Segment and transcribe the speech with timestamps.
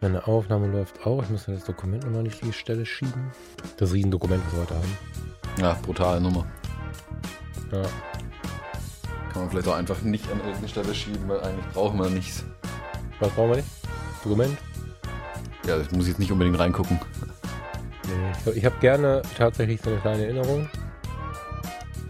[0.00, 1.22] Meine Aufnahme läuft auch.
[1.24, 3.32] Ich muss das Dokument nochmal nicht die Stelle schieben.
[3.78, 4.98] Das Riesendokument, was wir heute haben.
[5.60, 6.46] Ja, brutale Nummer.
[7.72, 7.82] Ja.
[9.32, 12.44] Kann man vielleicht auch einfach nicht an irgendeine Stelle schieben, weil eigentlich brauchen wir nichts.
[13.18, 13.68] Was brauchen wir nicht?
[14.22, 14.56] Dokument?
[15.66, 17.00] Ja, das muss ich jetzt nicht unbedingt reingucken.
[18.06, 18.52] Nee.
[18.54, 20.68] Ich, habe gerne tatsächlich so eine kleine Erinnerung.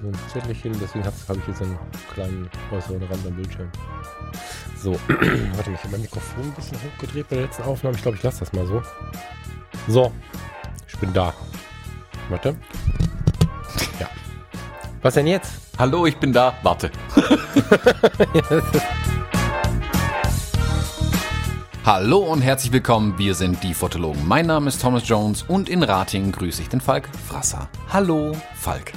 [0.03, 1.79] So ein Zettelchen, deswegen habe hab ich jetzt so einen
[2.13, 3.71] kleinen äußeren Rand am Bildschirm.
[4.81, 7.97] So, warte mal, ich habe mein Mikrofon ein bisschen hochgedreht bei der letzten Aufnahme.
[7.97, 8.81] Ich glaube, ich lasse das mal so.
[9.89, 10.13] So,
[10.87, 11.35] ich bin da.
[12.29, 12.55] Warte.
[13.99, 14.09] Ja.
[15.03, 15.51] Was denn jetzt?
[15.79, 16.55] Hallo, ich bin da.
[16.63, 16.93] Warte.
[21.85, 23.19] Hallo und herzlich willkommen.
[23.19, 24.29] Wir sind die Fotologen.
[24.29, 27.69] Mein Name ist Thomas Jones und in Ratingen grüße ich den Falk Frasser.
[27.89, 28.93] Hallo, Falk.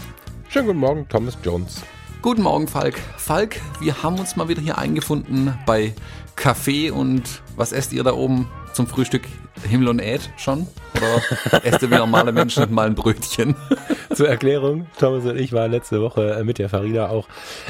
[0.50, 1.82] Schönen guten Morgen, Thomas Jones.
[2.22, 3.00] Guten Morgen, Falk.
[3.18, 5.96] Falk, wir haben uns mal wieder hier eingefunden bei
[6.36, 9.24] Kaffee und was esst ihr da oben zum Frühstück?
[9.68, 10.68] Himmel und Äd schon?
[10.98, 13.56] Oder esst ihr wie normale Menschen mal ein Brötchen?
[14.14, 17.28] Zur Erklärung, Thomas und ich waren letzte Woche äh, mit der Farida auch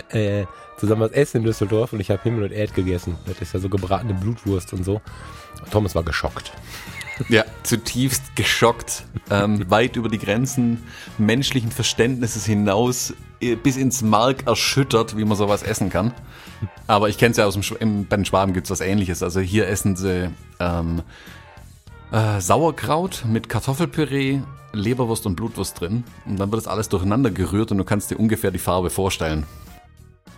[0.09, 0.43] äh,
[0.75, 3.15] zusammen was essen in Düsseldorf und ich habe Himmel und Erd gegessen.
[3.27, 4.99] Das ist ja so gebratene Blutwurst und so.
[5.71, 6.51] Thomas war geschockt.
[7.29, 10.83] Ja, zutiefst geschockt, ähm, weit über die Grenzen
[11.17, 13.13] menschlichen Verständnisses hinaus,
[13.63, 16.13] bis ins Mark erschüttert, wie man sowas essen kann.
[16.87, 19.23] Aber ich kenne es ja aus dem Sch im, bei den Schwaben gibt's was ähnliches.
[19.23, 21.01] Also hier essen sie ähm,
[22.11, 24.41] äh, Sauerkraut mit Kartoffelpüree,
[24.73, 26.03] Leberwurst und Blutwurst drin.
[26.25, 29.45] Und dann wird das alles durcheinander gerührt und du kannst dir ungefähr die Farbe vorstellen.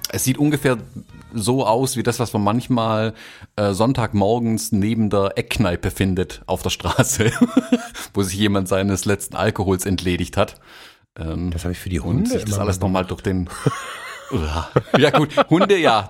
[0.09, 0.77] Es sieht ungefähr
[1.33, 3.15] so aus wie das, was man manchmal
[3.55, 7.31] äh, Sonntagmorgens neben der Eckkneipe findet auf der Straße,
[8.13, 10.59] wo sich jemand seines letzten Alkohols entledigt hat.
[11.17, 13.49] Ähm, Das habe ich für die und Hunde sich das alles nochmal durch den.
[14.97, 16.09] ja gut, Hunde ja.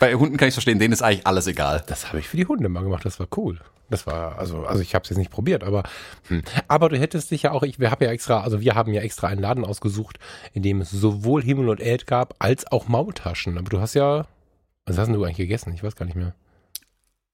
[0.00, 1.84] Bei Hunden kann ich verstehen, denen ist eigentlich alles egal.
[1.86, 3.60] Das habe ich für die Hunde mal gemacht, das war cool.
[3.88, 5.84] Das war, also, also ich habe es jetzt nicht probiert, aber
[6.26, 6.42] hm.
[6.66, 9.00] aber du hättest dich ja auch, ich, wir haben ja extra, also wir haben ja
[9.00, 10.18] extra einen Laden ausgesucht,
[10.52, 13.58] in dem es sowohl Himmel und Erd gab, als auch Maultaschen.
[13.58, 14.26] Aber du hast ja,
[14.86, 15.72] was hast denn du eigentlich gegessen?
[15.72, 16.34] Ich weiß gar nicht mehr.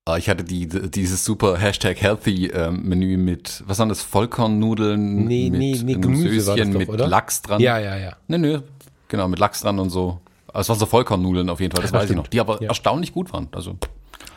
[0.05, 5.27] Ah, Ich hatte die, dieses super Hashtag Healthy ähm, Menü mit, was waren das, Vollkornnudeln?
[5.27, 7.07] Nee, mit nee, nee, Gemüse war das doch, mit oder?
[7.07, 7.61] Lachs dran.
[7.61, 8.17] Ja, ja, ja.
[8.27, 8.59] Nee, nee,
[9.07, 10.21] genau, mit Lachs dran und so.
[10.49, 12.25] Also es waren so Vollkornnudeln auf jeden Fall, das Ja, weiß ich stimmt.
[12.25, 12.27] noch.
[12.27, 12.69] Die aber Ja.
[12.69, 13.47] erstaunlich gut waren.
[13.53, 13.77] Also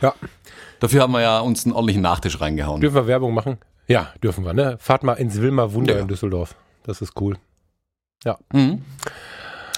[0.03, 0.13] Ja.
[0.79, 2.79] dafür haben wir ja uns einen ordentlichen Nachtisch reingehauen.
[2.81, 3.57] Dürfen wir Werbung machen?
[3.87, 4.77] Ja, dürfen wir, ne?
[4.79, 6.01] Fahrt mal ins Wilmer Wunder Ja.
[6.01, 6.55] in Düsseldorf.
[6.83, 7.37] Das ist cool.
[8.53, 8.81] Mhm.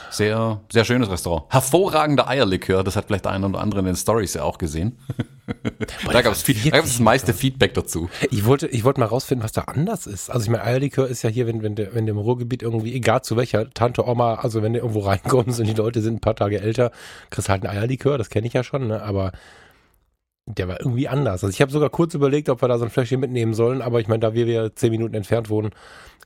[0.09, 1.45] Sehr, sehr schönes Restaurant.
[1.49, 4.97] Hervorragender Eierlikör, das hat vielleicht der eine oder andere in den Stories ja auch gesehen.
[6.11, 8.09] da gab es viel, da gab es das meiste Feedback dazu.
[8.31, 10.29] Ich wollte, ich wollte mal rausfinden, was da anders ist.
[10.29, 12.93] Also ich meine, Eierlikör ist ja hier, wenn, wenn, der, wenn du im Ruhrgebiet irgendwie,
[12.93, 16.21] egal zu welcher Tante, Oma, also wenn du irgendwo reinkommst und die Leute sind ein
[16.21, 16.91] paar Tage älter,
[17.29, 19.01] kriegst halt einen Eierlikör, das kenne ich ja schon, ne?
[19.01, 19.31] aber
[20.47, 21.43] der war irgendwie anders.
[21.43, 23.99] Also ich habe sogar kurz überlegt, ob wir da so ein Fläschchen mitnehmen sollen, aber
[23.99, 25.71] ich meine, da wir ja zehn Minuten entfernt wohnen,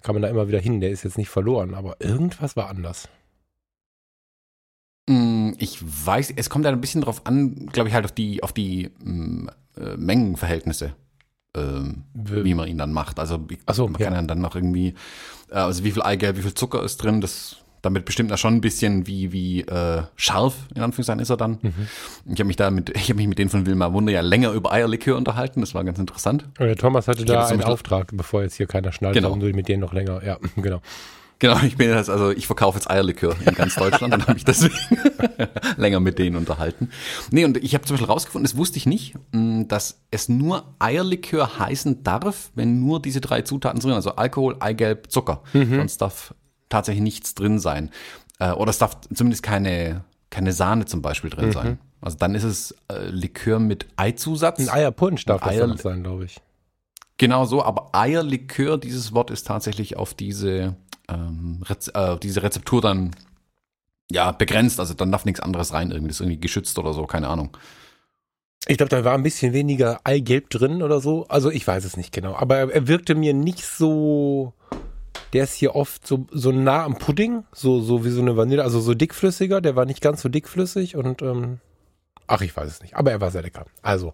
[0.04, 0.80] kann man da immer wieder hin.
[0.80, 3.10] Der ist jetzt nicht verloren, aber irgendwas war anders.
[5.12, 8.42] Mm, Ich weiß, es kommt ja ein bisschen drauf an, glaube ich, halt auf die,
[8.44, 10.94] auf die mm, äh, Mengenverhältnisse,
[11.56, 13.20] ähm, wie man ihn dann macht.
[13.20, 14.08] Also ich- so, man ja.
[14.08, 14.94] kann ja dann noch irgendwie,
[15.50, 18.54] äh, also wie viel Eigelb, wie viel Zucker ist drin, das damit bestimmt er schon
[18.54, 21.58] ein bisschen, wie, wie äh, scharf, in Anführungszeichen, ist er dann.
[22.26, 24.52] Ich habe mich da mit, ich habe mich mit denen von Wilma Wunder ja länger
[24.52, 26.44] über Eierlikör unterhalten, das war ganz interessant.
[26.60, 29.30] Und der Thomas hatte hab da einen Auftrag, bevor jetzt hier keiner schnallt, Genau.
[29.30, 30.80] warum du mit denen noch länger, ja, genau.
[31.42, 34.46] Genau, ich bin jetzt, also ich verkaufe jetzt Eierlikör in ganz Deutschland und habe mich
[34.46, 34.76] deswegen
[35.78, 36.90] länger mit denen unterhalten.
[37.32, 40.64] Nee, und ich habe zum Beispiel rausgefunden, das wusste ich nicht, mh, dass es nur
[40.78, 45.42] Eierlikör heißen darf, wenn nur diese drei Zutaten drin sind, also Alkohol, Eigelb, Zucker.
[45.78, 46.36] Sonst darf
[46.70, 47.90] tatsächlich nichts drin sein.
[48.40, 51.80] Äh, oder es darf zumindest keine, keine Sahne zum Beispiel drin sein.
[52.02, 54.60] Also dann ist es äh, Likör mit Eizusatz.
[54.60, 56.38] Ein Eierpunsch darf das Eier- noch sein, glaube ich.
[57.18, 60.76] Genau so, aber Eierlikör, dieses Wort ist tatsächlich auf diese,
[61.12, 63.12] ähm, Rez äh, diese Rezeptur dann
[64.12, 64.80] ja begrenzt.
[64.80, 67.58] Also dann darf nichts anderes rein, irgendwie das ist irgendwie geschützt oder so, keine Ahnung.
[68.68, 71.26] Ich glaube, da war ein bisschen weniger Eigelb drin oder so.
[71.30, 72.36] Also ich weiß es nicht genau.
[72.36, 74.54] Aber er, er wirkte mir nicht so.
[75.34, 78.64] Der ist hier oft so, so nah am Pudding, so, so wie so eine Vanille,
[78.64, 79.62] also so dickflüssiger.
[79.62, 81.60] Der war nicht ganz so dickflüssig und ähm,
[82.32, 82.96] ach, ich weiß es nicht.
[82.96, 83.66] Aber er war sehr lecker.
[83.82, 84.14] Also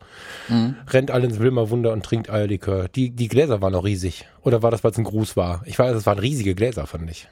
[0.50, 2.88] rennt alle ins Wilmer Wunder und trinkt Eierlikör.
[2.90, 4.26] Die, die Gläser waren auch riesig.
[4.42, 5.62] Oder war das, weil es ein Gruß war?
[5.66, 7.28] Ich weiß, es waren riesige Gläser, fand ich.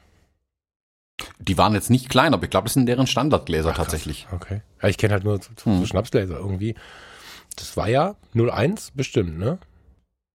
[1.39, 3.85] Die waren jetzt nicht klein, aber ich glaube, das sind deren Standardgläser Ach, krass.
[3.87, 4.27] tatsächlich.
[4.31, 4.61] Okay.
[4.81, 5.85] Ja, ich kenne halt nur so, so Hm.
[5.85, 6.75] Schnapsgläser irgendwie.
[7.55, 9.57] Das war ja 01 bestimmt, ne?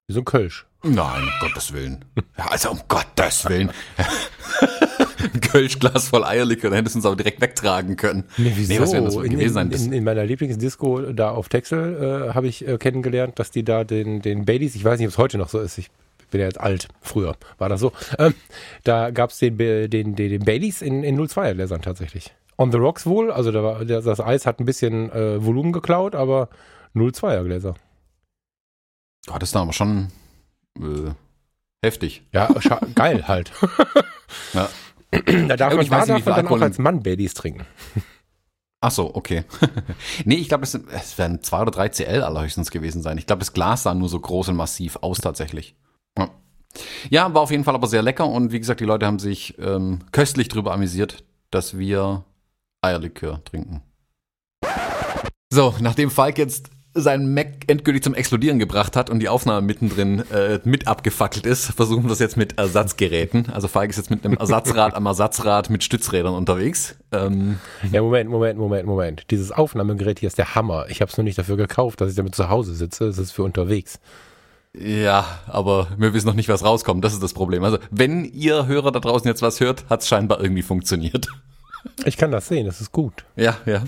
[0.09, 0.67] Wie so ein Kölsch.
[0.83, 2.05] Nein, um Gottes Willen.
[2.39, 3.71] Ja, also um Gottes Willen.
[5.23, 8.25] ein Kölschglas voll Eierlikör, dann hättest du uns aber direkt wegtragen können.
[8.37, 8.73] Nee, wieso?
[8.73, 9.71] Nee, was wäre das wohl in, gewesen sein?
[9.71, 13.65] in, in, in meiner Lieblingsdisco da auf Texel äh, habe ich äh, kennengelernt, dass die
[13.65, 15.91] da den, den Baileys, ich weiß nicht, ob es heute noch so ist, ich
[16.31, 18.35] bin ja jetzt alt, früher war das so, ähm,
[18.85, 22.33] da gab es den, den, den, den Baileys in, in 02er Gläsern tatsächlich.
[22.57, 26.15] On the Rocks wohl, also da war, das Eis hat ein bisschen äh, Volumen geklaut,
[26.15, 26.49] aber
[26.95, 27.75] 02er Gläser.
[29.29, 30.09] oh, das ist aber schon
[30.79, 31.13] äh,
[31.83, 32.23] heftig.
[32.33, 32.49] Ja,
[32.95, 33.53] geil halt.
[34.53, 34.69] Ja.
[35.49, 37.67] da darf man, da darf man dann auch als Mann Baileys trinken.
[38.81, 39.45] Ach so, okay.
[40.25, 43.19] nee, ich glaube, es, es werden zwei oder drei CL allerhöchstens gewesen sein.
[43.19, 45.75] Ich glaube, das Glas sah nur so groß und massiv aus tatsächlich.
[46.17, 46.31] Ja.
[47.11, 49.59] ja, war auf jeden Fall aber sehr lecker und wie gesagt, die Leute haben sich
[49.59, 52.25] ähm, köstlich drüber amüsiert, dass wir
[52.81, 53.83] Eierlikör trinken.
[55.53, 60.25] So, nachdem Falk jetzt seinen Mac endgültig zum Explodieren gebracht hat und die Aufnahme mittendrin
[60.31, 63.51] äh, mit abgefackelt ist, versuchen wir das jetzt mit Ersatzgeräten.
[63.51, 66.97] Also Falk ist jetzt mit einem Ersatzrad am Ersatzrad mit Stützrädern unterwegs.
[67.13, 67.59] Ähm,
[67.93, 69.31] Ja, Moment, Moment, Moment, Moment.
[69.31, 70.87] Dieses Aufnahmegerät hier ist der Hammer.
[70.89, 73.07] Ich habe es nur nicht dafür gekauft, dass ich damit zu Hause sitze.
[73.07, 74.01] Es ist für unterwegs.
[74.73, 77.05] Ja, aber wir wissen noch nicht, was rauskommt.
[77.05, 77.65] Das ist das Problem.
[77.65, 81.29] Also, wenn ihr Hörer da draußen jetzt was hört, hat es scheinbar irgendwie funktioniert.
[82.05, 83.25] Ich kann das sehen, das ist gut.
[83.37, 83.83] Ja, ja.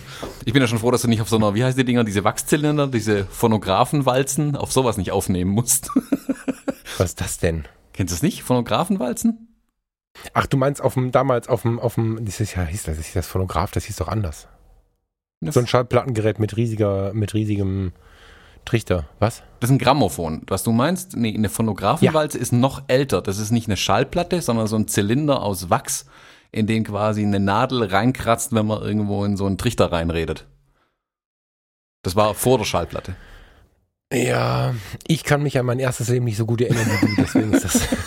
[0.44, 2.04] Ich bin ja schon froh, dass du nicht auf so einer, wie heißt die Dinger,
[2.04, 5.90] diese Wachszylinder, diese Phonographenwalzen, auf sowas nicht aufnehmen musst.
[6.98, 7.64] Was ist das denn?
[7.92, 8.42] Kennst du es nicht?
[8.42, 9.48] Phonographenwalzen?
[10.34, 13.12] Ach, du meinst auf dem, damals auf dem, auf dem, dieses Jahr hieß das, das
[13.12, 14.48] das Phonograph, das hieß doch anders.
[15.40, 17.92] So ein Schallplattengerät mit riesiger, mit riesigem
[18.64, 19.06] Trichter.
[19.18, 19.42] Was?
[19.58, 20.42] Das ist ein Grammophon.
[20.46, 21.16] Was du meinst?
[21.16, 23.20] Nee, eine Phonographenwalze ist noch älter.
[23.22, 26.06] Das ist nicht eine Schallplatte, sondern so ein Zylinder aus Wachs,
[26.52, 30.46] in den quasi eine Nadel reinkratzt, wenn man irgendwo in so einen Trichter reinredet.
[32.02, 33.14] Das war vor der Schallplatte.
[34.12, 34.74] Ja,
[35.06, 37.64] ich kann mich an mein erstes Leben nicht so gut erinnern wie du, deswegen ist
[37.64, 37.80] das.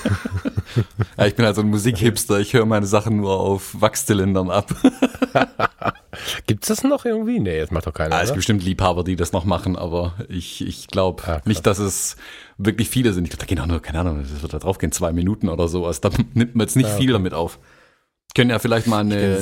[1.17, 2.41] Ja, ich bin halt so ein Musikhipster.
[2.41, 4.75] Ich höre meine Sachen nur auf Wachszylindern ab.
[6.47, 7.39] Gibt's das noch irgendwie?
[7.39, 8.15] Nee, das macht doch keiner.
[8.15, 11.65] Ah, es gibt bestimmt Liebhaber, die das noch machen, aber ich, ich glaube Ah, nicht,
[11.65, 12.17] dass es
[12.57, 13.23] wirklich viele sind.
[13.23, 15.47] Ich glaube, da gehen auch nur, keine Ahnung, das wird da drauf gehen, zwei Minuten
[15.47, 16.01] oder sowas.
[16.01, 17.57] Da nimmt man jetzt nicht Ah, viel damit auf.
[18.35, 19.39] Können ja vielleicht mal eine,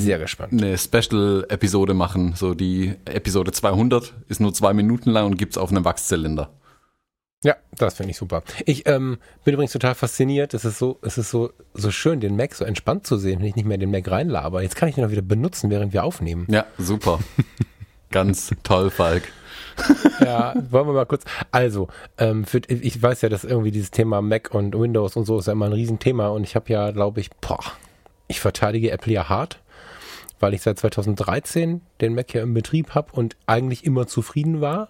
[0.52, 2.36] eine Special-Episode machen.
[2.36, 6.52] So die Episode 200 ist nur zwei Minuten lang und gibt's auf einem Wachszylinder.
[7.44, 8.44] Ja, das finde ich super.
[8.66, 10.54] Ich ähm, bin übrigens total fasziniert.
[10.54, 13.48] Es ist so, es ist so, so schön, den Mac so entspannt zu sehen, wenn
[13.48, 14.62] ich nicht mehr in den Mac reinlaber.
[14.62, 16.46] Jetzt kann ich ihn auch wieder benutzen, während wir aufnehmen.
[16.50, 17.20] Ja, super.
[18.12, 19.24] Ganz toll, Falk.
[20.22, 21.24] Ja, wollen wir mal kurz.
[21.52, 21.88] Also,
[22.20, 25.48] ähm, für, ich weiß ja, dass irgendwie dieses Thema Mac und Windows und so ist
[25.48, 27.60] ja immer ein Riesenthema und ich habe ja, glaube ich, boah,
[28.28, 29.60] ich verteidige Apple ja hart,
[30.40, 34.90] weil ich seit 2013 den Mac ja im Betrieb habe und eigentlich immer zufrieden war.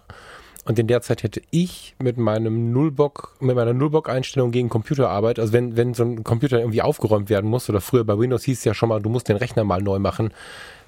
[0.66, 5.52] Und in der Zeit hätte ich mit meinem Nullbock, mit meiner Nullbock-Einstellung gegen Computerarbeit, also
[5.52, 8.64] wenn, wenn so ein Computer irgendwie aufgeräumt werden muss, oder früher bei Windows hieß es
[8.64, 10.32] ja schon mal, du musst den Rechner mal neu machen,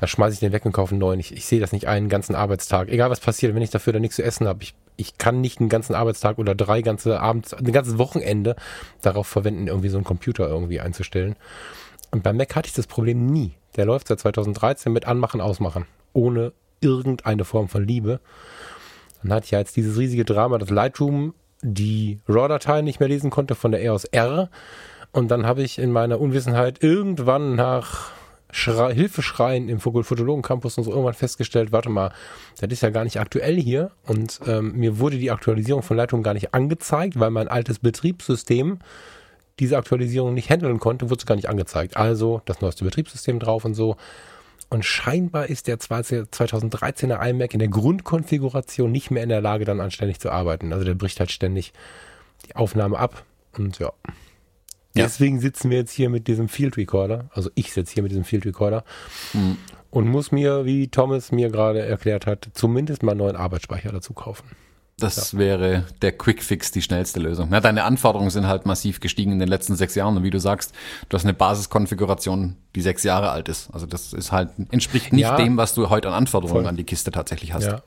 [0.00, 1.20] da schmeiße ich den weg und kaufe einen neuen.
[1.20, 2.88] Ich, ich sehe das nicht einen ganzen Arbeitstag.
[2.88, 5.60] Egal was passiert, wenn ich dafür dann nichts zu essen habe, ich, ich kann nicht
[5.60, 8.56] einen ganzen Arbeitstag oder drei ganze Abends, ein ganzes Wochenende
[9.02, 11.36] darauf verwenden, irgendwie so einen Computer irgendwie einzustellen.
[12.16, 13.52] Und beim Mac hatte ich das Problem nie.
[13.76, 15.84] Der läuft seit 2013 mit Anmachen, Ausmachen.
[16.14, 18.20] Ohne irgendeine Form von Liebe.
[19.22, 23.28] Dann hatte ich ja jetzt dieses riesige Drama, dass Lightroom die RAW-Datei nicht mehr lesen
[23.28, 24.48] konnte von der EOS R.
[25.12, 28.12] Und dann habe ich in meiner Unwissenheit irgendwann nach
[28.50, 32.12] Schre Hilfeschreien im Fotologen Campus und so irgendwann festgestellt, warte mal,
[32.58, 33.90] das ist ja gar nicht aktuell hier.
[34.06, 38.78] Und ähm, mir wurde die Aktualisierung von Lightroom gar nicht angezeigt, weil mein altes Betriebssystem
[39.58, 41.96] diese Aktualisierung nicht handeln konnte, wurde es gar nicht angezeigt.
[41.96, 43.96] Also das neueste Betriebssystem drauf und so.
[44.68, 49.80] Und scheinbar ist der 2013er iMac in der Grundkonfiguration nicht mehr in der Lage, dann
[49.80, 50.72] anständig zu arbeiten.
[50.72, 51.72] Also der bricht halt ständig
[52.46, 53.24] die Aufnahme ab.
[53.56, 53.92] Und ja.
[54.94, 55.04] Ja.
[55.04, 57.28] Deswegen sitzen wir jetzt hier mit diesem Field Recorder.
[57.32, 58.82] Also ich sitze hier mit diesem Field Recorder
[59.32, 59.58] Hm.
[59.90, 64.14] und muss mir, wie Thomas mir gerade erklärt hat, zumindest mal einen neuen Arbeitsspeicher dazu
[64.14, 64.48] kaufen.
[64.98, 67.52] Das wäre der Quick-Fix, die schnellste Lösung.
[67.52, 70.16] Ja, deine Anforderungen sind halt massiv gestiegen in den letzten sechs Jahren.
[70.16, 70.74] Und wie du sagst,
[71.10, 73.68] du hast eine Basiskonfiguration, die sechs Jahre alt ist.
[73.74, 75.36] Also das ist halt, entspricht nicht Ja.
[75.36, 76.68] dem, was du heute an Anforderungen Voll.
[76.68, 77.66] an die Kiste tatsächlich hast.
[77.66, 77.82] Ja.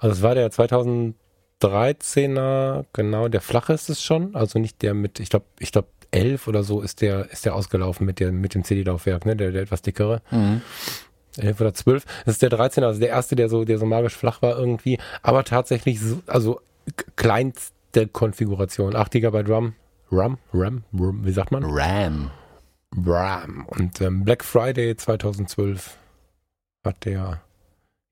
[0.00, 4.34] Also es war der 2013er, genau, der flache ist es schon.
[4.34, 7.54] Also nicht der mit, ich glaube, ich glaube 11 oder so ist der, ist der
[7.54, 10.20] ausgelaufen mit, der, mit dem CD-Laufwerk, ne, der, der etwas dickere.
[10.32, 10.62] Mhm.
[11.38, 12.04] 11 oder 12.
[12.24, 14.98] Das ist der 13er, also der erste, der so, der so magisch flach war irgendwie.
[15.22, 16.60] Aber tatsächlich, so, also
[17.16, 18.94] kleinste Konfiguration.
[18.96, 19.74] 8 GB RAM.
[20.10, 20.38] RAM?
[20.52, 20.84] RAM?
[20.92, 21.24] RAM?
[21.24, 21.64] Wie sagt man?
[21.64, 22.30] RAM.
[22.96, 23.66] RAM.
[23.66, 25.96] Und ähm, Black Friday 2012
[26.84, 27.40] hat der,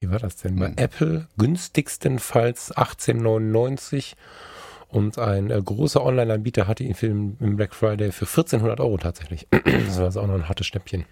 [0.00, 0.56] wie war das denn?
[0.56, 0.74] Bei Hm.
[0.76, 4.14] Apple günstigstenfalls 18,99
[4.88, 8.98] und ein äh, großer Online-Anbieter hatte ihn für den, im Black Friday für 1400 Euro
[8.98, 9.46] tatsächlich.
[9.64, 11.04] das war also auch noch ein hartes Schnäppchen.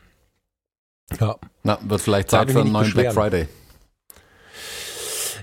[1.18, 1.36] Ja.
[1.62, 2.92] Na, wird vielleicht Zeit für einen neuen.
[2.92, 3.48] Black Friday.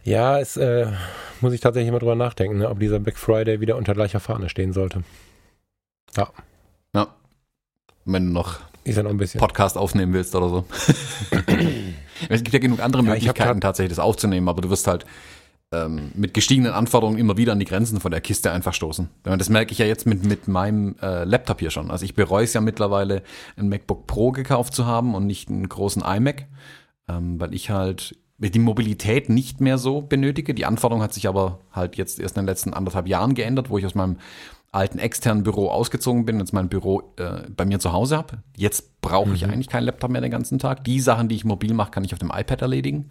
[0.03, 0.87] Ja, es äh,
[1.41, 4.49] muss ich tatsächlich mal drüber nachdenken, ne, ob dieser Black Friday wieder unter gleicher Fahne
[4.49, 5.03] stehen sollte.
[6.15, 6.29] Ja.
[6.93, 7.07] Ja.
[8.05, 9.39] Wenn du noch, noch ein bisschen.
[9.39, 10.65] Podcast aufnehmen willst oder so.
[12.29, 15.05] es gibt ja genug andere ja, Möglichkeiten, tatsächlich das aufzunehmen, aber du wirst halt
[15.71, 19.09] ähm, mit gestiegenen Anforderungen immer wieder an die Grenzen von der Kiste einfach stoßen.
[19.23, 21.91] Das merke ich ja jetzt mit, mit meinem äh, Laptop hier schon.
[21.91, 23.23] Also ich bereue es ja mittlerweile,
[23.57, 26.47] ein MacBook Pro gekauft zu haben und nicht einen großen iMac,
[27.09, 30.53] ähm, weil ich halt die Mobilität nicht mehr so benötige.
[30.53, 33.77] Die Anforderung hat sich aber halt jetzt erst in den letzten anderthalb Jahren geändert, wo
[33.77, 34.17] ich aus meinem
[34.71, 38.43] alten externen Büro ausgezogen bin und jetzt mein Büro äh, bei mir zu Hause habe.
[38.55, 39.51] Jetzt brauche ich mhm.
[39.51, 40.83] eigentlich keinen Laptop mehr den ganzen Tag.
[40.83, 43.09] Die Sachen, die ich mobil mache, kann ich auf dem iPad erledigen.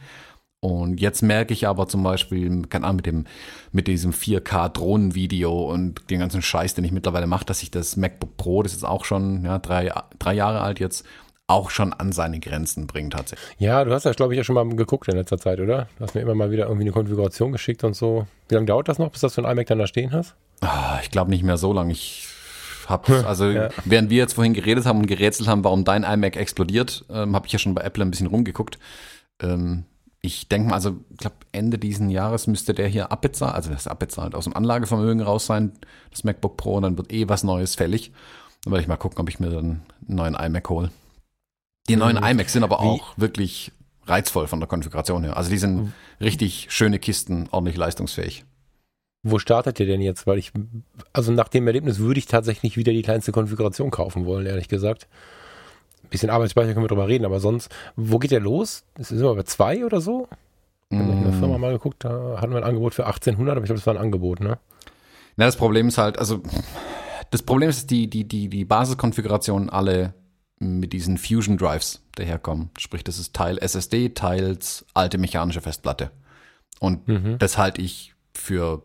[0.66, 3.25] Und jetzt merke ich aber zum Beispiel, keine Ahnung, mit dem,
[3.70, 8.37] mit diesem 4K-Drohnenvideo und den ganzen Scheiß, den ich mittlerweile mache, dass ich das MacBook
[8.37, 11.06] Pro, das ist auch schon ja, drei, drei Jahre alt jetzt,
[11.46, 13.49] auch schon an seine Grenzen bringt tatsächlich.
[13.61, 15.87] Ja, du hast das, glaube ich, ja schon mal geguckt in letzter Zeit, oder?
[15.99, 18.26] Du hast mir immer mal wieder irgendwie eine Konfiguration geschickt und so.
[18.49, 20.35] Wie lange dauert das noch, bis du das für ein iMac dann da stehen hast?
[20.62, 21.92] Ah, ich glaube nicht mehr so lange.
[21.92, 22.26] Ich
[22.88, 23.68] habe, also ja.
[23.85, 27.46] während wir jetzt vorhin geredet haben und gerätselt haben, warum dein iMac explodiert, ähm, habe
[27.46, 28.80] ich ja schon bei Apple ein bisschen rumgeguckt.
[29.40, 29.85] Ähm,
[30.26, 33.87] ich denke mal, also ich glaube, Ende diesen Jahres müsste der hier abbezahlt, also das
[33.87, 35.73] abbezahlt, aus dem Anlagevermögen raus sein,
[36.11, 38.12] das MacBook Pro, und dann wird eh was Neues fällig.
[38.64, 40.90] Dann werde ich mal gucken, ob ich mir dann einen neuen iMac hole.
[41.88, 42.25] Die neuen mhm.
[42.25, 43.23] iMacs sind aber auch Wie?
[43.23, 43.73] wirklich
[44.06, 45.37] reizvoll von der Konfiguration her.
[45.37, 45.92] Also die sind mhm.
[46.21, 48.45] richtig schöne Kisten, ordentlich leistungsfähig.
[49.23, 50.26] Wo startet ihr denn jetzt?
[50.26, 50.52] Weil ich,
[51.12, 55.09] also nach dem Erlebnis würde ich tatsächlich wieder die kleinste Konfiguration kaufen wollen, ehrlich gesagt.
[56.16, 58.85] Bisschen Arbeitsspeicher können wir drüber reden, aber sonst, wo geht der los?
[58.99, 60.28] Ist es immer bei zwei oder so?
[60.88, 63.64] Ich habe in der Firma mal geguckt, da hatten wir ein Angebot für 1800, aber
[63.64, 64.58] ich glaube, das war ein Angebot, ne?
[65.37, 66.40] Na, das Problem ist halt, also,
[67.30, 70.14] das Problem ist, dass die, die, die, die Basiskonfigurationen alle
[70.58, 72.70] mit diesen Fusion Drives daherkommen.
[72.78, 76.12] Sprich, das ist Teil SSD, teils alte mechanische Festplatte.
[76.80, 77.38] Und mhm.
[77.38, 78.82] das halte ich für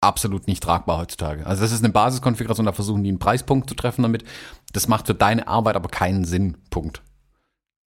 [0.00, 1.46] absolut nicht tragbar heutzutage.
[1.46, 4.24] Also das ist eine Basiskonfiguration, da versuchen die einen Preispunkt zu treffen damit.
[4.72, 6.56] Das macht für deine Arbeit aber keinen Sinn.
[6.70, 7.02] Punkt.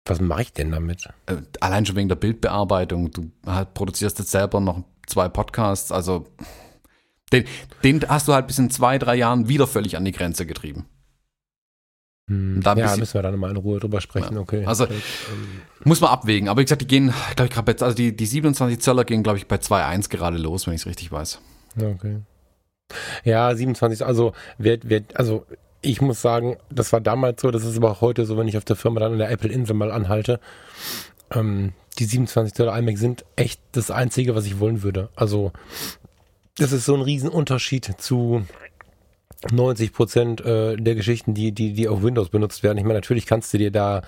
[0.06, 1.08] Was mache ich denn damit?
[1.28, 3.12] Äh, allein schon wegen der Bildbearbeitung.
[3.12, 6.28] Du halt produzierst jetzt selber noch zwei Podcasts, also
[7.32, 7.46] den,
[7.84, 10.86] den hast du halt bis in zwei, drei Jahren wieder völlig an die Grenze getrieben.
[12.28, 14.40] Hm, da ja, müssen wir dann mal in Ruhe drüber sprechen, ja.
[14.40, 14.66] okay.
[14.66, 15.02] Also ähm,
[15.84, 16.48] muss man abwägen.
[16.48, 19.38] Aber wie gesagt, die gehen, glaube ich, gerade also die, die 27 Zöller gehen, glaube
[19.38, 21.40] ich, bei 2,1 gerade los, wenn ich es richtig weiß.
[21.78, 22.22] Okay.
[23.24, 25.46] Ja, 27, also wer, wer, also
[25.82, 28.58] ich muss sagen, das war damals so, das ist aber auch heute so, wenn ich
[28.58, 30.40] auf der Firma dann in der Apple-Insel mal anhalte.
[31.32, 35.10] Ähm, die 27 Zoll iMac sind echt das Einzige, was ich wollen würde.
[35.16, 35.52] Also
[36.58, 38.46] das ist so ein Riesenunterschied zu
[39.52, 42.78] 90 Prozent äh, der Geschichten, die, die, die auf Windows benutzt werden.
[42.78, 44.02] Ich meine, natürlich kannst du dir da,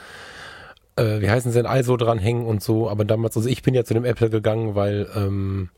[0.98, 3.86] äh, wie heißen sie denn, ISO dranhängen und so, aber damals, also ich bin ja
[3.86, 5.70] zu dem Apple gegangen, weil ähm,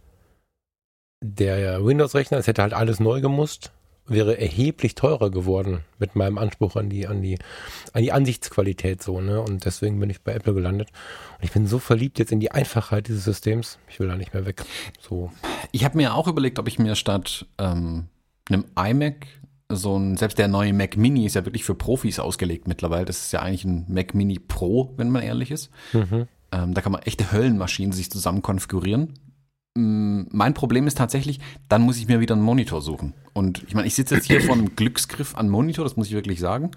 [1.24, 3.72] der Windows-Rechner, es hätte halt alles neu gemusst,
[4.06, 7.40] wäre erheblich teurer geworden mit meinem Anspruch an die, an die,
[7.94, 9.42] an die Ansichtsqualität so, ne?
[9.42, 10.90] Und deswegen bin ich bei Apple gelandet.
[11.38, 13.80] Und ich bin so verliebt jetzt in die Einfachheit dieses Systems.
[13.88, 14.64] Ich will da nicht mehr weg.
[15.00, 15.32] So.
[15.72, 18.08] Ich habe mir auch überlegt, ob ich mir statt ähm,
[18.50, 19.26] einem iMac
[19.70, 23.06] so ein, selbst der neue Mac Mini ist ja wirklich für Profis ausgelegt mittlerweile.
[23.06, 25.70] Das ist ja eigentlich ein Mac Mini Pro, wenn man ehrlich ist.
[25.94, 26.28] Mhm.
[26.52, 29.14] Ähm, da kann man echte Höllenmaschinen sich zusammen konfigurieren.
[29.76, 33.14] Mm, mein Problem ist tatsächlich, dann muss ich mir wieder einen Monitor suchen.
[33.34, 36.14] Und ich meine, ich sitze jetzt hier vor einem Glücksgriff an Monitor, das muss ich
[36.14, 36.72] wirklich sagen.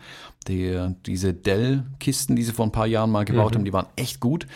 [0.49, 3.59] Die, diese Dell-Kisten, die sie vor ein paar Jahren mal gebaut mhm.
[3.59, 4.47] haben, die waren echt gut.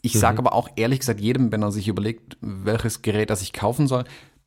[0.00, 0.18] Ich mhm.
[0.18, 3.86] sage aber auch ehrlich gesagt jedem, wenn er sich überlegt, welches Gerät er sich kaufen
[3.86, 4.04] soll,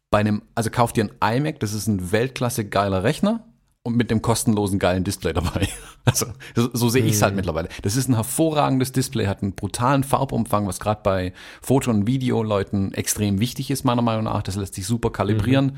[0.09, 3.45] bei einem, also kauft dir ein iMac, das ist ein Weltklasse geiler Rechner
[3.83, 5.67] und mit dem kostenlosen geilen Display dabei.
[6.03, 7.37] Also so, so sehe ich es halt mhm.
[7.37, 7.69] mittlerweile.
[7.83, 12.91] Das ist ein hervorragendes Display, hat einen brutalen Farbumfang, was gerade bei Foto- und Videoleuten
[12.95, 14.41] extrem wichtig ist, meiner Meinung nach.
[14.41, 15.65] Das lässt sich super kalibrieren.
[15.67, 15.77] Mhm.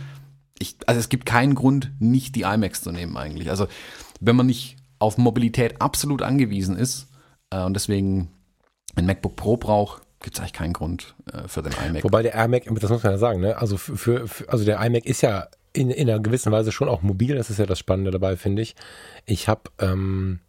[0.60, 3.50] Ich, also es gibt keinen Grund, nicht die iMacs zu nehmen eigentlich.
[3.50, 3.67] Also
[4.22, 7.10] wenn man nicht auf Mobilität absolut angewiesen ist
[7.50, 8.31] äh, und deswegen
[8.95, 12.05] ein MacBook Pro braucht, gibt es eigentlich keinen Grund äh, für den iMac.
[12.05, 13.57] Wobei der iMac, das muss man ja sagen, ne?
[13.57, 17.01] Also für, für also der iMac ist ja in, in einer gewissen Weise schon auch
[17.01, 17.35] mobil.
[17.35, 18.75] Das ist ja das Spannende dabei, finde ich.
[19.25, 20.39] Ich habe ähm,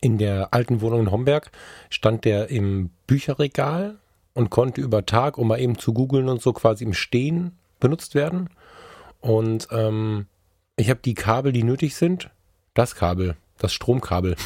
[0.00, 1.50] in der alten Wohnung in Homberg
[1.90, 3.98] stand der im Bücherregal
[4.32, 8.14] und konnte über Tag, um mal eben zu googeln und so quasi im Stehen benutzt
[8.14, 8.48] werden.
[9.20, 10.26] Und ähm,
[10.76, 12.30] ich habe die Kabel, die nötig sind,
[12.72, 14.36] das Kabel, das Stromkabel,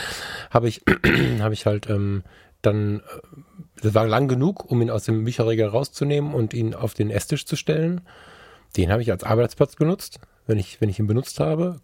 [0.50, 0.82] habe ich,
[1.40, 2.22] habe ich halt ähm,
[2.62, 3.02] dann, äh,
[3.82, 7.46] das war lang genug, um ihn aus dem Bücherregal rauszunehmen und ihn auf den Esstisch
[7.46, 8.02] zu stellen.
[8.76, 11.80] Den habe ich als Arbeitsplatz genutzt, wenn ich, wenn ich ihn benutzt habe.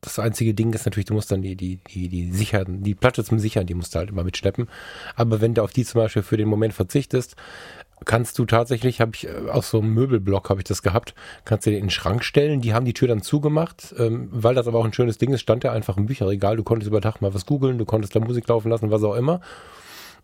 [0.00, 3.24] Das einzige Ding ist natürlich, du musst dann die, die, die, die sichern, die Platte
[3.24, 4.68] zum Sichern, die musst du halt immer mitschleppen.
[5.16, 7.34] Aber wenn du auf die zum Beispiel für den Moment verzichtest,
[8.04, 11.14] kannst du tatsächlich, habe ich äh, aus so einem Möbelblock habe ich das gehabt,
[11.44, 12.60] kannst du den in den Schrank stellen.
[12.60, 15.40] Die haben die Tür dann zugemacht, ähm, weil das aber auch ein schönes Ding ist,
[15.40, 16.56] stand der einfach im Bücherregal.
[16.56, 19.14] Du konntest über Tag mal was googeln, du konntest da Musik laufen lassen, was auch
[19.14, 19.40] immer.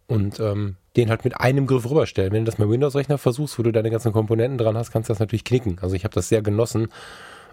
[0.06, 2.32] Und ähm, den halt mit einem Griff rüberstellen.
[2.32, 5.12] Wenn du das mit Windows-Rechner versuchst, wo du deine ganzen Komponenten dran hast, kannst du
[5.12, 5.78] das natürlich knicken.
[5.80, 6.88] Also ich habe das sehr genossen.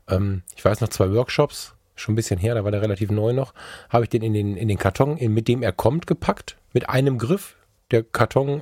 [0.10, 3.34] Ähm, ich weiß noch zwei Workshops, schon ein bisschen her, da war der relativ neu
[3.34, 3.54] noch,
[3.90, 6.90] habe ich den in den, in den Karton, in, mit dem er kommt, gepackt, mit
[6.90, 7.56] einem Griff.
[7.92, 8.62] Der Karton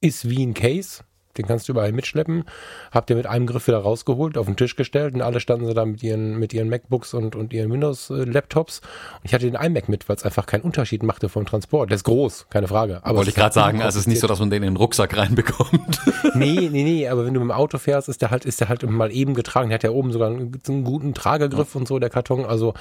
[0.00, 1.02] ist wie ein Case,
[1.38, 2.44] den kannst du überall mitschleppen.
[2.92, 5.74] Habt ihr mit einem Griff wieder rausgeholt, auf den Tisch gestellt und alle standen sie
[5.74, 8.80] da mit ihren, mit ihren MacBooks und, und ihren Windows-Laptops.
[8.80, 11.90] Und ich hatte den iMac mit, weil es einfach keinen Unterschied machte vom Transport.
[11.90, 13.00] Der ist groß, keine Frage.
[13.02, 14.76] Aber Wollte ich gerade sagen, also es ist nicht so, dass man den in den
[14.76, 16.00] Rucksack reinbekommt.
[16.34, 18.68] nee, nee, nee, aber wenn du mit dem Auto fährst, ist der halt, ist der
[18.68, 19.68] halt mal eben getragen.
[19.68, 21.80] Der hat ja oben sogar einen, einen guten Tragegriff ja.
[21.80, 22.44] und so, der Karton.
[22.44, 22.74] Also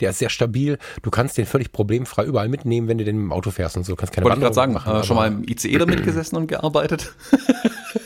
[0.00, 0.78] der ist sehr stabil.
[1.02, 3.84] Du kannst den völlig problemfrei überall mitnehmen, wenn du den mit dem Auto fährst und
[3.84, 3.92] so.
[3.92, 6.36] Du kannst keine Wollte ich gerade sagen, machen, äh, schon mal im ICE damit gesessen
[6.36, 7.14] und gearbeitet?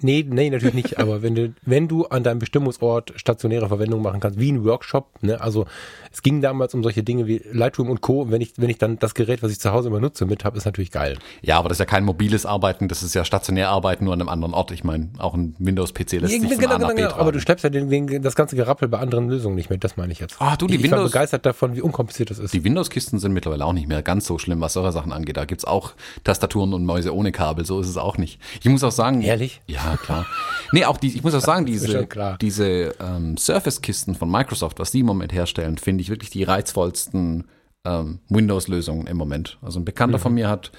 [0.00, 0.98] Nee, nee, natürlich nicht.
[0.98, 5.22] Aber wenn du, wenn du an deinem Bestimmungsort stationäre Verwendung machen kannst, wie ein Workshop,
[5.22, 5.66] ne, also
[6.14, 8.22] es ging damals um solche Dinge wie Lightroom und Co.
[8.22, 10.44] Und wenn ich, wenn ich dann das Gerät, was ich zu Hause immer nutze, mit
[10.44, 11.18] habe, ist natürlich geil.
[11.42, 14.20] Ja, aber das ist ja kein mobiles Arbeiten, das ist ja stationär Arbeiten nur an
[14.20, 14.70] einem anderen Ort.
[14.70, 17.32] Ich meine, auch ein Windows-PC lässt ja, sich von genau, A nach B genau, Aber
[17.32, 20.12] du schleppst ja den, den, das ganze Gerappel bei anderen Lösungen nicht mit, das meine
[20.12, 20.36] ich jetzt.
[20.38, 21.00] Ah, du, die ich, Windows.
[21.00, 22.54] War begeistert davon, wie unkompliziert das ist.
[22.54, 25.36] Die Windows-Kisten sind mittlerweile auch nicht mehr ganz so schlimm, was solche Sachen angeht.
[25.36, 28.40] Da gibt's auch Tastaturen und Mäuse ohne Kabel, so ist es auch nicht.
[28.60, 29.20] Ich muss auch sagen.
[29.22, 29.60] Ehrlich?
[29.66, 30.26] Ja, klar.
[30.70, 32.06] Nee, auch die, ich muss auch sagen, diese,
[32.40, 37.44] diese ähm, Surface-Kisten von Microsoft, was die im Moment herstellen, finde ich wirklich die reizvollsten
[37.84, 39.58] ähm, Windows-Lösungen im Moment.
[39.62, 40.22] Also ein Bekannter mhm.
[40.22, 40.72] von mir hat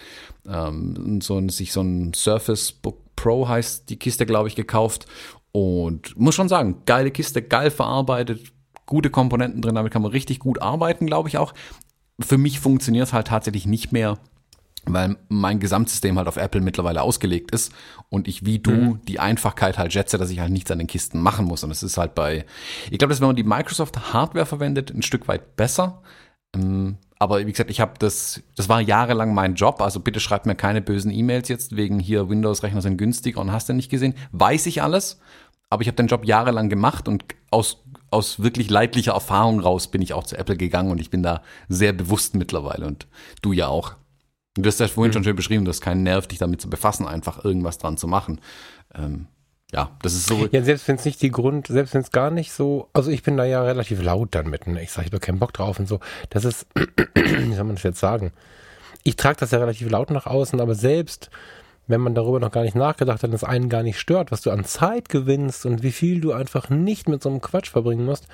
[0.48, 5.06] ähm, so ein, sich so ein Surface Book Pro heißt die Kiste, glaube ich, gekauft.
[5.52, 8.52] Und muss schon sagen, geile Kiste, geil verarbeitet,
[8.86, 11.54] gute Komponenten drin, damit kann man richtig gut arbeiten, glaube ich auch.
[12.20, 14.18] Für mich funktioniert es halt tatsächlich nicht mehr
[14.88, 17.72] weil mein Gesamtsystem halt auf Apple mittlerweile ausgelegt ist
[18.10, 19.00] und ich wie du mhm.
[19.08, 21.64] die Einfachkeit halt schätze, dass ich halt nichts an den Kisten machen muss.
[21.64, 22.46] Und es ist halt bei,
[22.92, 26.02] ich glaube, dass wenn man die Microsoft Hardware verwendet, ein Stück weit besser.
[26.56, 30.46] Ähm, aber wie gesagt, ich habe das, das war jahrelang mein Job, also bitte schreibt
[30.46, 34.16] mir keine bösen E-Mails jetzt wegen hier Windows-Rechner sind günstiger und hast du nicht gesehen.
[34.32, 35.20] Weiß ich alles,
[35.70, 40.02] aber ich habe den Job jahrelang gemacht und aus, aus wirklich leidlicher Erfahrung raus bin
[40.02, 43.08] ich auch zu Apple gegangen und ich bin da sehr bewusst mittlerweile und
[43.42, 43.96] du ja auch.
[44.56, 45.14] Du hast ja vorhin mhm.
[45.14, 48.08] schon schön beschrieben, du hast keinen Nerv, dich damit zu befassen, einfach irgendwas dran zu
[48.08, 48.40] machen.
[48.94, 49.28] Ähm,
[49.72, 50.48] ja, das ist so.
[50.52, 53.24] Ja, selbst wenn es nicht die Grund, selbst wenn es gar nicht so, also ich
[53.24, 54.82] bin da ja relativ laut dann mit, ne?
[54.82, 56.00] ich sage, ich habe keinen Bock drauf und so.
[56.30, 56.68] Das ist,
[57.16, 58.32] wie soll man das jetzt sagen?
[59.04, 61.30] Ich trage das ja relativ laut nach außen, aber selbst
[61.88, 64.52] wenn man darüber noch gar nicht nachgedacht hat, dass einen gar nicht stört, was du
[64.52, 68.28] an Zeit gewinnst und wie viel du einfach nicht mit so einem Quatsch verbringen musst,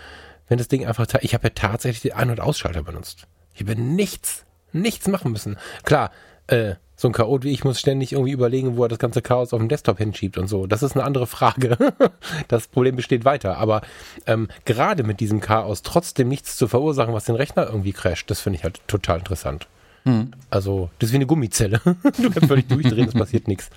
[0.47, 3.27] wenn das Ding einfach, ich habe ja tatsächlich die Ein- und Ausschalter benutzt.
[3.53, 5.57] Ich habe nichts nichts machen müssen.
[5.83, 6.11] Klar,
[6.47, 9.53] äh, so ein Chaot wie ich muss ständig irgendwie überlegen, wo er das ganze Chaos
[9.53, 10.67] auf dem Desktop hinschiebt und so.
[10.67, 11.75] Das ist eine andere Frage.
[12.47, 13.57] das Problem besteht weiter.
[13.57, 13.81] Aber
[14.27, 18.39] ähm, gerade mit diesem Chaos trotzdem nichts zu verursachen, was den Rechner irgendwie crasht, das
[18.39, 19.67] finde ich halt total interessant.
[20.03, 20.31] Hm.
[20.51, 21.81] Also, das ist wie eine Gummizelle.
[21.83, 23.69] du kannst völlig durchdrehen, es passiert nichts.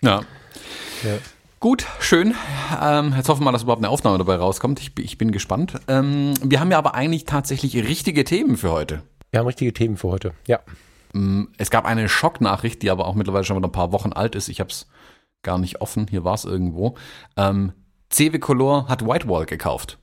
[0.00, 0.20] Ja.
[1.02, 1.18] ja.
[1.60, 2.34] Gut, schön.
[2.80, 4.80] Ähm, jetzt hoffen wir mal, dass überhaupt eine Aufnahme dabei rauskommt.
[4.80, 5.74] Ich, ich bin gespannt.
[5.88, 9.02] Ähm, wir haben ja aber eigentlich tatsächlich richtige Themen für heute.
[9.30, 10.60] Wir haben richtige Themen für heute, ja.
[11.12, 14.34] Mm, es gab eine Schocknachricht, die aber auch mittlerweile schon wieder ein paar Wochen alt
[14.34, 14.48] ist.
[14.48, 14.86] Ich habe es
[15.42, 16.06] gar nicht offen.
[16.08, 16.96] Hier war es irgendwo.
[17.36, 17.72] Ähm,
[18.10, 19.98] CW Color hat Whitewall gekauft.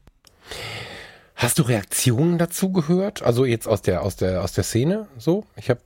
[1.36, 3.24] Hast du Reaktionen dazu gehört?
[3.24, 5.46] Also jetzt aus der aus der aus der Szene so?
[5.58, 5.82] Ich habe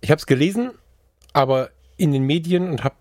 [0.00, 0.72] ich habe es gelesen,
[1.32, 2.94] aber in den Medien und habe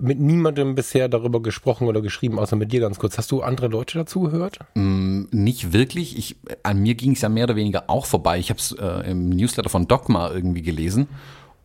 [0.00, 3.18] mit niemandem bisher darüber gesprochen oder geschrieben, außer mit dir ganz kurz.
[3.18, 4.60] Hast du andere Leute dazu gehört?
[4.74, 6.16] Mm, nicht wirklich.
[6.16, 8.38] Ich, an mir ging es ja mehr oder weniger auch vorbei.
[8.38, 11.08] Ich habe es äh, im Newsletter von Dogma irgendwie gelesen.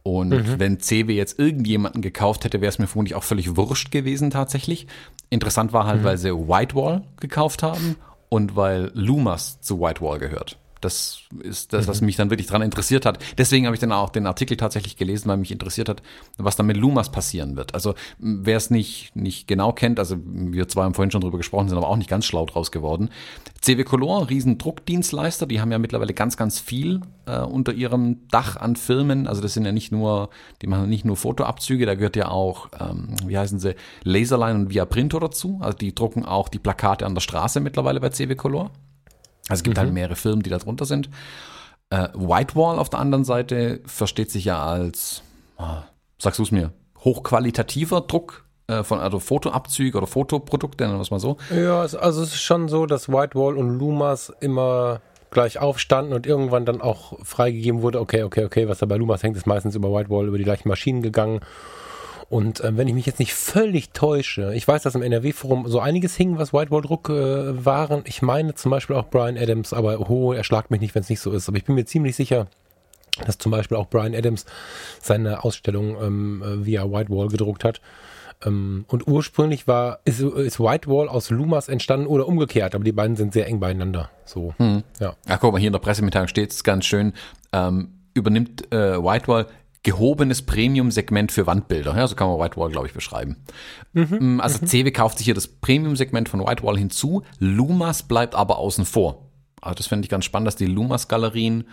[0.02, 0.60] Und mhm.
[0.60, 4.88] wenn CW jetzt irgendjemanden gekauft hätte, wäre es mir vermutlich auch völlig wurscht gewesen tatsächlich.
[5.30, 6.06] Interessant war halt, mhm.
[6.06, 7.96] weil sie Whitewall gekauft haben
[8.30, 10.58] und weil Lumas zu Whitewall gehört.
[10.84, 12.08] Das ist das, was mhm.
[12.08, 13.20] mich dann wirklich daran interessiert hat.
[13.38, 16.02] Deswegen habe ich dann auch den Artikel tatsächlich gelesen, weil mich interessiert hat,
[16.38, 17.74] was dann mit Lumas passieren wird.
[17.74, 21.70] Also wer es nicht, nicht genau kennt, also wir zwei haben vorhin schon drüber gesprochen,
[21.70, 23.10] sind aber auch nicht ganz schlau draus geworden.
[23.62, 28.76] CW Color, Riesendruckdienstleister, die haben ja mittlerweile ganz, ganz viel äh, unter ihrem Dach an
[28.76, 29.28] Firmen.
[29.28, 30.30] Also das sind ja nicht nur,
[30.62, 34.70] die machen nicht nur Fotoabzüge, da gehört ja auch, ähm, wie heißen sie, Laserline und
[34.70, 35.60] Via Printo dazu.
[35.62, 38.72] Also die drucken auch die Plakate an der Straße mittlerweile bei CW Color.
[39.50, 39.90] Also es gibt halt mhm.
[39.90, 41.10] halt mehrere Firmen, die da drunter sind.
[41.90, 45.22] Äh, Whitewall auf der anderen Seite versteht sich ja als,
[45.58, 45.82] oh,
[46.18, 51.02] sagst du es mir, hochqualitativer Druck, äh, äh, von also Fotoabzüge oder Fotoprodukte, nennen wir
[51.02, 51.38] es mal so.
[51.56, 55.02] Ja, also es ist schon so, dass Whitewall und Lumas immer
[55.32, 59.24] gleich aufstanden und irgendwann dann auch freigegeben wurde, okay, okay, okay, was da bei Lumas
[59.24, 61.40] hängt, ist meistens über Whitewall, über die gleichen Maschinen gegangen.
[62.34, 65.80] Und äh, wenn ich mich jetzt nicht völlig täusche, ich weiß, dass im NRW-Forum so
[65.80, 68.02] einiges hing, was Whitewall-Druck äh, waren.
[68.08, 71.10] Ich meine zum Beispiel auch Brian Adams, aber oh, er schlagt mich nicht, wenn es
[71.10, 71.48] nicht so ist.
[71.48, 72.48] Aber ich bin mir ziemlich sicher,
[73.24, 74.48] dass zum Beispiel auch Brian Adams
[75.00, 77.82] seine Ausstellung ähm, äh, via Whitewall gedruckt hat.
[78.44, 83.16] Ähm, und ursprünglich war, ist, ist Whitewall aus Lumas entstanden oder umgekehrt, aber die beiden
[83.16, 84.10] sind sehr eng beieinander.
[84.26, 84.82] So, hm.
[85.00, 85.16] ja.
[85.28, 87.14] Ach, guck mal, hier in der Pressemitteilung steht es ganz schön,
[87.52, 89.46] ähm, übernimmt äh, Whitewall
[89.84, 91.96] gehobenes Premium-Segment für Wandbilder.
[91.96, 93.38] Ja, so kann man Whitewall, glaube ich, beschreiben.
[93.92, 94.68] Mhm, also mhm.
[94.68, 97.24] CW kauft sich hier das Premium-Segment von Whitewall hinzu.
[97.40, 99.30] Lumas bleibt aber außen vor.
[99.62, 101.66] Also das finde ich ganz spannend, dass die Lumas-Galerien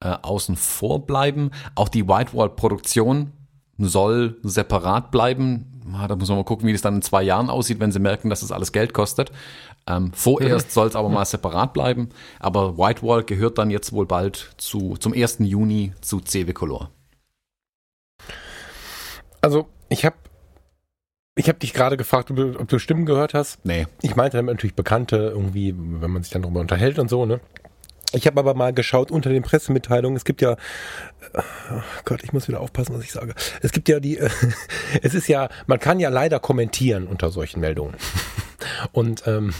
[0.00, 1.50] äh, außen vor bleiben.
[1.74, 3.32] Auch die Whitewall-Produktion
[3.78, 5.80] soll separat bleiben.
[6.08, 8.28] Da muss man mal gucken, wie das dann in zwei Jahren aussieht, wenn sie merken,
[8.28, 9.30] dass das alles Geld kostet.
[9.86, 12.10] Ähm, vorerst soll es aber mal separat bleiben.
[12.40, 15.38] Aber Whitewall gehört dann jetzt wohl bald zu, zum 1.
[15.40, 16.90] Juni zu CW Color.
[19.40, 20.16] Also, ich habe
[21.38, 23.64] ich habe dich gerade gefragt, ob du, ob du, Stimmen gehört hast.
[23.64, 23.86] Nee.
[24.02, 27.40] Ich meinte damit natürlich Bekannte, irgendwie, wenn man sich dann darüber unterhält und so, ne?
[28.12, 30.16] Ich habe aber mal geschaut unter den Pressemitteilungen.
[30.16, 30.56] Es gibt ja,
[31.34, 33.34] oh Gott, ich muss wieder aufpassen, was ich sage.
[33.62, 34.18] Es gibt ja die,
[35.02, 37.94] es ist ja, man kann ja leider kommentieren unter solchen Meldungen.
[38.92, 39.54] Und ähm,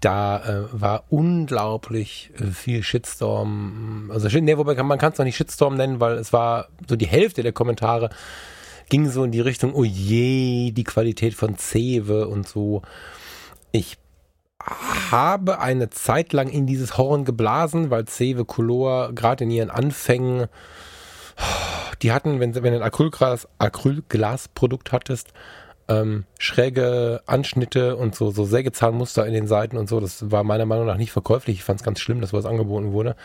[0.00, 4.10] da äh, war unglaublich äh, viel Shitstorm.
[4.14, 7.06] Also, nee, wobei man kann es noch nicht Shitstorm nennen, weil es war so die
[7.06, 8.10] Hälfte der Kommentare
[8.88, 12.82] ging so in die Richtung, oh je, die Qualität von Cewe und so.
[13.72, 13.98] Ich
[15.10, 20.46] habe eine Zeit lang in dieses Horn geblasen, weil Cewe Color gerade in ihren Anfängen,
[22.02, 25.32] die hatten, wenn, wenn du ein Acrylglas, Acrylglasprodukt hattest,
[25.88, 30.00] ähm, schräge Anschnitte und so, so Sägezahnmuster in den Seiten und so.
[30.00, 31.58] Das war meiner Meinung nach nicht verkäuflich.
[31.58, 33.16] Ich fand es ganz schlimm, dass was angeboten wurde.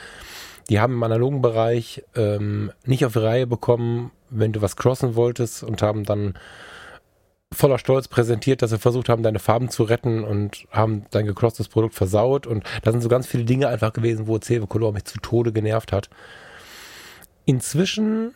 [0.69, 5.15] Die haben im analogen Bereich ähm, nicht auf die Reihe bekommen, wenn du was crossen
[5.15, 6.34] wolltest und haben dann
[7.53, 11.69] voller Stolz präsentiert, dass sie versucht haben, deine Farben zu retten und haben dein gecrosstes
[11.69, 12.45] Produkt versaut.
[12.45, 15.53] Und da sind so ganz viele Dinge einfach gewesen, wo Cewe Color mich zu Tode
[15.53, 16.10] genervt hat.
[17.45, 18.34] Inzwischen,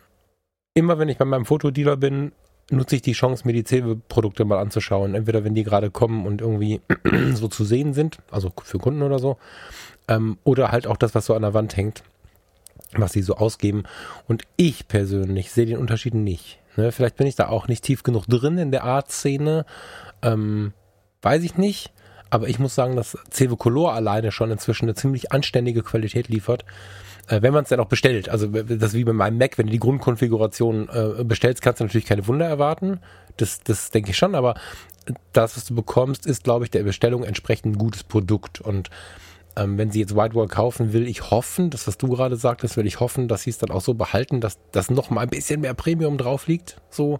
[0.74, 2.32] immer wenn ich bei meinem Fotodealer bin,
[2.70, 5.14] nutze ich die Chance, mir die Cewe-Produkte mal anzuschauen.
[5.14, 6.80] Entweder wenn die gerade kommen und irgendwie
[7.34, 9.38] so zu sehen sind, also für Kunden oder so,
[10.08, 12.04] ähm, oder halt auch das, was so an der Wand hängt
[12.96, 13.84] was sie so ausgeben.
[14.28, 16.60] Und ich persönlich sehe den Unterschied nicht.
[16.76, 16.92] Ne?
[16.92, 19.66] Vielleicht bin ich da auch nicht tief genug drin in der Art-Szene.
[20.22, 20.74] Ähm,
[21.22, 21.92] weiß ich nicht.
[22.30, 26.64] Aber ich muss sagen, dass Cevo Color alleine schon inzwischen eine ziemlich anständige Qualität liefert.
[27.28, 28.30] Äh, wenn man es dann auch bestellt.
[28.30, 31.86] Also das ist wie bei meinem Mac, wenn du die Grundkonfiguration äh, bestellst, kannst du
[31.86, 33.00] natürlich keine Wunder erwarten.
[33.38, 34.56] Das, das denke ich schon, aber
[35.34, 38.62] das, was du bekommst, ist, glaube ich, der Bestellung entsprechend ein gutes Produkt.
[38.62, 38.90] Und
[39.56, 42.88] ähm, wenn sie jetzt Whitewall kaufen, will ich hoffen, das was du gerade sagtest, will
[42.88, 45.62] ich hoffen, dass sie es dann auch so behalten, dass das noch mal ein bisschen
[45.62, 46.82] mehr Premium drauf liegt.
[46.90, 47.20] So,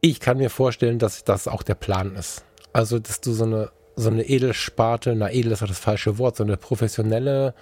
[0.00, 2.44] ich kann mir vorstellen, dass das auch der Plan ist.
[2.72, 6.36] Also, dass du so eine so eine Edelsparte, na edel ist auch das falsche Wort,
[6.36, 7.54] so eine professionelle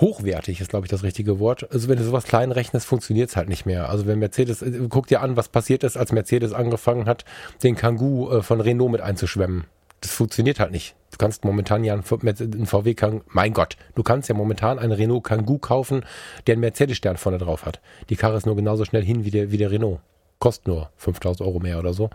[0.00, 1.70] hochwertig ist, glaube ich, das richtige Wort.
[1.70, 3.90] Also wenn du sowas klein rechnest, funktioniert es halt nicht mehr.
[3.90, 7.24] Also wenn Mercedes, äh, guck dir an, was passiert ist, als Mercedes angefangen hat,
[7.62, 9.64] den Kangoo äh, von Renault mit einzuschwemmen
[10.02, 10.94] das funktioniert halt nicht.
[11.10, 15.24] Du kannst momentan ja einen VW Kangoo, mein Gott, du kannst ja momentan einen Renault
[15.24, 16.04] Kangoo kaufen,
[16.46, 17.80] der einen Mercedes-Stern vorne drauf hat.
[18.10, 20.00] Die Karre ist nur genauso schnell hin wie der, wie der Renault.
[20.38, 22.10] Kostet nur 5000 Euro mehr oder so.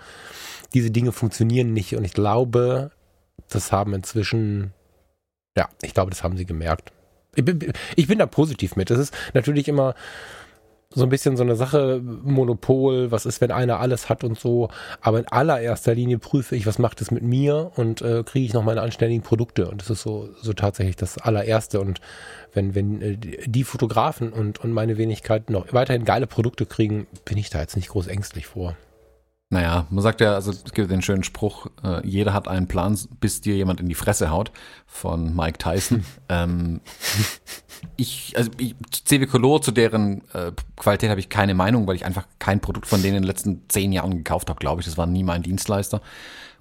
[0.73, 2.91] Diese Dinge funktionieren nicht und ich glaube,
[3.49, 4.73] das haben inzwischen,
[5.55, 6.91] ja, ich glaube, das haben sie gemerkt.
[7.35, 8.89] Ich bin, ich bin da positiv mit.
[8.89, 9.93] Das ist natürlich immer,
[10.89, 14.69] so ein bisschen so eine Sache, Monopol, was ist, wenn einer alles hat und so.
[15.01, 18.53] Aber in allererster Linie prüfe ich, was macht es mit mir und äh, kriege ich
[18.53, 19.69] noch meine anständigen Produkte.
[19.69, 21.81] Und das ist so, so tatsächlich das allererste.
[21.81, 21.99] Und
[22.53, 27.37] wenn, wenn äh, die Fotografen und, und meine Wenigkeit noch weiterhin geile Produkte kriegen, bin
[27.37, 28.77] ich da jetzt nicht groß ängstlich vor.
[29.49, 32.99] Naja, man sagt ja, also es gibt den schönen Spruch, äh, jeder hat einen Plan,
[33.21, 34.51] bis dir jemand in die Fresse haut,
[34.85, 36.03] von Mike Tyson.
[36.29, 36.81] ähm,
[37.95, 42.05] ich, also ich, CW Color, zu deren äh, Qualität habe ich keine Meinung, weil ich
[42.05, 44.85] einfach kein Produkt von denen in den letzten zehn Jahren gekauft habe, glaube ich.
[44.85, 46.01] Das war nie mein Dienstleister.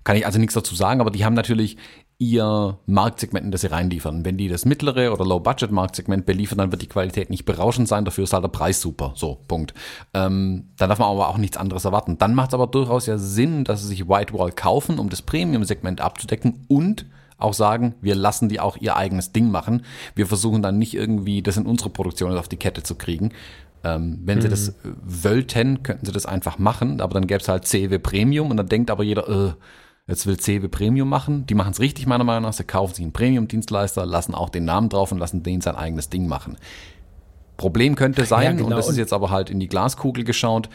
[0.04, 1.78] Kann ich also nichts dazu sagen, aber die haben natürlich
[2.18, 4.24] ihr Marktsegment, in das sie reinliefern.
[4.24, 8.24] Wenn die das mittlere oder Low-Budget-Marktsegment beliefern, dann wird die Qualität nicht berauschend sein, dafür
[8.24, 9.12] ist halt der Preis super.
[9.16, 9.74] So, Punkt.
[10.14, 12.16] Ähm, dann darf man aber auch nichts anderes erwarten.
[12.16, 16.00] Dann macht es aber durchaus ja Sinn, dass sie sich Whitewall kaufen, um das Premium-Segment
[16.00, 17.04] abzudecken und
[17.38, 19.82] auch sagen, wir lassen die auch ihr eigenes Ding machen.
[20.14, 23.32] Wir versuchen dann nicht irgendwie das in unsere Produktion auf die Kette zu kriegen.
[23.84, 24.42] Ähm, wenn mhm.
[24.42, 24.74] sie das
[25.04, 28.68] wollten, könnten sie das einfach machen, aber dann gäbe es halt CW Premium und dann
[28.68, 29.52] denkt aber jeder, äh,
[30.06, 31.46] jetzt will CW Premium machen.
[31.46, 32.52] Die machen es richtig meiner Meinung nach.
[32.52, 36.08] Sie kaufen sich einen Premium-Dienstleister, lassen auch den Namen drauf und lassen den sein eigenes
[36.08, 36.56] Ding machen.
[37.56, 38.64] Problem könnte sein, ja, genau.
[38.64, 40.68] und das ist jetzt aber halt in die Glaskugel geschaut,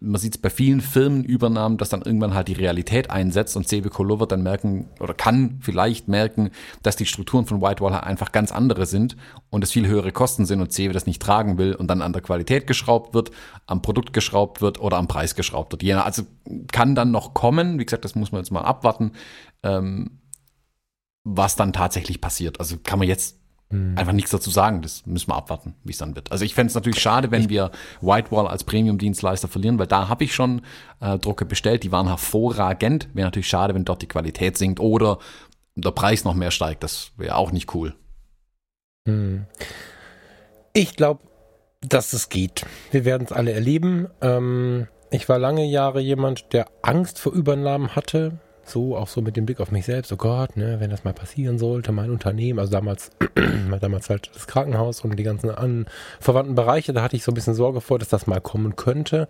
[0.00, 4.20] man sieht es bei vielen Firmenübernahmen, dass dann irgendwann halt die Realität einsetzt und Colo
[4.20, 6.50] wird dann merken oder kann vielleicht merken,
[6.82, 9.16] dass die Strukturen von Whitewall halt einfach ganz andere sind
[9.48, 12.12] und es viel höhere Kosten sind und CB das nicht tragen will und dann an
[12.12, 13.30] der Qualität geschraubt wird,
[13.66, 15.82] am Produkt geschraubt wird oder am Preis geschraubt wird.
[16.04, 16.24] Also
[16.70, 19.12] kann dann noch kommen, wie gesagt, das muss man jetzt mal abwarten,
[19.62, 20.20] ähm,
[21.24, 22.60] was dann tatsächlich passiert.
[22.60, 23.39] Also kann man jetzt
[23.70, 23.96] hm.
[23.96, 24.82] Einfach nichts dazu sagen.
[24.82, 26.32] Das müssen wir abwarten, wie es dann wird.
[26.32, 30.24] Also ich fände es natürlich schade, wenn wir Whitewall als Premium-Dienstleister verlieren, weil da habe
[30.24, 30.62] ich schon
[31.00, 33.08] äh, Drucke bestellt, die waren hervorragend.
[33.14, 35.18] Wäre natürlich schade, wenn dort die Qualität sinkt oder
[35.76, 36.82] der Preis noch mehr steigt.
[36.82, 37.94] Das wäre auch nicht cool.
[39.06, 39.46] Hm.
[40.72, 41.22] Ich glaube,
[41.80, 42.66] dass es geht.
[42.90, 44.08] Wir werden es alle erleben.
[44.20, 49.36] Ähm, ich war lange Jahre jemand, der Angst vor Übernahmen hatte so, auch so mit
[49.36, 52.58] dem Blick auf mich selbst, oh Gott, ne, wenn das mal passieren sollte, mein Unternehmen,
[52.58, 53.10] also damals,
[53.80, 55.86] damals halt das Krankenhaus und die ganzen an,
[56.20, 59.28] verwandten Bereiche, da hatte ich so ein bisschen Sorge vor, dass das mal kommen könnte.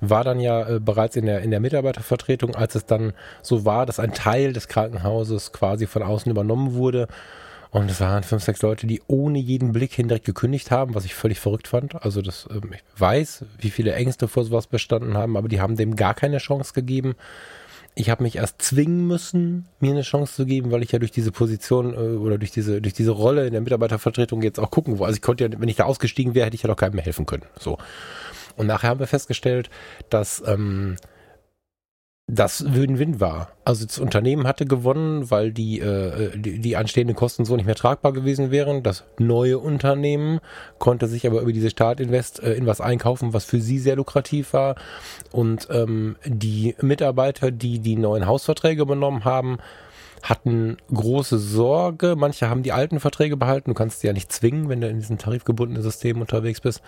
[0.00, 3.12] War dann ja äh, bereits in der, in der Mitarbeitervertretung, als es dann
[3.42, 7.08] so war, dass ein Teil des Krankenhauses quasi von außen übernommen wurde.
[7.70, 11.04] Und es waren fünf, sechs Leute, die ohne jeden Blick hin direkt gekündigt haben, was
[11.04, 12.02] ich völlig verrückt fand.
[12.04, 15.76] Also das, ähm, ich weiß, wie viele Ängste vor sowas bestanden haben, aber die haben
[15.76, 17.16] dem gar keine Chance gegeben
[17.98, 21.12] ich habe mich erst zwingen müssen, mir eine Chance zu geben, weil ich ja durch
[21.12, 24.98] diese Position äh, oder durch diese durch diese Rolle in der Mitarbeitervertretung jetzt auch gucken
[24.98, 25.04] wo.
[25.04, 27.04] Also ich konnte ja, wenn ich da ausgestiegen wäre, hätte ich ja doch keinem mehr
[27.04, 27.44] helfen können.
[27.58, 27.78] So.
[28.56, 29.70] Und nachher haben wir festgestellt,
[30.10, 30.96] dass ähm,
[32.28, 33.52] das Win-Win war.
[33.64, 37.76] Also das Unternehmen hatte gewonnen, weil die, äh, die, die anstehenden Kosten so nicht mehr
[37.76, 38.82] tragbar gewesen wären.
[38.82, 40.40] Das neue Unternehmen
[40.78, 44.54] konnte sich aber über diese Startinvest äh, in was einkaufen, was für sie sehr lukrativ
[44.54, 44.74] war.
[45.30, 49.58] Und ähm, die Mitarbeiter, die die neuen Hausverträge übernommen haben,
[50.28, 52.14] hatten große Sorge.
[52.16, 53.70] Manche haben die alten Verträge behalten.
[53.70, 56.82] Du kannst sie ja nicht zwingen, wenn du in diesem tarifgebundenen System unterwegs bist.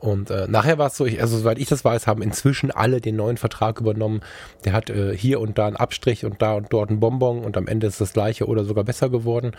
[0.00, 3.00] Und äh, nachher war es so, ich, also soweit ich das weiß, haben inzwischen alle
[3.00, 4.20] den neuen Vertrag übernommen.
[4.64, 7.56] Der hat äh, hier und da einen Abstrich und da und dort einen Bonbon und
[7.56, 9.52] am Ende ist das gleiche oder sogar besser geworden.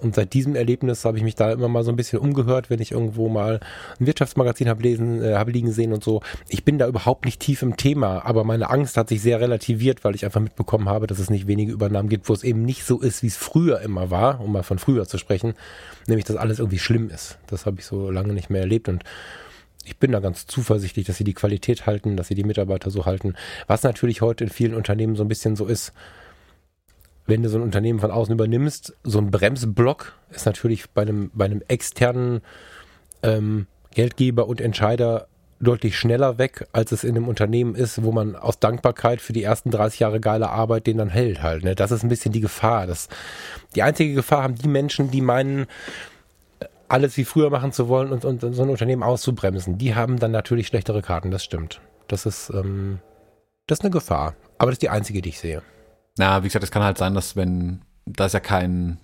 [0.00, 2.80] Und seit diesem Erlebnis habe ich mich da immer mal so ein bisschen umgehört, wenn
[2.80, 3.60] ich irgendwo mal
[3.98, 6.20] ein Wirtschaftsmagazin habe lesen, äh, habe liegen sehen und so.
[6.48, 10.04] Ich bin da überhaupt nicht tief im Thema, aber meine Angst hat sich sehr relativiert,
[10.04, 12.84] weil ich einfach mitbekommen habe, dass es nicht wenige Übernahmen gibt, wo es eben nicht
[12.84, 15.54] so ist, wie es früher immer war, um mal von früher zu sprechen,
[16.06, 17.38] nämlich dass alles irgendwie schlimm ist.
[17.46, 19.04] Das habe ich so lange nicht mehr erlebt und
[19.84, 23.04] ich bin da ganz zuversichtlich, dass sie die Qualität halten, dass sie die Mitarbeiter so
[23.04, 23.34] halten.
[23.66, 25.92] Was natürlich heute in vielen Unternehmen so ein bisschen so ist,
[27.26, 31.30] wenn du so ein Unternehmen von außen übernimmst, so ein Bremsblock ist natürlich bei einem,
[31.34, 32.42] bei einem externen
[33.22, 35.28] ähm, Geldgeber und Entscheider
[35.60, 39.42] deutlich schneller weg, als es in einem Unternehmen ist, wo man aus Dankbarkeit für die
[39.42, 41.64] ersten 30 Jahre geile Arbeit den dann hält halt.
[41.64, 41.74] Ne?
[41.74, 42.86] Das ist ein bisschen die Gefahr.
[42.86, 43.08] Das,
[43.74, 45.66] die einzige Gefahr haben die Menschen, die meinen,
[46.88, 49.78] alles wie früher machen zu wollen und, und so ein Unternehmen auszubremsen.
[49.78, 51.80] Die haben dann natürlich schlechtere Karten, das stimmt.
[52.08, 52.98] Das ist, ähm,
[53.66, 54.34] das ist eine Gefahr.
[54.58, 55.62] Aber das ist die einzige, die ich sehe.
[56.16, 58.98] Na, wie gesagt, es kann halt sein, dass wenn, da es ja kein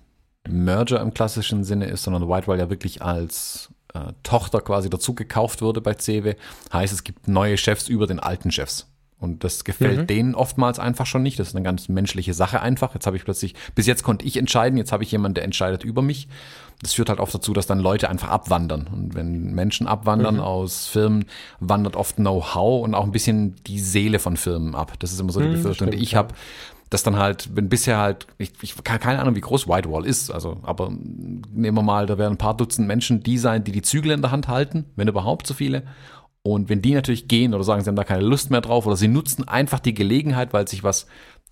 [0.47, 5.61] Merger im klassischen Sinne ist, sondern Whitewall ja wirklich als äh, Tochter quasi dazu gekauft
[5.61, 6.35] wurde bei CW,
[6.71, 8.87] heißt es gibt neue Chefs über den alten Chefs.
[9.21, 10.07] Und das gefällt mhm.
[10.07, 11.37] denen oftmals einfach schon nicht.
[11.37, 12.95] Das ist eine ganz menschliche Sache einfach.
[12.95, 15.83] Jetzt habe ich plötzlich, bis jetzt konnte ich entscheiden, jetzt habe ich jemanden, der entscheidet
[15.83, 16.27] über mich.
[16.81, 18.87] Das führt halt oft dazu, dass dann Leute einfach abwandern.
[18.91, 20.41] Und wenn Menschen abwandern mhm.
[20.41, 21.25] aus Firmen,
[21.59, 24.93] wandert oft Know-how und auch ein bisschen die Seele von Firmen ab.
[24.97, 26.33] Das ist immer so die mhm, Befürchtung, die ich habe
[26.91, 30.59] das dann halt, wenn bisher halt, ich, ich keine Ahnung, wie groß Whitewall ist, also,
[30.63, 34.11] aber nehmen wir mal, da werden ein paar Dutzend Menschen die sein, die die Zügel
[34.11, 35.83] in der Hand halten, wenn überhaupt so viele.
[36.43, 38.97] Und wenn die natürlich gehen oder sagen, sie haben da keine Lust mehr drauf oder
[38.97, 41.07] sie nutzen einfach die Gelegenheit, weil sich was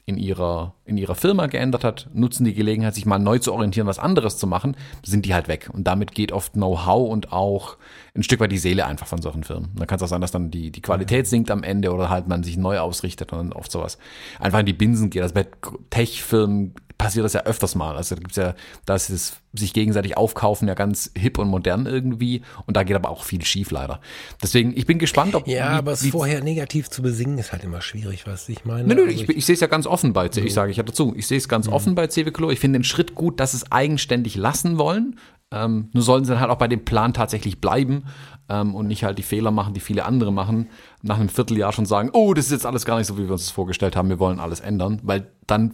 [0.10, 3.86] in ihrer, in ihrer Firma geändert hat, nutzen die Gelegenheit, sich mal neu zu orientieren,
[3.86, 5.70] was anderes zu machen, sind die halt weg.
[5.72, 7.78] Und damit geht oft Know-how und auch
[8.16, 9.70] ein Stück weit die Seele einfach von solchen Firmen.
[9.76, 12.28] Da kann es auch sein, dass dann die, die Qualität sinkt am Ende oder halt
[12.28, 14.00] man sich neu ausrichtet und dann oft sowas
[14.40, 15.22] einfach in die Binsen geht.
[15.22, 15.46] Also bei
[15.92, 17.96] Tech-Firmen passiert das ja öfters mal.
[17.96, 18.54] Also da gibt's ja,
[18.86, 22.96] da ist es sich gegenseitig aufkaufen ja ganz hip und modern irgendwie und da geht
[22.96, 24.00] aber auch viel schief leider.
[24.44, 27.64] Deswegen, ich bin gespannt, ob Ja, wie, aber es vorher negativ zu besingen ist halt
[27.64, 28.88] immer schwierig, was ich meine.
[28.88, 30.42] Nö, nö, also ich, ich, ich sehe es ja ganz offen bei C.
[30.42, 31.74] Ich sage, ich ja dazu, ich sehe es ganz mhm.
[31.74, 32.52] offen bei CW Klo.
[32.52, 35.18] Ich finde den Schritt gut, dass es eigenständig lassen wollen.
[35.52, 38.04] Ähm, nur sollen sie dann halt auch bei dem Plan tatsächlich bleiben
[38.50, 40.68] ähm, und nicht halt die Fehler machen, die viele andere machen,
[41.02, 43.32] nach einem Vierteljahr schon sagen, oh, das ist jetzt alles gar nicht so, wie wir
[43.32, 45.74] uns das vorgestellt haben, wir wollen alles ändern, weil dann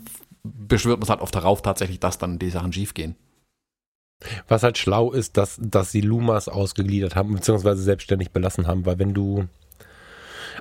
[0.67, 3.15] beschwört man es halt oft darauf tatsächlich, dass dann die Sachen schief gehen.
[4.47, 8.97] Was halt schlau ist, dass, dass sie Lumas ausgegliedert haben, beziehungsweise selbstständig belassen haben, weil
[8.97, 9.47] wenn du,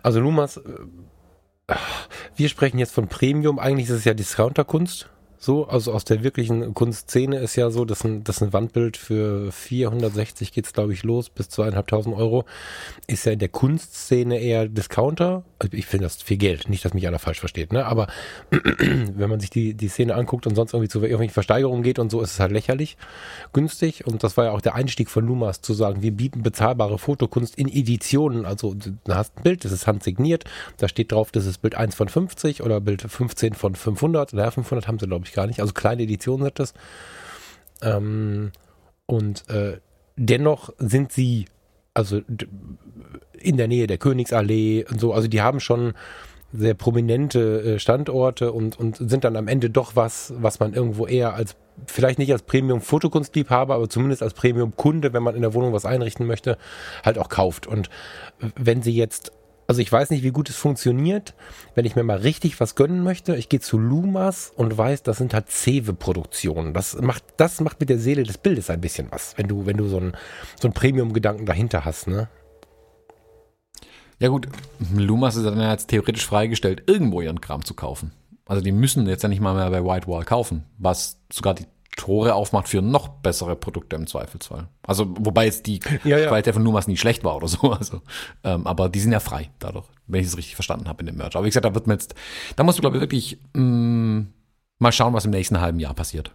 [0.03, 1.75] also Lumas, äh,
[2.37, 5.09] wir sprechen jetzt von Premium, eigentlich ist es ja Discounterkunst,
[5.45, 9.53] so, also aus der wirklichen Kunstszene ist ja so, dass ein, dass ein Wandbild für
[9.53, 12.47] 460 geht's glaube ich los bis zweieinhalbtausend Euro
[13.09, 15.45] ist ja in der Kunstszene eher Discounter.
[15.65, 17.87] Also ich finde das viel Geld, nicht, dass mich einer falsch versteht, ne?
[17.87, 18.07] Aber
[18.51, 22.11] wenn man sich die die Szene anguckt und sonst irgendwie zu irgendwelchen Versteigerungen geht und
[22.11, 22.99] so, ist es halt lächerlich
[23.53, 24.07] günstig.
[24.07, 27.57] Und das war ja auch der Einstieg von Lumas zu sagen, wir bieten bezahlbare Fotokunst
[27.57, 28.45] in Editionen.
[28.45, 30.45] Also du hast ein Bild, das ist handsigniert,
[30.77, 34.35] da steht drauf, das ist Bild 1 von 50 oder Bild 15 von 500.
[34.35, 35.61] Oder 500 haben sie glaube ich gar nicht.
[35.61, 36.75] Also kleine Editionen sind das.
[37.81, 38.53] Ähm,
[39.07, 39.79] und äh,
[40.17, 41.47] dennoch sind sie
[41.95, 42.21] also
[43.39, 45.13] in der Nähe der Königsallee und so.
[45.13, 45.95] Also die haben schon
[46.53, 51.07] sehr prominente äh, Standorte und, und sind dann am Ende doch was, was man irgendwo
[51.07, 55.73] eher als, vielleicht nicht als Premium-Fotokunstliebhaber, aber zumindest als Premium-Kunde, wenn man in der Wohnung
[55.73, 56.57] was einrichten möchte,
[57.05, 57.67] halt auch kauft.
[57.67, 57.91] Und
[58.57, 59.33] wenn sie jetzt
[59.67, 61.35] also ich weiß nicht, wie gut es funktioniert,
[61.75, 63.37] wenn ich mir mal richtig was gönnen möchte.
[63.37, 66.75] Ich gehe zu Lumas und weiß, das sind halt Cewe-Produktionen.
[66.75, 69.77] Das macht, das macht mit der Seele des Bildes ein bisschen was, wenn du, wenn
[69.77, 70.17] du so einen
[70.61, 72.29] so Premium-Gedanken dahinter hast, ne?
[74.21, 74.49] Ja gut,
[74.95, 78.13] Lumas ist dann jetzt theoretisch freigestellt, irgendwo ihren Kram zu kaufen.
[78.47, 82.35] Also die müssen jetzt ja nicht mal mehr bei Whitewall kaufen, was sogar die Tore
[82.35, 84.69] aufmacht für noch bessere Produkte im Zweifelsfall.
[84.83, 86.29] Also, wobei jetzt die ja, ja.
[86.29, 87.73] Qualität von Numas nie schlecht war oder so.
[87.73, 88.03] Also,
[88.43, 91.17] ähm, aber die sind ja frei dadurch, wenn ich es richtig verstanden habe in dem
[91.17, 91.37] Merch.
[91.37, 92.15] Aber wie gesagt, da wird mir jetzt,
[92.57, 94.33] da musst du, glaube ich, wirklich mh, mm,
[94.79, 96.35] mal schauen, was im nächsten halben Jahr passiert.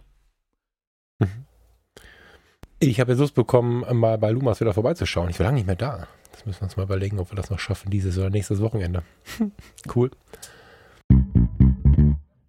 [1.18, 1.44] Mhm.
[2.78, 5.28] Ich habe jetzt Lust bekommen, mal bei Lumas wieder vorbeizuschauen.
[5.28, 6.08] Ich war lange nicht mehr da.
[6.32, 9.02] Das müssen wir uns mal überlegen, ob wir das noch schaffen, dieses oder nächstes Wochenende.
[9.94, 10.10] cool.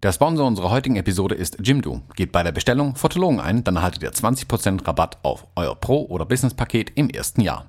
[0.02, 2.02] Der Sponsor unserer heutigen Episode ist Jimdo.
[2.16, 6.24] Geht bei der Bestellung Fotologen ein, dann erhaltet ihr 20% Rabatt auf euer Pro- oder
[6.24, 7.66] Business-Paket im ersten Jahr.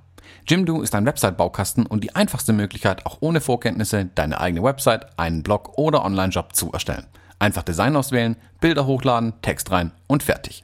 [0.48, 5.44] Jimdo ist ein Website-Baukasten und die einfachste Möglichkeit, auch ohne Vorkenntnisse deine eigene Website, einen
[5.44, 7.06] Blog oder Online-Job zu erstellen.
[7.38, 10.64] Einfach Design auswählen, Bilder hochladen, Text rein und fertig.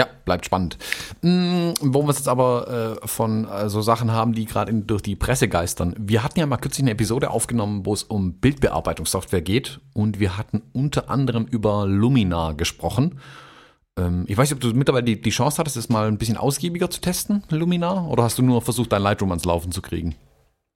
[0.00, 0.78] Ja, bleibt spannend.
[1.20, 5.02] Hm, wo wir es jetzt aber äh, von äh, so Sachen haben, die gerade durch
[5.02, 5.94] die Presse geistern.
[5.98, 10.38] Wir hatten ja mal kürzlich eine Episode aufgenommen, wo es um Bildbearbeitungssoftware geht und wir
[10.38, 13.20] hatten unter anderem über Luminar gesprochen.
[13.98, 16.38] Ähm, ich weiß nicht, ob du mittlerweile die, die Chance hattest, es mal ein bisschen
[16.38, 20.14] ausgiebiger zu testen, Luminar, oder hast du nur versucht, dein Lightroom ans Laufen zu kriegen?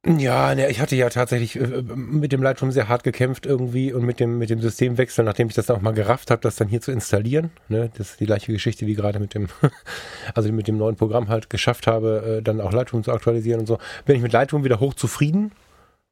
[0.07, 4.05] Ja, ne, ich hatte ja tatsächlich äh, mit dem Lightroom sehr hart gekämpft irgendwie und
[4.05, 6.83] mit dem mit dem Systemwechsel, nachdem ich das auch mal gerafft habe, das dann hier
[6.83, 7.51] zu installieren.
[7.69, 9.49] Ne, das ist die gleiche Geschichte wie gerade mit dem,
[10.35, 13.67] also mit dem neuen Programm halt geschafft habe, äh, dann auch Lightroom zu aktualisieren und
[13.67, 13.79] so.
[14.05, 15.53] Bin ich mit Lightroom wieder hoch zufrieden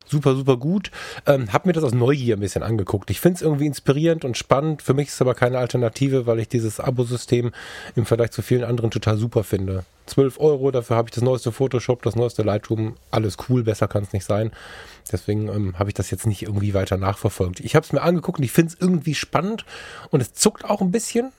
[0.07, 0.91] super, super gut.
[1.27, 3.11] Ähm, hab mir das aus Neugier ein bisschen angeguckt.
[3.11, 4.83] Ich finde es irgendwie inspirierend und spannend.
[4.83, 7.53] Für mich ist es aber keine Alternative, weil ich dieses Abo-System
[7.97, 9.85] im Vergleich zu vielen anderen total super finde.
[10.07, 14.03] 12 Euro, dafür habe ich das neueste Photoshop, das neueste Lightroom, alles cool, besser kann
[14.03, 14.51] es nicht sein.
[15.11, 17.61] Deswegen ähm, habe ich das jetzt nicht irgendwie weiter nachverfolgt.
[17.61, 19.65] Ich habe es mir angeguckt und ich finde es irgendwie spannend
[20.11, 21.33] und es zuckt auch ein bisschen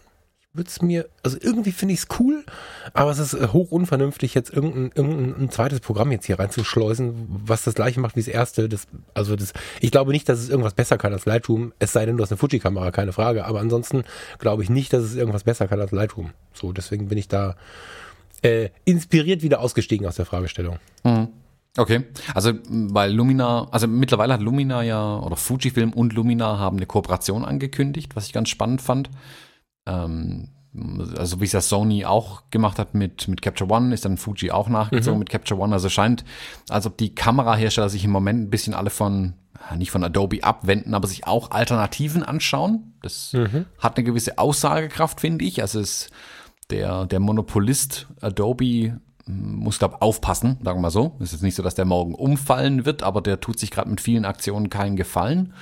[0.53, 2.45] würde es mir, also irgendwie finde ich es cool,
[2.93, 7.63] aber es ist äh, hoch unvernünftig, jetzt irgendein, irgendein zweites Programm jetzt hier reinzuschleusen, was
[7.63, 8.69] das gleiche macht wie das erste.
[8.69, 12.05] Das, also das, ich glaube nicht, dass es irgendwas besser kann als Lightroom, es sei
[12.05, 13.45] denn, du hast eine Fuji-Kamera, keine Frage.
[13.45, 14.03] Aber ansonsten
[14.37, 16.31] glaube ich nicht, dass es irgendwas besser kann als Lightroom.
[16.53, 17.55] So, deswegen bin ich da
[18.43, 20.77] äh, inspiriert wieder ausgestiegen aus der Fragestellung.
[21.03, 21.29] Mhm.
[21.75, 22.03] Okay,
[22.35, 27.43] also weil Lumina, also mittlerweile hat Lumina ja, oder Fujifilm und Lumina haben eine Kooperation
[27.43, 29.09] angekündigt, was ich ganz spannend fand.
[29.85, 30.49] Ähm,
[31.17, 34.51] also wie es ja Sony auch gemacht hat mit, mit Capture One, ist dann Fuji
[34.51, 35.19] auch nachgezogen mhm.
[35.19, 35.73] mit Capture One.
[35.73, 36.25] Also scheint,
[36.69, 39.33] als ob die Kamerahersteller sich im Moment ein bisschen alle von,
[39.77, 42.93] nicht von Adobe abwenden, aber sich auch Alternativen anschauen.
[43.01, 43.65] Das mhm.
[43.77, 45.61] hat eine gewisse Aussagekraft, finde ich.
[45.61, 46.09] Also es,
[46.71, 51.15] der, der Monopolist Adobe muss, glaube aufpassen, sagen wir mal so.
[51.19, 54.01] Es ist nicht so, dass der morgen umfallen wird, aber der tut sich gerade mit
[54.01, 55.53] vielen Aktionen keinen Gefallen.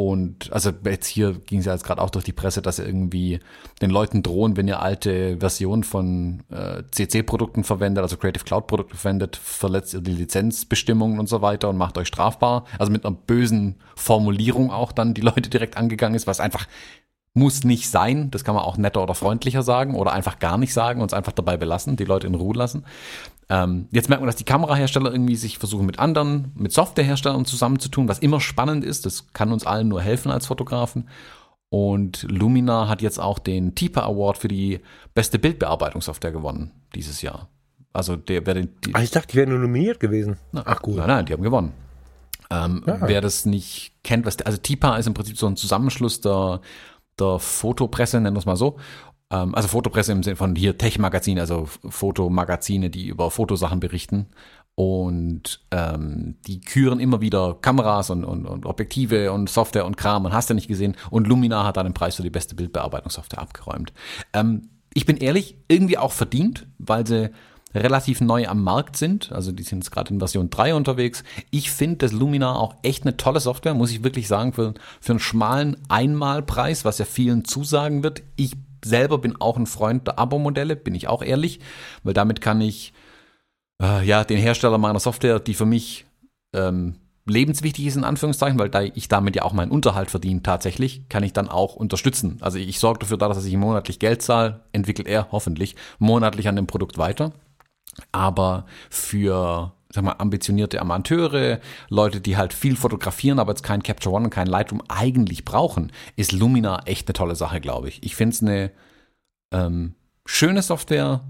[0.00, 2.86] Und also jetzt hier ging es ja jetzt gerade auch durch die Presse, dass er
[2.86, 3.38] irgendwie
[3.82, 9.36] den Leuten drohen, wenn ihr alte Versionen von äh, CC-Produkten verwendet, also Creative Cloud-Produkte verwendet,
[9.36, 12.64] verletzt ihr die Lizenzbestimmungen und so weiter und macht euch strafbar.
[12.78, 16.66] Also mit einer bösen Formulierung auch dann die Leute direkt angegangen ist, was einfach
[17.34, 18.30] muss nicht sein.
[18.30, 21.14] Das kann man auch netter oder freundlicher sagen oder einfach gar nicht sagen und es
[21.14, 22.86] einfach dabei belassen, die Leute in Ruhe lassen.
[23.50, 28.06] Ähm, jetzt merkt man, dass die Kamerahersteller irgendwie sich versuchen mit anderen, mit Softwareherstellern zusammenzutun,
[28.06, 29.06] was immer spannend ist.
[29.06, 31.08] Das kann uns allen nur helfen als Fotografen.
[31.68, 34.80] Und Lumina hat jetzt auch den TIPA Award für die
[35.14, 37.48] beste Bildbearbeitungssoftware gewonnen dieses Jahr.
[37.92, 40.36] Also der wer den, die, Ach, ich dachte, die wären nur nominiert gewesen.
[40.52, 40.96] Na, Ach gut.
[40.96, 41.72] Nein, nein, die haben gewonnen.
[42.50, 42.98] Ähm, ja.
[43.02, 46.60] Wer das nicht kennt, was also TIPA ist im Prinzip so ein Zusammenschluss der
[47.20, 48.78] der Fotopresse, nennen wir es mal so.
[49.30, 54.26] Ähm, also Fotopresse im Sinne von hier Tech-Magazin, also Fotomagazine, die über Fotosachen berichten.
[54.74, 60.24] Und ähm, die küren immer wieder Kameras und, und, und Objektive und Software und Kram
[60.24, 60.96] und hast du nicht gesehen.
[61.10, 63.92] Und Lumina hat da den Preis für die beste Bildbearbeitungssoftware abgeräumt.
[64.32, 67.30] Ähm, ich bin ehrlich, irgendwie auch verdient, weil sie
[67.74, 69.30] relativ neu am Markt sind.
[69.32, 71.22] Also die sind jetzt gerade in Version 3 unterwegs.
[71.50, 75.12] Ich finde das Lumina auch echt eine tolle Software, muss ich wirklich sagen, für, für
[75.12, 78.22] einen schmalen Einmalpreis, was ja vielen zusagen wird.
[78.36, 81.60] Ich selber bin auch ein Freund der Abo-Modelle, bin ich auch ehrlich,
[82.02, 82.92] weil damit kann ich
[83.82, 86.06] äh, ja den Hersteller meiner Software, die für mich
[86.54, 91.08] ähm, lebenswichtig ist, in Anführungszeichen, weil da ich damit ja auch meinen Unterhalt verdiene tatsächlich,
[91.08, 92.38] kann ich dann auch unterstützen.
[92.40, 96.66] Also ich, sorge dafür, dass ich monatlich Geld zahle, entwickelt er hoffentlich monatlich an dem
[96.66, 97.32] Produkt weiter.
[98.12, 104.14] Aber für sag mal, ambitionierte Amateure, Leute, die halt viel fotografieren, aber jetzt kein Capture
[104.14, 108.02] One und kein Lightroom eigentlich brauchen, ist Lumina echt eine tolle Sache, glaube ich.
[108.02, 108.70] Ich finde es eine
[109.52, 111.22] ähm, schöne Software.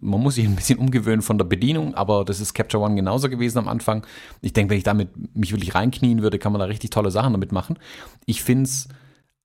[0.00, 3.30] Man muss sich ein bisschen umgewöhnen von der Bedienung, aber das ist Capture One genauso
[3.30, 4.04] gewesen am Anfang.
[4.42, 7.32] Ich denke, wenn ich damit mich wirklich reinknien würde, kann man da richtig tolle Sachen
[7.32, 7.78] damit machen.
[8.26, 8.88] Ich finde es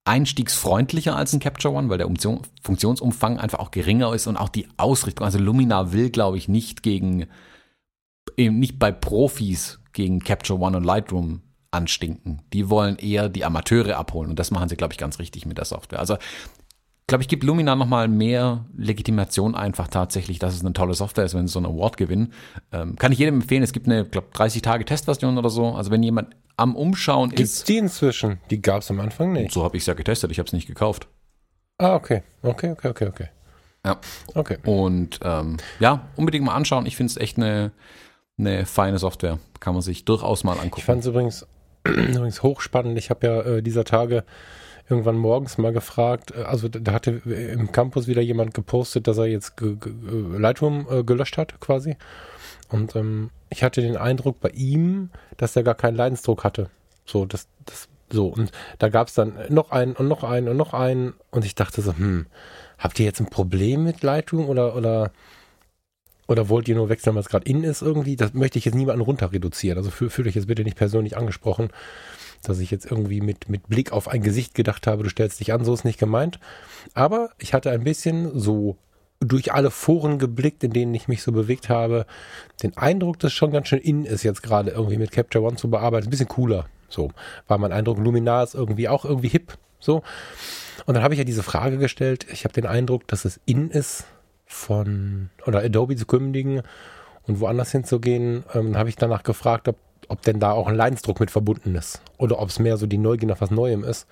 [0.05, 2.09] einstiegsfreundlicher als ein Capture One, weil der
[2.61, 5.25] Funktionsumfang einfach auch geringer ist und auch die Ausrichtung.
[5.25, 7.27] Also Lumina will, glaube ich, nicht gegen,
[8.37, 12.41] eben nicht bei Profis gegen Capture One und Lightroom anstinken.
[12.53, 15.57] Die wollen eher die Amateure abholen und das machen sie, glaube ich, ganz richtig mit
[15.57, 15.99] der Software.
[15.99, 16.17] Also
[17.07, 21.35] glaube ich, gibt Lumina nochmal mehr Legitimation einfach tatsächlich, dass es eine tolle Software ist,
[21.35, 22.33] wenn sie so einen Award gewinnen.
[22.71, 23.63] Ähm, kann ich jedem empfehlen.
[23.63, 25.73] Es gibt eine, glaube 30 Tage Testversion oder so.
[25.73, 27.69] Also wenn jemand am Umschauen Gibt's ist.
[27.69, 28.39] die inzwischen?
[28.49, 29.51] Die gab es am Anfang nicht.
[29.51, 30.31] So habe ich es ja getestet.
[30.31, 31.07] Ich habe es nicht gekauft.
[31.77, 32.23] Ah, okay.
[32.41, 33.27] Okay, okay, okay, okay.
[33.85, 33.99] Ja.
[34.33, 34.57] Okay.
[34.63, 36.85] Und ähm, ja, unbedingt mal anschauen.
[36.85, 37.71] Ich finde es echt eine,
[38.37, 39.39] eine feine Software.
[39.59, 40.75] Kann man sich durchaus mal angucken.
[40.77, 41.47] Ich fand es übrigens,
[41.85, 42.97] übrigens hochspannend.
[42.97, 44.23] Ich habe ja äh, dieser Tage
[44.89, 49.25] irgendwann morgens mal gefragt, äh, also da hatte im Campus wieder jemand gepostet, dass er
[49.25, 51.95] jetzt Lightroom äh, gelöscht hat quasi.
[52.69, 56.69] Und ähm, ich hatte den Eindruck bei ihm, dass er gar keinen Leidensdruck hatte.
[57.05, 58.27] So, das, das, so.
[58.27, 61.13] Und da gab es dann noch einen und noch einen und noch einen.
[61.29, 62.25] Und ich dachte so, hm,
[62.77, 65.11] habt ihr jetzt ein Problem mit Lightroom oder, oder,
[66.27, 68.15] oder wollt ihr nur wechseln, was gerade in ist irgendwie?
[68.15, 69.77] Das möchte ich jetzt niemanden runter reduzieren.
[69.77, 71.69] Also fühle fühl euch jetzt bitte nicht persönlich angesprochen
[72.43, 75.53] dass ich jetzt irgendwie mit, mit Blick auf ein Gesicht gedacht habe, du stellst dich
[75.53, 76.39] an, so ist nicht gemeint.
[76.93, 78.77] Aber ich hatte ein bisschen so
[79.19, 82.05] durch alle Foren geblickt, in denen ich mich so bewegt habe,
[82.61, 85.69] den Eindruck, dass schon ganz schön in ist, jetzt gerade irgendwie mit Capture One zu
[85.69, 86.07] bearbeiten.
[86.07, 86.65] Ein bisschen cooler.
[86.89, 87.11] So
[87.47, 87.97] war mein Eindruck.
[87.97, 89.57] Luminar ist irgendwie auch irgendwie hip.
[89.79, 90.03] So.
[90.85, 92.27] Und dann habe ich ja diese Frage gestellt.
[92.31, 94.05] Ich habe den Eindruck, dass es in ist,
[94.53, 96.61] von oder Adobe zu kündigen
[97.27, 98.43] und woanders hinzugehen.
[98.53, 99.77] Ähm, habe ich danach gefragt, ob
[100.07, 102.97] ob denn da auch ein Leidensdruck mit verbunden ist oder ob es mehr so die
[102.97, 104.07] Neugier nach was Neuem ist.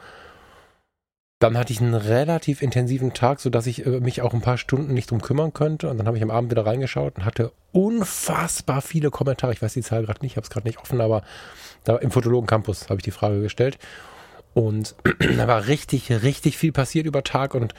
[1.40, 4.94] Dann hatte ich einen relativ intensiven Tag, sodass ich äh, mich auch ein paar Stunden
[4.94, 5.90] nicht drum kümmern könnte.
[5.90, 9.52] Und dann habe ich am Abend wieder reingeschaut und hatte unfassbar viele Kommentare.
[9.52, 11.24] Ich weiß die Zahl gerade nicht, ich habe es gerade nicht offen, aber
[11.84, 13.80] da im Fotologen Campus habe ich die Frage gestellt.
[14.54, 14.96] Und
[15.38, 17.74] da war richtig, richtig viel passiert über Tag und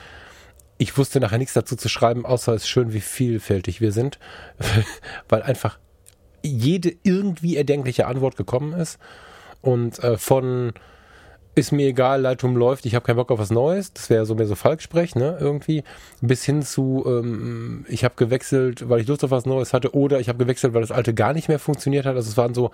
[0.82, 4.18] ich wusste nachher nichts dazu zu schreiben, außer es ist schön, wie vielfältig wir sind,
[5.28, 5.78] weil einfach
[6.42, 8.98] jede irgendwie erdenkliche Antwort gekommen ist.
[9.60, 10.72] Und äh, von
[11.54, 14.34] ist mir egal, Lightroom läuft, ich habe keinen Bock auf was Neues, das wäre so
[14.34, 15.84] mehr so Falksprech, ne, irgendwie,
[16.20, 20.18] bis hin zu, ähm, ich habe gewechselt, weil ich Lust auf was Neues hatte, oder
[20.18, 22.16] ich habe gewechselt, weil das alte gar nicht mehr funktioniert hat.
[22.16, 22.70] Also es waren so,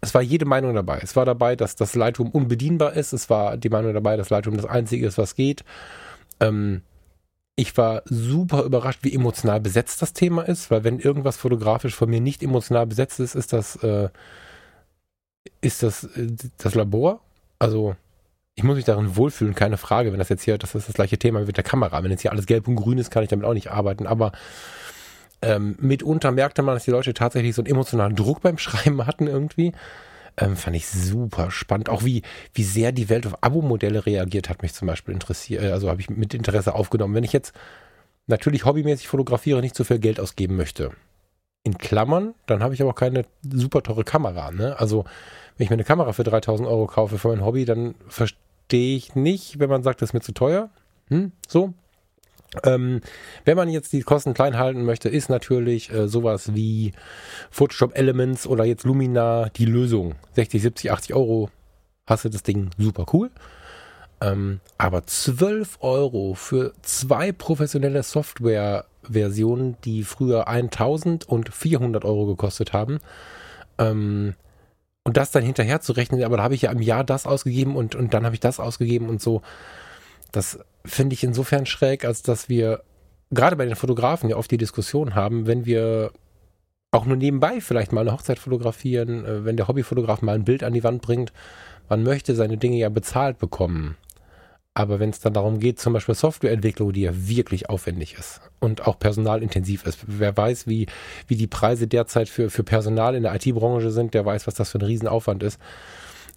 [0.00, 1.00] es war jede Meinung dabei.
[1.02, 4.56] Es war dabei, dass das Lightroom unbedienbar ist, es war die Meinung dabei, dass Lightroom
[4.56, 5.64] das Einzige ist, was geht.
[6.40, 6.82] Ähm,
[7.58, 12.08] ich war super überrascht, wie emotional besetzt das Thema ist, weil wenn irgendwas fotografisch von
[12.08, 14.10] mir nicht emotional besetzt ist, ist das, äh,
[15.60, 16.28] ist das äh,
[16.58, 17.20] das Labor.
[17.58, 17.96] Also
[18.54, 20.12] ich muss mich darin wohlfühlen, keine Frage.
[20.12, 22.04] Wenn das jetzt hier, das ist das gleiche Thema mit der Kamera.
[22.04, 24.06] Wenn jetzt hier alles gelb und grün ist, kann ich damit auch nicht arbeiten.
[24.06, 24.32] Aber
[25.42, 29.26] Ähm, mitunter merkte man, dass die Leute tatsächlich so einen emotionalen Druck beim Schreiben hatten
[29.26, 29.72] irgendwie.
[30.36, 31.88] Ähm, fand ich super spannend.
[31.88, 32.22] Auch wie,
[32.54, 35.62] wie sehr die Welt auf Abo-Modelle reagiert, hat mich zum Beispiel interessiert.
[35.62, 37.14] Äh, also habe ich mit Interesse aufgenommen.
[37.14, 37.52] Wenn ich jetzt
[38.26, 40.92] natürlich hobbymäßig fotografiere, nicht so viel Geld ausgeben möchte.
[41.64, 44.52] In Klammern, dann habe ich aber auch keine super teure Kamera.
[44.52, 44.78] Ne?
[44.78, 45.04] Also
[45.56, 49.14] wenn ich mir eine Kamera für 3000 Euro kaufe für mein Hobby, dann verstehe ich
[49.16, 50.70] nicht, wenn man sagt, das ist mir zu teuer.
[51.08, 51.32] Hm?
[51.48, 51.74] So,
[52.64, 53.00] ähm,
[53.44, 56.92] wenn man jetzt die Kosten klein halten möchte, ist natürlich äh, sowas wie
[57.50, 60.14] Photoshop Elements oder jetzt Lumina die Lösung.
[60.34, 61.50] 60, 70, 80 Euro
[62.06, 63.30] hast du das Ding super cool.
[64.20, 72.72] Ähm, aber 12 Euro für zwei professionelle Software-Versionen, die früher 1000 und 400 Euro gekostet
[72.72, 72.98] haben,
[73.78, 74.34] ähm,
[75.04, 77.76] und das dann hinterher zu rechnen, aber da habe ich ja im Jahr das ausgegeben
[77.76, 79.40] und, und dann habe ich das ausgegeben und so.
[80.32, 82.82] Das finde ich insofern schräg, als dass wir
[83.30, 86.12] gerade bei den Fotografen ja oft die Diskussion haben, wenn wir
[86.90, 90.62] auch nur nebenbei vielleicht mal eine Hochzeit fotografieren, äh, wenn der Hobbyfotograf mal ein Bild
[90.62, 91.32] an die Wand bringt,
[91.88, 93.96] man möchte seine Dinge ja bezahlt bekommen.
[94.74, 98.86] Aber wenn es dann darum geht, zum Beispiel Softwareentwicklung, die ja wirklich aufwendig ist und
[98.86, 100.86] auch personalintensiv ist, wer weiß, wie,
[101.26, 104.70] wie die Preise derzeit für, für Personal in der IT-Branche sind, der weiß, was das
[104.70, 105.60] für ein Riesenaufwand ist.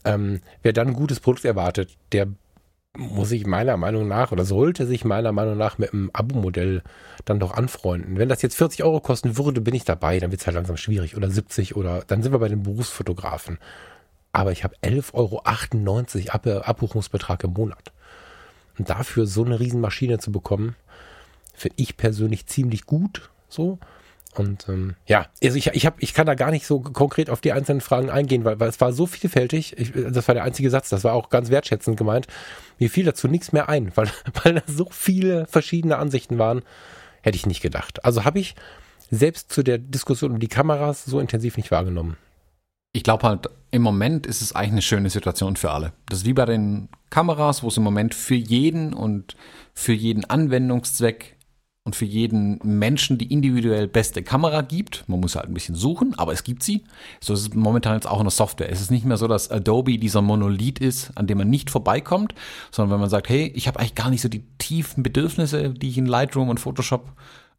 [0.05, 2.29] Ähm, wer dann ein gutes Produkt erwartet, der
[2.97, 6.83] muss sich meiner Meinung nach oder sollte sich meiner Meinung nach mit einem Abo-Modell
[7.25, 8.17] dann doch anfreunden.
[8.17, 10.77] Wenn das jetzt 40 Euro kosten würde, bin ich dabei, dann wird es halt langsam
[10.77, 13.59] schwierig oder 70 oder dann sind wir bei den Berufsfotografen.
[14.33, 15.41] Aber ich habe 11,98 Euro
[16.31, 17.91] Ab Abbuchungsbetrag im Monat.
[18.77, 20.75] Und dafür so eine Riesenmaschine zu bekommen,
[21.53, 23.29] finde ich persönlich ziemlich gut.
[23.49, 23.79] So.
[24.35, 27.41] Und ähm, ja, also ich, ich, hab, ich kann da gar nicht so konkret auf
[27.41, 29.77] die einzelnen Fragen eingehen, weil, weil es war so vielfältig.
[29.77, 32.27] Ich, das war der einzige Satz, das war auch ganz wertschätzend gemeint.
[32.79, 34.09] Mir fiel dazu nichts mehr ein, weil,
[34.43, 36.61] weil da so viele verschiedene Ansichten waren,
[37.21, 38.05] hätte ich nicht gedacht.
[38.05, 38.55] Also habe ich
[39.09, 42.17] selbst zu der Diskussion um die Kameras so intensiv nicht wahrgenommen.
[42.93, 45.93] Ich glaube halt, im Moment ist es eigentlich eine schöne Situation für alle.
[46.07, 49.35] Das ist wie bei den Kameras, wo es im Moment für jeden und
[49.73, 51.37] für jeden Anwendungszweck
[51.83, 55.03] und für jeden Menschen die individuell beste Kamera gibt.
[55.07, 56.83] Man muss halt ein bisschen suchen, aber es gibt sie.
[57.19, 58.71] So ist es momentan jetzt auch in der Software.
[58.71, 62.35] Es ist nicht mehr so, dass Adobe dieser Monolith ist, an dem man nicht vorbeikommt,
[62.69, 65.89] sondern wenn man sagt, hey, ich habe eigentlich gar nicht so die tiefen Bedürfnisse, die
[65.89, 67.13] ich in Lightroom und Photoshop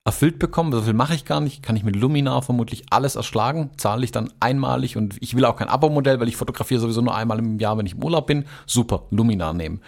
[0.05, 3.71] erfüllt bekomme, so viel mache ich gar nicht, kann ich mit Luminar vermutlich alles erschlagen,
[3.77, 7.17] zahle ich dann einmalig und ich will auch kein Abo-Modell, weil ich fotografiere sowieso nur
[7.17, 8.45] einmal im Jahr, wenn ich im Urlaub bin.
[8.67, 9.81] Super, Luminar nehmen.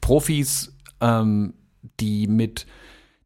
[0.00, 1.54] Profis, ähm,
[1.98, 2.66] die mit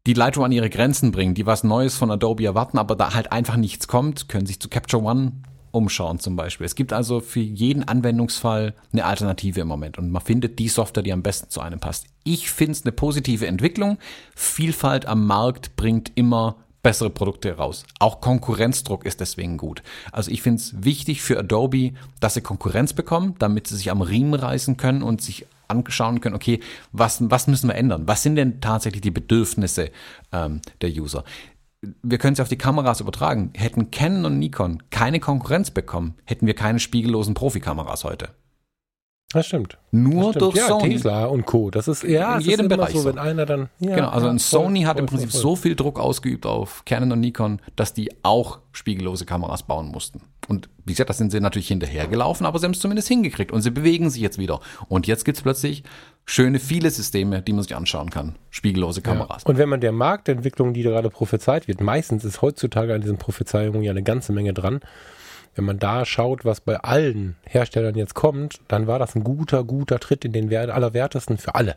[0.07, 3.33] die Lightroom an ihre Grenzen bringen, die was Neues von Adobe erwarten, aber da halt
[3.33, 5.33] einfach nichts kommt, können sich zu Capture One
[5.71, 6.67] umschauen zum Beispiel.
[6.67, 11.03] Es gibt also für jeden Anwendungsfall eine Alternative im Moment und man findet die Software,
[11.03, 12.07] die am besten zu einem passt.
[12.23, 13.99] Ich finde es eine positive Entwicklung.
[14.37, 17.85] Vielfalt am Markt bringt immer bessere Produkte raus.
[17.99, 19.83] Auch Konkurrenzdruck ist deswegen gut.
[20.13, 24.03] Also ich finde es wichtig für Adobe, dass sie Konkurrenz bekommen, damit sie sich am
[24.03, 26.61] Riemen reißen können und sich anschauen können, okay,
[26.93, 28.07] was, was müssen wir ändern?
[28.07, 29.91] Was sind denn tatsächlich die Bedürfnisse
[30.33, 31.25] ähm, der User?
[32.03, 33.51] Wir können es auf die Kameras übertragen.
[33.55, 38.31] Hätten Canon und Nikon keine Konkurrenz bekommen, hätten wir keine spiegellosen Profikameras heute.
[39.35, 39.79] Das stimmt.
[39.91, 40.43] Nur das stimmt.
[40.43, 40.91] durch ja, Sony.
[40.91, 41.71] Tesla und Co.
[41.71, 44.81] Das ist ja in jedem Bereich so, wenn einer dann ja, genau, also ja, Sony
[44.81, 45.41] voll, hat im voll, Prinzip voll.
[45.41, 50.21] so viel Druck ausgeübt auf Canon und Nikon, dass die auch spiegellose Kameras bauen mussten.
[50.49, 53.63] Und wie gesagt, das sind sie natürlich hinterhergelaufen, aber sie haben es zumindest hingekriegt und
[53.63, 54.61] sie bewegen sich jetzt wieder.
[54.89, 55.83] Und jetzt gibt's plötzlich
[56.25, 58.37] schöne viele Systeme, die man sich anschauen kann.
[58.51, 59.43] Spiegellose Kameras.
[59.43, 59.49] Ja.
[59.49, 63.19] Und wenn man der Marktentwicklung, die da gerade prophezeit wird, meistens ist heutzutage an diesen
[63.19, 64.81] Prophezeiungen ja eine ganze Menge dran.
[65.55, 69.65] Wenn man da schaut, was bei allen Herstellern jetzt kommt, dann war das ein guter,
[69.65, 71.77] guter Tritt in den Wert, allerwertesten für alle.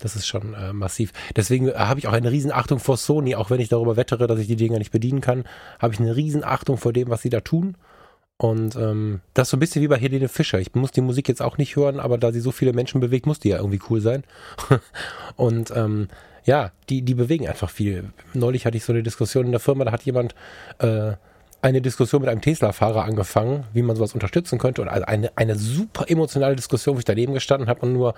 [0.00, 1.12] Das ist schon äh, massiv.
[1.34, 4.38] Deswegen äh, habe ich auch eine Riesenachtung vor Sony, auch wenn ich darüber wettere, dass
[4.38, 5.44] ich die Dinger nicht bedienen kann,
[5.78, 7.76] habe ich eine Riesenachtung vor dem, was sie da tun.
[8.38, 10.60] Und ähm, das ist so ein bisschen wie bei Helene Fischer.
[10.60, 13.24] Ich muss die Musik jetzt auch nicht hören, aber da sie so viele Menschen bewegt,
[13.24, 14.24] muss die ja irgendwie cool sein.
[15.36, 16.08] und ähm,
[16.44, 18.10] ja, die, die bewegen einfach viel.
[18.34, 20.34] Neulich hatte ich so eine Diskussion in der Firma, da hat jemand
[20.78, 21.12] äh,
[21.62, 24.82] eine Diskussion mit einem Tesla-Fahrer angefangen, wie man sowas unterstützen könnte.
[24.82, 28.14] Und also eine, eine super emotionale Diskussion, wo ich daneben gestanden habe und nur,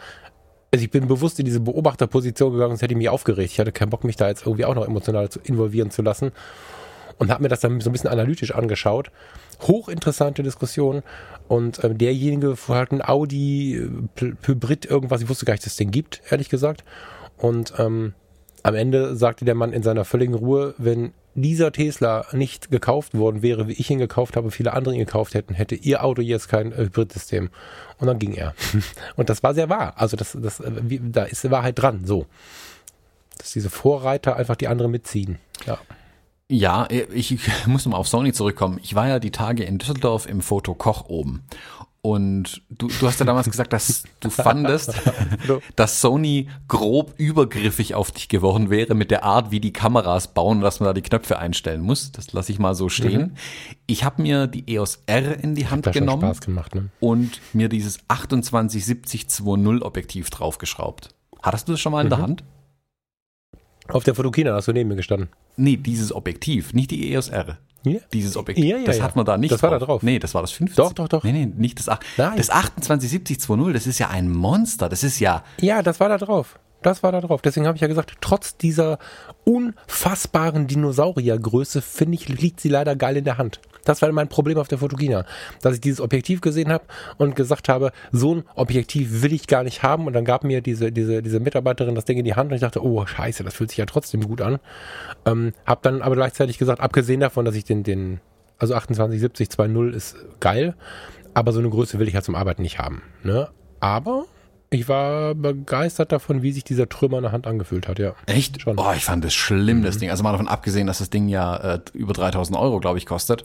[0.71, 3.53] also ich bin bewusst in diese Beobachterposition gegangen, sonst hätte ich mich aufgeregt.
[3.53, 6.33] Ich hatte keinen Bock, mich da jetzt irgendwie auch noch emotional zu involvieren zu lassen.
[7.19, 9.11] Und habe mir das dann so ein bisschen analytisch angeschaut.
[9.63, 11.03] Hochinteressante Diskussion.
[11.49, 15.79] Und ähm, derjenige hat ein Audi äh, Hybrid irgendwas, ich wusste gar nicht, dass es
[15.79, 16.85] den gibt, ehrlich gesagt.
[17.39, 18.15] Und ähm,
[18.63, 21.13] am Ende sagte der Mann in seiner völligen Ruhe, wenn
[21.43, 25.35] dieser Tesla nicht gekauft worden wäre, wie ich ihn gekauft habe, viele andere ihn gekauft
[25.35, 27.51] hätten, hätte ihr Auto jetzt kein äh, Hybridsystem.
[27.99, 28.55] Und dann ging er.
[29.17, 29.95] Und das war sehr wahr.
[29.97, 30.71] Also das, das, äh,
[31.01, 32.05] da ist Wahrheit dran.
[32.05, 32.27] So,
[33.39, 35.39] dass diese Vorreiter einfach die anderen mitziehen.
[35.67, 35.79] Ja.
[36.51, 38.81] Ja, ich, ich muss nochmal auf Sony zurückkommen.
[38.83, 41.45] Ich war ja die Tage in Düsseldorf im Foto Koch oben.
[42.09, 44.95] Und du, du hast ja damals gesagt, dass du fandest,
[45.77, 50.63] dass Sony grob übergriffig auf dich geworden wäre mit der Art, wie die Kameras bauen,
[50.63, 52.11] dass man da die Knöpfe einstellen muss.
[52.11, 53.21] Das lasse ich mal so stehen.
[53.21, 53.35] Mhm.
[53.87, 56.89] Ich habe mir die EOS R in die Hand genommen Spaß gemacht, ne?
[56.99, 61.15] und mir dieses 2870-2.0 Objektiv draufgeschraubt.
[61.43, 62.11] Hattest du das schon mal in mhm.
[62.11, 62.45] der Hand?
[63.89, 65.29] Auf der Fotokina hast du neben mir gestanden.
[65.59, 67.59] Nee, dieses Objektiv, nicht die EOS R.
[67.85, 68.01] Ja?
[68.13, 68.65] Dieses Objektiv.
[68.65, 69.05] Ja, ja, das ja.
[69.05, 70.03] hat man da nicht Das war da drauf.
[70.03, 70.77] Nee, das war das 50.
[70.77, 71.25] Doch, doch, doch.
[71.25, 72.05] Nee, nee, nicht das 8.
[72.17, 72.37] Nein.
[72.37, 74.89] Das 2870-2.0 das ist ja ein Monster.
[74.89, 76.59] Das ist ja, Ja, das war da drauf.
[76.83, 77.43] Das war da drauf.
[77.43, 78.99] Deswegen habe ich ja gesagt, trotz dieser
[79.45, 83.61] unfassbaren Dinosauriergröße, finde ich, liegt sie leider geil in der Hand.
[83.89, 85.25] Das war mein Problem auf der Fotokina,
[85.63, 86.85] dass ich dieses Objektiv gesehen habe
[87.17, 90.07] und gesagt habe, so ein Objektiv will ich gar nicht haben.
[90.07, 92.61] Und dann gab mir diese, diese, diese Mitarbeiterin das Ding in die Hand und ich
[92.61, 94.59] dachte, oh scheiße, das fühlt sich ja trotzdem gut an.
[95.25, 98.21] Ähm, habe dann aber gleichzeitig gesagt, abgesehen davon, dass ich den, den
[98.59, 100.75] also 2870 2.0 ist geil,
[101.33, 103.03] aber so eine Größe will ich ja zum Arbeiten nicht haben.
[103.23, 103.49] Ne?
[103.81, 104.25] Aber
[104.71, 108.15] ich war begeistert davon, wie sich dieser Trümmer in der Hand angefühlt hat, ja.
[108.27, 108.61] echt?
[108.61, 108.77] Schon.
[108.77, 109.83] Boah, ich fand das schlimm, Mhm.
[109.85, 110.11] das Ding.
[110.11, 113.45] Also mal davon abgesehen, dass das Ding ja äh, über 3000 Euro, glaube ich, kostet.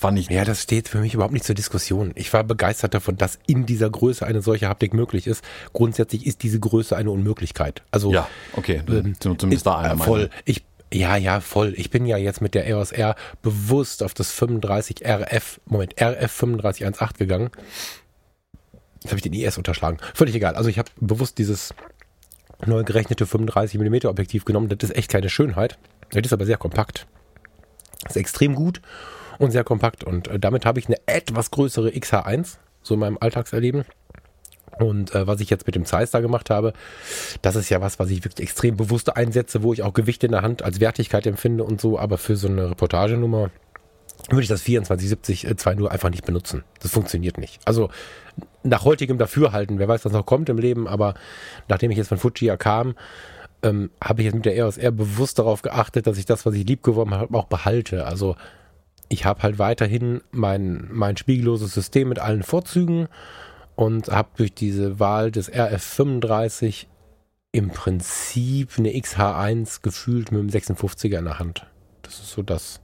[0.00, 2.12] Fand ich, Ja, das steht für mich überhaupt nicht zur Diskussion.
[2.14, 5.42] Ich war begeistert davon, dass in dieser Größe eine solche Haptik möglich ist.
[5.72, 7.82] Grundsätzlich ist diese Größe eine Unmöglichkeit.
[7.90, 10.30] Also ja, okay, ähm, zumindest da einer äh, voll.
[10.44, 11.74] Ich ja, ja, voll.
[11.76, 16.32] Ich bin ja jetzt mit der EOS R bewusst auf das 35 RF, Moment, RF
[16.32, 17.50] 3518 gegangen.
[19.02, 19.98] Jetzt habe ich den IS unterschlagen.
[20.14, 20.54] Völlig egal.
[20.54, 21.74] Also ich habe bewusst dieses
[22.64, 24.68] neu gerechnete 35 mm Objektiv genommen.
[24.68, 25.76] Das ist echt keine Schönheit.
[26.12, 27.08] Das ist aber sehr kompakt.
[28.04, 28.80] Das ist extrem gut
[29.38, 30.04] und sehr kompakt.
[30.04, 33.84] Und äh, damit habe ich eine etwas größere XH1, so in meinem Alltagserleben.
[34.78, 36.72] Und äh, was ich jetzt mit dem Zeiss da gemacht habe,
[37.42, 40.32] das ist ja was, was ich wirklich extrem bewusst einsetze, wo ich auch Gewicht in
[40.32, 41.98] der Hand als Wertigkeit empfinde und so.
[41.98, 43.50] Aber für so eine Reportagenummer
[44.30, 46.64] würde ich das 2470 äh, 2.0 einfach nicht benutzen.
[46.80, 47.60] Das funktioniert nicht.
[47.64, 47.90] Also
[48.62, 51.14] nach heutigem Dafürhalten, wer weiß, was noch kommt im Leben, aber
[51.68, 52.94] nachdem ich jetzt von Fujiya kam,
[53.62, 56.54] ähm, habe ich jetzt mit der EOS R bewusst darauf geachtet, dass ich das, was
[56.54, 58.06] ich lieb gewonnen habe, auch behalte.
[58.06, 58.36] Also
[59.08, 63.08] ich habe halt weiterhin mein, mein spiegelloses System mit allen Vorzügen
[63.76, 66.86] und habe durch diese Wahl des RF35
[67.52, 71.66] im Prinzip eine XH1 gefühlt mit dem 56er in der Hand.
[72.02, 72.80] Das ist so das,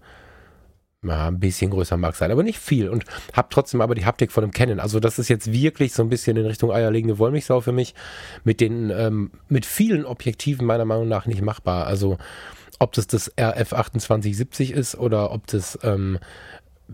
[1.02, 3.04] ja, ein bisschen größer mag sein, aber nicht viel und
[3.34, 4.80] habe trotzdem aber die Haptik von einem Canon.
[4.80, 7.94] Also das ist jetzt wirklich so ein bisschen in Richtung eierlegende Wollmilchsau für mich
[8.42, 11.86] mit den ähm, mit vielen Objektiven meiner Meinung nach nicht machbar.
[11.86, 12.16] Also
[12.78, 16.18] ob das das RF 2870 ist oder ob das ähm,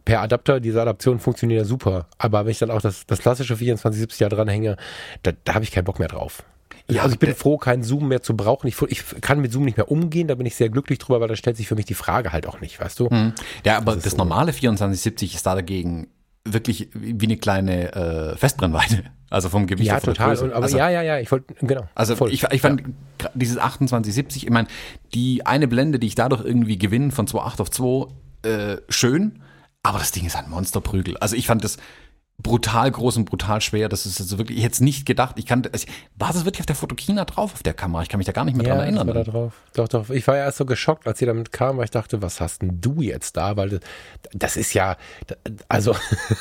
[0.05, 2.07] per Adapter, diese Adaption funktioniert ja super.
[2.18, 4.76] Aber wenn ich dann auch das, das klassische 2470 da dranhänge,
[5.22, 6.43] da, da habe ich keinen Bock mehr drauf.
[6.89, 8.66] Ja, also ich bin der- froh, keinen Zoom mehr zu brauchen.
[8.66, 11.28] Ich, ich kann mit Zoom nicht mehr umgehen, da bin ich sehr glücklich drüber, weil
[11.28, 13.09] da stellt sich für mich die Frage halt auch nicht, weißt du?
[13.11, 13.33] Hm.
[13.64, 14.18] Ja, aber Das das, so.
[14.18, 16.09] normale 2470 ist da dagegen
[16.45, 17.93] wirklich wie eine kleine
[18.33, 19.05] äh, Festbrennweite.
[19.31, 20.37] Also vom Gewicht Ja, her, total.
[20.39, 21.89] Und, aber also, ja, ja, ja, ich wollte, genau.
[21.95, 22.33] Also voll.
[22.33, 22.83] ich, ich fand
[23.18, 24.66] gra- dieses 2870, ich meine,
[25.14, 28.09] die eine Blende, die ich dadurch irgendwie gewinne von 2.8 auf 2,
[28.49, 29.41] äh, schön,
[29.85, 31.16] aber das Ding ist ein Monsterprügel.
[31.18, 31.78] Also ich fand das
[32.43, 33.88] brutal groß und brutal schwer.
[33.88, 35.38] Das ist also wirklich, ich hätte es nicht gedacht.
[35.38, 35.86] Ich kann, also,
[36.16, 38.03] war das wirklich auf der Fotokina drauf, auf der Kamera?
[38.03, 39.07] Ich kann mich da gar nicht mehr ja, dran erinnern.
[39.07, 39.53] war da drauf.
[39.74, 40.11] Doch, doch.
[40.11, 42.62] Ich war ja erst so geschockt, als sie damit kam, weil ich dachte, was hast
[42.62, 43.57] denn du jetzt da?
[43.57, 43.80] Weil das,
[44.32, 44.97] das ist ja,
[45.68, 45.95] also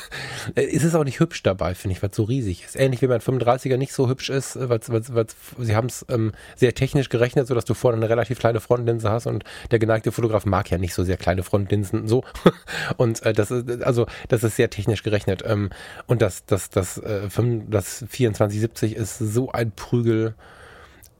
[0.55, 2.75] es ist auch nicht hübsch dabei, finde ich, weil es so riesig ist.
[2.75, 7.09] Ähnlich wie mein 35er nicht so hübsch ist, weil sie haben es ähm, sehr technisch
[7.09, 10.77] gerechnet, sodass du vorne eine relativ kleine Frontlinse hast und der geneigte Fotograf mag ja
[10.77, 12.23] nicht so sehr kleine Frontlinsen so.
[12.97, 15.43] Und äh, das ist, also das ist sehr technisch gerechnet.
[15.45, 15.69] Ähm,
[16.07, 20.35] und das, das, das, äh, 5 das 2470 ist so ein Prügel.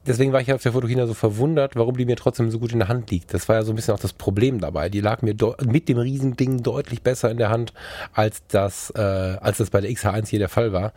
[0.07, 2.79] Deswegen war ich auf der Fotokina so verwundert, warum die mir trotzdem so gut in
[2.79, 3.33] der Hand liegt.
[3.33, 4.89] Das war ja so ein bisschen auch das Problem dabei.
[4.89, 7.73] Die lag mir mit dem Riesending deutlich besser in der Hand,
[8.13, 10.93] als das, äh, als das bei der XH1 hier der Fall war.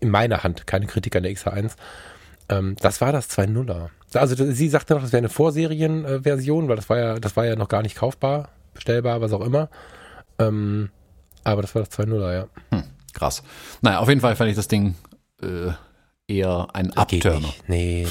[0.00, 1.72] In meiner Hand, keine Kritik an der XH1.
[2.48, 3.88] Ähm, das war das 2.0er.
[4.14, 7.56] Also sie sagte noch, das wäre eine Vorserienversion, weil das war ja, das war ja
[7.56, 9.68] noch gar nicht kaufbar, bestellbar, was auch immer.
[10.38, 10.90] Ähm,
[11.42, 12.46] aber das war das 2.0er, ja.
[12.70, 12.84] Hm,
[13.14, 13.42] krass.
[13.80, 14.94] Naja, auf jeden Fall fand ich das Ding
[15.42, 15.72] äh,
[16.26, 17.52] eher ein Abturner.
[17.66, 18.06] Nee.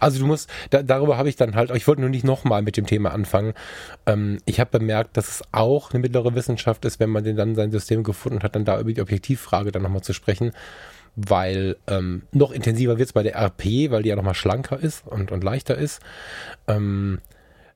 [0.00, 2.76] Also du musst, da, darüber habe ich dann halt, ich wollte nur nicht nochmal mit
[2.76, 3.52] dem Thema anfangen.
[4.06, 7.54] Ähm, ich habe bemerkt, dass es auch eine mittlere Wissenschaft ist, wenn man den dann
[7.54, 10.52] sein System gefunden hat, dann da über die Objektivfrage dann nochmal zu sprechen.
[11.14, 15.06] Weil ähm, noch intensiver wird es bei der RP, weil die ja nochmal schlanker ist
[15.06, 16.00] und, und leichter ist.
[16.68, 17.18] Ähm,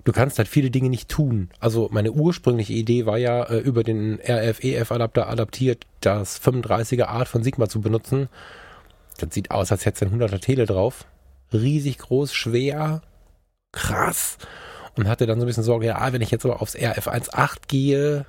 [0.06, 1.50] du kannst halt viele Dinge nicht tun.
[1.58, 7.42] Also meine ursprüngliche Idee war ja, äh, über den RF-EF-Adapter adaptiert, das 35er Art von
[7.42, 8.28] Sigma zu benutzen.
[9.18, 11.06] Das sieht aus, als hätte es ein 100er Tele drauf.
[11.52, 13.02] Riesig groß, schwer,
[13.72, 14.38] krass.
[14.96, 17.56] und hatte dann so ein bisschen Sorge, ja, wenn ich jetzt aber aufs RF 1.8
[17.66, 18.26] gehe,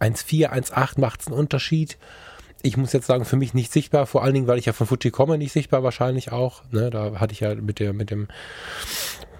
[0.00, 1.96] 1.4, 1.8 macht es einen Unterschied.
[2.62, 4.86] Ich muss jetzt sagen, für mich nicht sichtbar, vor allen Dingen, weil ich ja von
[4.86, 6.62] Fuji komme, nicht sichtbar wahrscheinlich auch.
[6.70, 8.28] Ne, da hatte ich ja mit der, mit dem,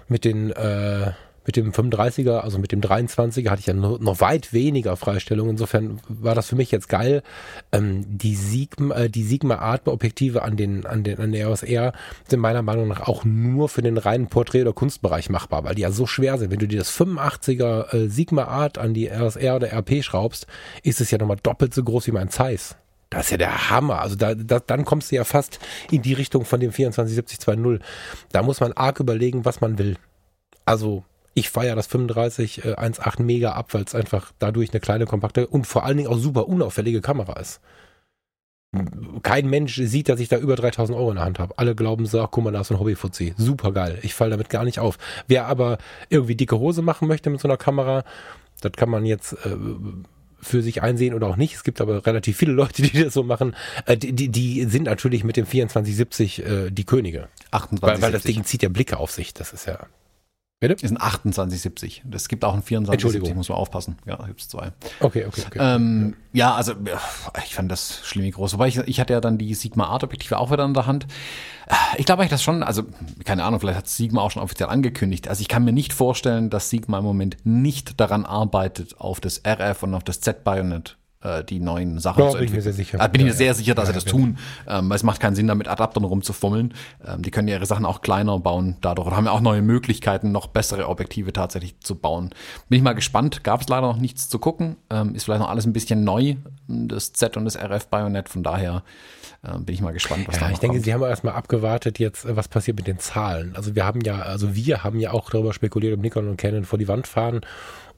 [0.07, 1.11] mit den, äh,
[1.45, 5.49] mit dem 35er, also mit dem 23er hatte ich ja noch, noch weit weniger Freistellung.
[5.49, 7.23] Insofern war das für mich jetzt geil.
[7.71, 11.93] Ähm, die Sigma, äh, die Sigma Atme-Objektive an den, an den, an der EOS R
[12.27, 15.83] sind meiner Meinung nach auch nur für den reinen Porträt- oder Kunstbereich machbar, weil die
[15.83, 16.51] ja so schwer sind.
[16.51, 20.47] Wenn du dir das 85er äh, Sigma Art an die EOS R oder RP schraubst,
[20.83, 22.75] ist es ja nochmal doppelt so groß wie mein Zeiss.
[23.09, 24.01] Das ist ja der Hammer.
[24.01, 25.59] Also da, da, dann kommst du ja fast
[25.91, 27.79] in die Richtung von dem 2470
[28.31, 29.97] Da muss man arg überlegen, was man will.
[30.65, 31.03] Also
[31.35, 35.45] ich feiere das 35 äh, 1.8 mega ab, weil es einfach dadurch eine kleine, kompakte
[35.45, 37.59] und vor allen Dingen auch super unauffällige Kamera ist.
[39.21, 41.57] Kein Mensch sieht, dass ich da über 3000 Euro in der Hand habe.
[41.57, 43.33] Alle glauben so, ach, guck mal, da ist ein Hobbyfuzzi.
[43.37, 43.99] Super geil.
[44.01, 44.97] Ich falle damit gar nicht auf.
[45.27, 45.77] Wer aber
[46.09, 48.03] irgendwie dicke Hose machen möchte mit so einer Kamera,
[48.61, 49.55] das kann man jetzt äh,
[50.41, 51.55] für sich einsehen oder auch nicht.
[51.55, 53.55] Es gibt aber relativ viele Leute, die das so machen.
[53.85, 57.27] Äh, die, die, die sind natürlich mit dem 2470 äh, die Könige.
[57.51, 59.33] 28, weil, weil das Ding zieht ja Blicke auf sich.
[59.33, 59.79] Das ist ja
[60.61, 60.73] Bitte?
[60.73, 62.03] Ist ein 2870.
[62.11, 63.97] Es gibt auch ein 2470, muss man aufpassen.
[64.05, 64.71] Ja, da gibt es zwei.
[65.01, 65.59] Okay, okay, okay.
[65.61, 66.73] Ähm, ja, also
[67.45, 68.53] ich fand das schlimm groß.
[68.53, 71.07] Wobei ich, ich hatte ja dann die Sigma Art Objektive auch wieder in der Hand.
[71.97, 72.83] Ich glaube eigentlich das schon, also
[73.25, 75.27] keine Ahnung, vielleicht hat Sigma auch schon offiziell angekündigt.
[75.27, 79.41] Also ich kann mir nicht vorstellen, dass Sigma im Moment nicht daran arbeitet, auf das
[79.45, 82.37] RF und auf das Z-Bayonet äh, die neuen Sachen ja, zu entwickeln.
[82.37, 83.03] Bin ich mir sehr sicher.
[83.03, 85.19] Äh, bin ich mir sehr sicher, dass ja, sie das tun, ähm, weil es macht
[85.19, 86.73] keinen Sinn, da mit Adaptern rumzufummeln.
[87.05, 89.61] Ähm, die können ja ihre Sachen auch kleiner bauen dadurch oder haben ja auch neue
[89.61, 92.29] Möglichkeiten, noch bessere Objektive tatsächlich zu bauen.
[92.69, 93.43] Bin ich mal gespannt.
[93.43, 94.77] Gab es leider noch nichts zu gucken.
[94.89, 96.35] Ähm, ist vielleicht noch alles ein bisschen neu,
[96.67, 98.29] das Z und das RF Bayonet.
[98.29, 98.83] Von daher
[99.43, 100.85] äh, bin ich mal gespannt, was ja, da Ich denke, kommt.
[100.85, 103.55] Sie haben erstmal abgewartet jetzt, äh, was passiert mit den Zahlen.
[103.55, 106.65] Also wir haben ja, also wir haben ja auch darüber spekuliert, ob Nikon und Canon
[106.65, 107.41] vor die Wand fahren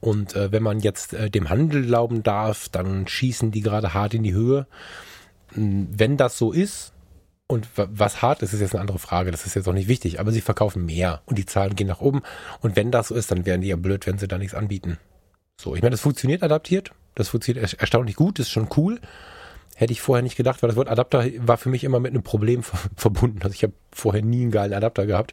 [0.00, 4.14] und äh, wenn man jetzt äh, dem Handel glauben darf, dann schießen die gerade hart
[4.14, 4.66] in die Höhe.
[5.54, 6.92] Hm, wenn das so ist,
[7.50, 9.30] und was hart ist, ist jetzt eine andere Frage.
[9.30, 10.20] Das ist jetzt auch nicht wichtig.
[10.20, 12.20] Aber sie verkaufen mehr und die Zahlen gehen nach oben.
[12.60, 14.98] Und wenn das so ist, dann wären die ja blöd, wenn sie da nichts anbieten.
[15.58, 16.92] So, ich meine, das funktioniert adaptiert.
[17.14, 18.38] Das funktioniert erstaunlich gut.
[18.38, 19.00] Ist schon cool.
[19.74, 22.22] Hätte ich vorher nicht gedacht, weil das Wort Adapter war für mich immer mit einem
[22.22, 22.62] Problem
[22.96, 23.40] verbunden.
[23.42, 25.32] Also ich habe vorher nie einen geilen Adapter gehabt.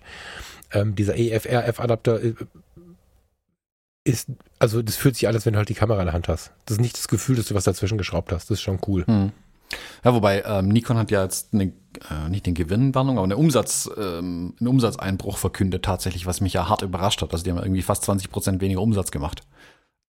[0.71, 2.33] Ähm, dieser EFRF-Adapter äh,
[4.05, 4.29] ist,
[4.59, 6.51] also das fühlt sich alles, wenn du halt die Kamera in der Hand hast.
[6.65, 8.49] Das ist nicht das Gefühl, dass du was dazwischen geschraubt hast.
[8.49, 9.05] Das ist schon cool.
[9.05, 9.31] Hm.
[10.03, 13.89] Ja, wobei ähm, Nikon hat ja jetzt eine, äh, nicht den Gewinnwarnung, aber eine Umsatz,
[13.97, 17.33] ähm, einen Umsatzeinbruch verkündet tatsächlich, was mich ja hart überrascht hat.
[17.33, 19.41] Also die haben irgendwie fast 20 Prozent weniger Umsatz gemacht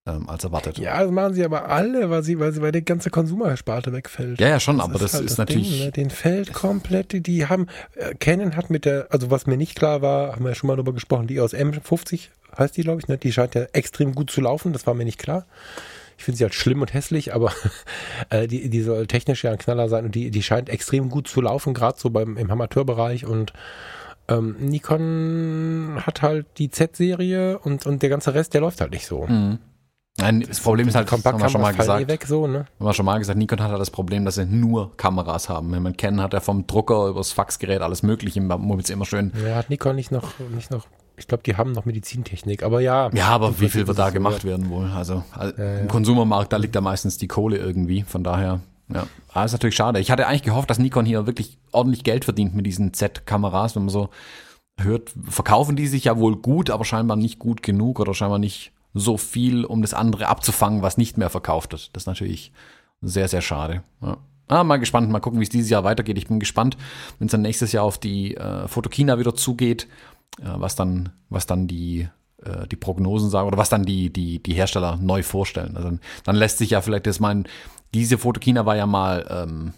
[0.06, 0.78] ähm, als erwartet.
[0.78, 4.40] Ja, das machen sie aber alle, weil sie, weil sie, weil die ganze Konsumersparte wegfällt.
[4.40, 5.70] Ja, ja, schon, das aber ist das halt ist, das natürlich.
[5.70, 5.92] Ding, ne?
[5.92, 9.76] Den fällt komplett, die, die haben, äh, Canon hat mit der, also was mir nicht
[9.76, 13.00] klar war, haben wir ja schon mal drüber gesprochen, die aus M50 heißt die, glaube
[13.00, 13.18] ich, ne?
[13.18, 15.46] Die scheint ja extrem gut zu laufen, das war mir nicht klar.
[16.18, 17.52] Ich finde sie halt schlimm und hässlich, aber
[18.30, 21.28] äh, die, die soll technisch ja ein Knaller sein und die, die scheint extrem gut
[21.28, 23.52] zu laufen, gerade so beim im Amateurbereich und
[24.28, 29.06] ähm, Nikon hat halt die Z-Serie und, und der ganze Rest, der läuft halt nicht
[29.06, 29.26] so.
[29.26, 29.58] Mhm.
[30.18, 32.02] Nein, das, das Problem ist halt, das haben wir schon mal gesagt.
[32.02, 32.66] Eh weg, so, ne?
[32.78, 35.72] Haben wir schon mal gesagt, Nikon hat halt das Problem, dass sie nur Kameras haben.
[35.72, 39.32] Wenn man kennen, hat er vom Drucker übers Faxgerät alles mögliche, Mobil immer schön.
[39.44, 40.86] Ja, hat Nikon nicht noch, nicht noch,
[41.18, 43.10] ich glaube, die haben noch Medizintechnik, aber ja.
[43.12, 44.86] Ja, aber wie viel wird da gemacht so werden wohl?
[44.86, 48.60] Also, also ja, im Konsumermarkt, da liegt da meistens die Kohle irgendwie, von daher.
[48.88, 49.98] Ja, aber ah, ist natürlich schade.
[50.00, 53.82] Ich hatte eigentlich gehofft, dass Nikon hier wirklich ordentlich Geld verdient mit diesen Z-Kameras, wenn
[53.82, 54.08] man so
[54.78, 58.72] hört, verkaufen die sich ja wohl gut, aber scheinbar nicht gut genug oder scheinbar nicht
[58.96, 61.94] so viel, um das andere abzufangen, was nicht mehr verkauft wird.
[61.94, 62.52] Das ist natürlich
[63.02, 63.82] sehr, sehr schade.
[64.00, 64.16] Ja.
[64.48, 66.16] Ah, mal gespannt, mal gucken, wie es dieses Jahr weitergeht.
[66.18, 66.76] Ich bin gespannt,
[67.18, 69.88] wenn es dann nächstes Jahr auf die äh, Fotokina wieder zugeht,
[70.40, 72.08] äh, was dann, was dann die,
[72.42, 75.76] äh, die Prognosen sagen oder was dann die, die, die Hersteller neu vorstellen.
[75.76, 77.46] Also dann lässt sich ja vielleicht das meinen,
[77.92, 79.72] diese Fotokina war ja mal ähm,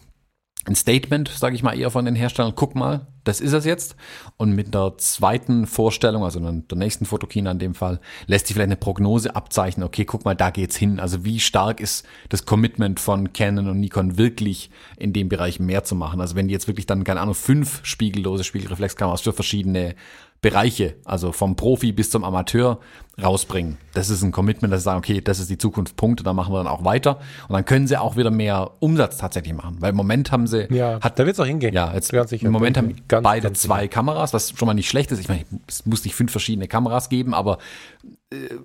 [0.68, 3.96] ein Statement, sage ich mal, eher von den Herstellern, guck mal, das ist es jetzt.
[4.36, 8.68] Und mit der zweiten Vorstellung, also der nächsten Fotokina in dem Fall, lässt sich vielleicht
[8.68, 11.00] eine Prognose abzeichnen, okay, guck mal, da geht's hin.
[11.00, 15.84] Also wie stark ist das Commitment von Canon und Nikon wirklich in dem Bereich mehr
[15.84, 16.20] zu machen?
[16.20, 19.94] Also wenn die jetzt wirklich dann, keine Ahnung, fünf spiegellose Spiegelreflexkameras für verschiedene
[20.40, 22.78] Bereiche, also vom Profi bis zum Amateur
[23.20, 23.78] rausbringen.
[23.94, 26.52] Das ist ein Commitment, dass sie sagen, okay, das ist die Zukunft, Punkte, da machen
[26.52, 27.18] wir dann auch weiter.
[27.48, 29.78] Und dann können sie auch wieder mehr Umsatz tatsächlich machen.
[29.80, 30.72] Weil im Moment haben sie.
[30.72, 31.74] Ja, hat, da wird es auch hingehen.
[31.74, 32.46] Ja, jetzt ganz sicher.
[32.46, 33.88] im Moment haben ganz, beide ganz zwei.
[33.88, 35.18] Kameras, was schon mal nicht schlecht ist.
[35.18, 37.58] Ich meine, es muss nicht fünf verschiedene Kameras geben, aber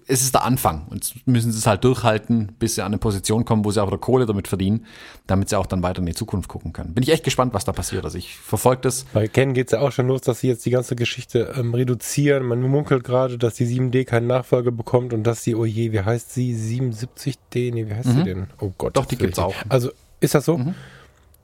[0.07, 3.45] es ist der Anfang und müssen sie es halt durchhalten, bis sie an eine Position
[3.45, 4.85] kommen, wo sie auch wieder Kohle damit verdienen,
[5.25, 6.93] damit sie auch dann weiter in die Zukunft gucken können.
[6.93, 8.03] Bin ich echt gespannt, was da passiert.
[8.03, 9.05] Also ich verfolge das.
[9.13, 11.73] Bei Ken geht es ja auch schon los, dass sie jetzt die ganze Geschichte ähm,
[11.73, 12.43] reduzieren.
[12.43, 16.01] Man munkelt gerade, dass die 7D keinen Nachfolger bekommt und dass sie, oh je, wie
[16.01, 16.53] heißt sie?
[16.53, 17.73] 77D?
[17.73, 18.17] Nee, wie heißt mhm.
[18.17, 18.47] sie denn?
[18.59, 18.97] Oh Gott.
[18.97, 19.55] Doch, die gibt's auch.
[19.69, 20.57] Also ist das so?
[20.57, 20.75] Mhm.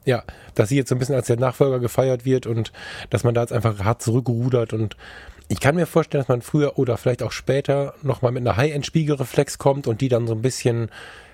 [0.04, 0.24] Ja,
[0.56, 2.74] dass sie jetzt so ein bisschen als der Nachfolger gefeiert wird und
[3.12, 4.98] dass man da jetzt einfach hart zurückrudert und
[5.50, 9.58] ich kann mir vorstellen, dass man früher oder vielleicht auch später nochmal mit einer High-End-Spiegelreflex
[9.58, 10.90] kommt und die dann so ein bisschen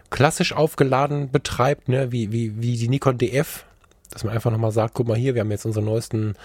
[0.10, 3.66] klassisch aufgeladen betreibt, ne, wie, wie, wie die Nikon DF,
[4.10, 6.36] dass man einfach nochmal sagt, guck mal hier, wir haben jetzt unseren neuesten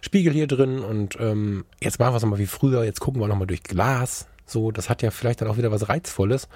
[0.00, 3.28] Spiegel hier drin und ähm, jetzt machen wir es nochmal wie früher, jetzt gucken wir
[3.28, 4.26] nochmal durch Glas.
[4.44, 6.48] So, das hat ja vielleicht dann auch wieder was Reizvolles.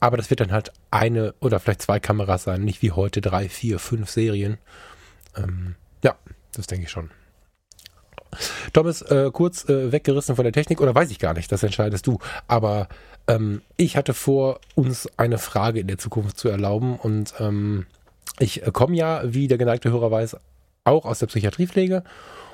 [0.00, 3.50] Aber das wird dann halt eine oder vielleicht zwei Kameras sein, nicht wie heute drei,
[3.50, 4.56] vier, fünf Serien.
[5.36, 6.16] Ähm, ja,
[6.54, 7.10] das denke ich schon.
[8.72, 12.06] Thomas, äh, kurz äh, weggerissen von der Technik oder weiß ich gar nicht, das entscheidest
[12.06, 12.18] du.
[12.46, 12.88] Aber
[13.26, 17.86] ähm, ich hatte vor, uns eine Frage in der Zukunft zu erlauben und ähm,
[18.38, 20.36] ich äh, komme ja, wie der geneigte Hörer weiß,
[20.84, 22.04] auch aus der Psychiatriepflege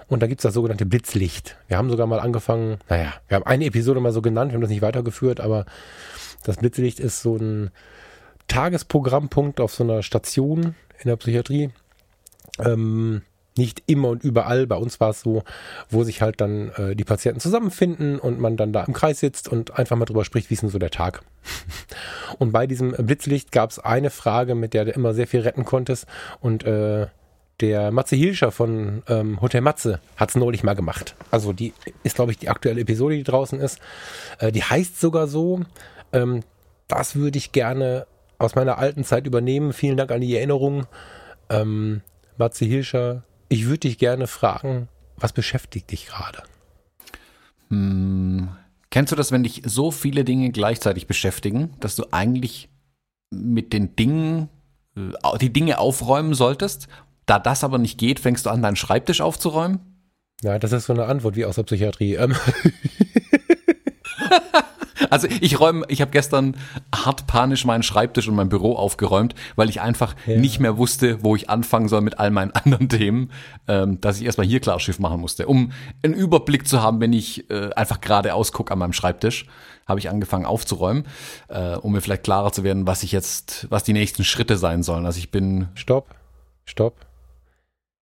[0.09, 1.57] und da gibt es das sogenannte Blitzlicht.
[1.69, 4.63] Wir haben sogar mal angefangen, naja, wir haben eine Episode mal so genannt, wir haben
[4.63, 5.65] das nicht weitergeführt, aber
[6.45, 7.71] das Blitzlicht ist so ein
[8.49, 11.71] Tagesprogrammpunkt auf so einer Station in der Psychiatrie.
[12.59, 13.23] Ähm,
[13.57, 14.67] nicht immer und überall.
[14.67, 15.43] Bei uns war es so,
[15.89, 19.49] wo sich halt dann äh, die Patienten zusammenfinden und man dann da im Kreis sitzt
[19.49, 21.23] und einfach mal drüber spricht, wie ist denn so der Tag.
[22.39, 25.65] und bei diesem Blitzlicht gab es eine Frage, mit der du immer sehr viel retten
[25.65, 26.07] konntest
[26.41, 27.07] und äh,
[27.61, 31.15] der Matze Hilscher von ähm, Hotel Matze hat es neulich mal gemacht.
[31.31, 33.79] Also die ist, glaube ich, die aktuelle Episode, die draußen ist.
[34.41, 35.61] Äh, die heißt sogar so.
[36.13, 36.41] Ähm,
[36.89, 38.07] das würde ich gerne
[38.39, 39.73] aus meiner alten Zeit übernehmen.
[39.73, 40.87] Vielen Dank an die Erinnerung.
[41.49, 42.01] Ähm,
[42.37, 46.43] Matze Hilscher ich würde dich gerne fragen, was beschäftigt dich gerade?
[47.69, 48.49] Hm,
[48.91, 52.69] kennst du das, wenn dich so viele Dinge gleichzeitig beschäftigen, dass du eigentlich
[53.31, 54.49] mit den Dingen,
[54.97, 56.89] äh, die Dinge aufräumen solltest?
[57.27, 59.81] Da das aber nicht geht, fängst du an, deinen Schreibtisch aufzuräumen?
[60.43, 62.19] Ja, das ist so eine Antwort wie aus der Psychiatrie.
[65.01, 65.07] Ähm.
[65.11, 66.57] Also ich räume, ich habe gestern
[66.95, 70.39] hart panisch meinen Schreibtisch und mein Büro aufgeräumt, weil ich einfach ja.
[70.39, 73.31] nicht mehr wusste, wo ich anfangen soll mit all meinen anderen Themen,
[73.69, 75.47] ähm, dass ich erstmal hier Klarschiff machen musste.
[75.47, 75.73] Um
[76.03, 79.47] einen Überblick zu haben, wenn ich äh, einfach geradeaus gucke an meinem Schreibtisch,
[79.87, 81.05] habe ich angefangen aufzuräumen,
[81.49, 84.83] äh, um mir vielleicht klarer zu werden, was ich jetzt, was die nächsten Schritte sein
[84.83, 85.07] sollen.
[85.07, 85.69] Also ich bin.
[85.75, 86.15] Stopp,
[86.65, 86.97] stopp.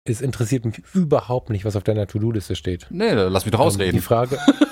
[0.05, 2.87] Es interessiert mich überhaupt nicht, was auf deiner To-Do-Liste steht.
[2.91, 3.97] Nee, lass mich doch ähm, ausreden.
[3.97, 4.39] Die Frage,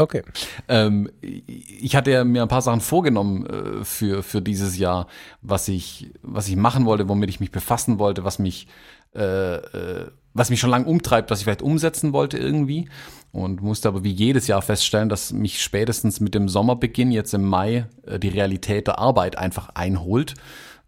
[0.00, 0.22] Okay.
[0.68, 5.08] Ähm, ich hatte ja mir ein paar Sachen vorgenommen äh, für, für dieses Jahr,
[5.42, 8.68] was ich, was ich machen wollte, womit ich mich befassen wollte, was mich,
[9.16, 12.88] äh, äh, was mich schon lange umtreibt, was ich vielleicht umsetzen wollte irgendwie.
[13.32, 17.44] Und musste aber wie jedes Jahr feststellen, dass mich spätestens mit dem Sommerbeginn jetzt im
[17.44, 20.34] Mai äh, die Realität der Arbeit einfach einholt.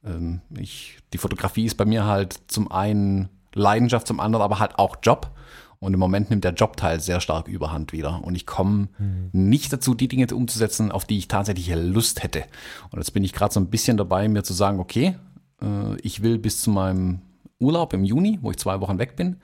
[0.07, 4.79] Ähm, ich, die Fotografie ist bei mir halt zum einen Leidenschaft, zum anderen aber halt
[4.79, 5.33] auch Job.
[5.81, 8.23] Und im Moment nimmt der Jobteil sehr stark überhand wieder.
[8.23, 9.31] Und ich komme mhm.
[9.33, 12.45] nicht dazu, die Dinge umzusetzen, auf die ich tatsächlich Lust hätte.
[12.91, 15.17] Und jetzt bin ich gerade so ein bisschen dabei, mir zu sagen, okay,
[15.63, 17.23] äh, ich will bis zu meinem
[17.59, 19.37] Urlaub im Juni, wo ich zwei Wochen weg bin,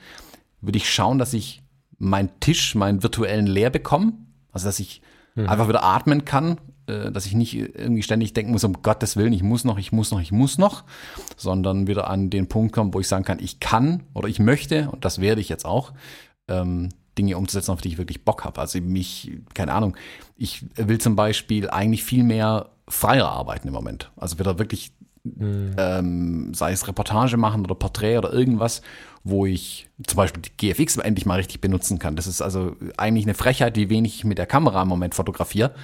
[0.60, 1.62] würde ich schauen, dass ich
[1.98, 4.12] meinen Tisch, meinen virtuellen leer bekomme.
[4.52, 5.00] Also dass ich
[5.36, 5.48] mhm.
[5.48, 9.32] einfach wieder atmen kann, äh, dass ich nicht irgendwie ständig denken muss, um Gottes Willen,
[9.32, 10.84] ich muss noch, ich muss noch, ich muss noch,
[11.36, 14.90] sondern wieder an den Punkt kommen, wo ich sagen kann, ich kann oder ich möchte,
[14.90, 15.92] und das werde ich jetzt auch,
[16.48, 18.60] ähm, Dinge umzusetzen, auf die ich wirklich Bock habe.
[18.60, 19.96] Also mich, keine Ahnung,
[20.36, 24.10] ich will zum Beispiel eigentlich viel mehr freier arbeiten im Moment.
[24.16, 24.92] Also wieder wirklich,
[25.24, 25.74] mhm.
[25.78, 28.82] ähm, sei es Reportage machen oder Porträt oder irgendwas,
[29.24, 32.16] wo ich zum Beispiel die GFX endlich mal richtig benutzen kann.
[32.16, 35.74] Das ist also eigentlich eine Frechheit, wie wenig ich mit der Kamera im Moment fotografiere.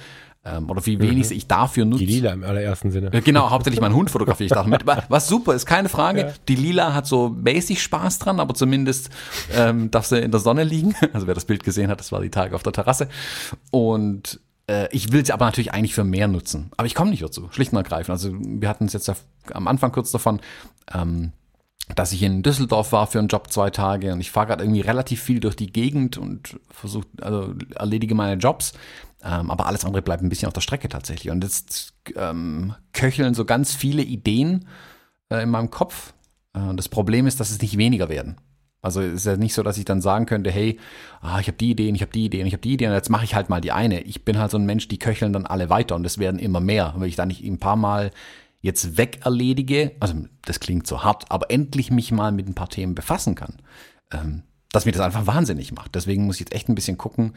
[0.45, 1.37] Ähm, oder wie wenig mhm.
[1.37, 2.05] ich dafür nutze.
[2.05, 3.09] Die Lila im allerersten Sinne.
[3.21, 4.85] Genau, hauptsächlich mein Hund fotografiere ich damit.
[5.07, 6.19] Was super ist, keine Frage.
[6.19, 6.33] Ja.
[6.49, 9.09] Die Lila hat so basic Spaß dran, aber zumindest
[9.55, 10.95] ähm, darf sie in der Sonne liegen.
[11.13, 13.07] Also wer das Bild gesehen hat, das war die Tage auf der Terrasse.
[13.69, 16.71] Und äh, ich will sie aber natürlich eigentlich für mehr nutzen.
[16.75, 18.09] Aber ich komme nicht dazu, schlicht und ergreifend.
[18.09, 19.11] Also wir hatten es jetzt
[19.51, 20.41] am Anfang kurz davon,
[20.93, 21.33] ähm,
[21.95, 24.81] dass ich in Düsseldorf war für einen Job zwei Tage und ich fahre gerade irgendwie
[24.81, 28.73] relativ viel durch die Gegend und versuche, also erledige meine Jobs.
[29.23, 31.31] Ähm, aber alles andere bleibt ein bisschen auf der Strecke tatsächlich.
[31.31, 34.67] Und jetzt ähm, köcheln so ganz viele Ideen
[35.29, 36.13] äh, in meinem Kopf.
[36.53, 38.37] Äh, das Problem ist, dass es nicht weniger werden.
[38.81, 40.77] Also es ist ja nicht so, dass ich dann sagen könnte, hey,
[41.21, 43.23] ah, ich habe die Ideen, ich habe die Ideen, ich habe die Ideen, jetzt mache
[43.23, 44.01] ich halt mal die eine.
[44.01, 46.59] Ich bin halt so ein Mensch, die köcheln dann alle weiter und es werden immer
[46.59, 46.93] mehr.
[46.97, 48.11] Wenn ich da nicht ein paar Mal
[48.59, 52.69] jetzt weg erledige, also das klingt so hart, aber endlich mich mal mit ein paar
[52.69, 53.55] Themen befassen kann,
[54.11, 54.43] ähm,
[54.73, 55.95] dass mir das einfach wahnsinnig macht.
[55.95, 57.35] Deswegen muss ich jetzt echt ein bisschen gucken,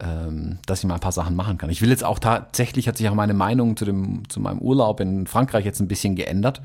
[0.00, 1.70] ähm, dass ich mal ein paar Sachen machen kann.
[1.70, 5.00] Ich will jetzt auch tatsächlich, hat sich auch meine Meinung zu, dem, zu meinem Urlaub
[5.00, 6.60] in Frankreich jetzt ein bisschen geändert.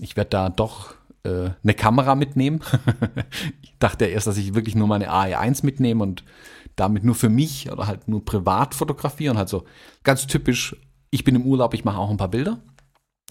[0.00, 2.60] Ich werde da doch äh, eine Kamera mitnehmen.
[3.62, 6.24] ich dachte erst, dass ich wirklich nur meine AE1 mitnehme und
[6.76, 9.36] damit nur für mich oder halt nur privat fotografieren.
[9.36, 9.64] Halt so
[10.04, 10.76] ganz typisch,
[11.10, 12.60] ich bin im Urlaub, ich mache auch ein paar Bilder.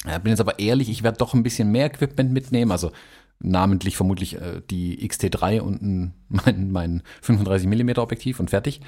[0.06, 2.72] Ja, bin jetzt aber ehrlich, ich werde doch ein bisschen mehr Equipment mitnehmen.
[2.72, 2.91] Also
[3.40, 8.82] namentlich vermutlich äh, die XT3 und ein, mein, mein 35 mm Objektiv und fertig.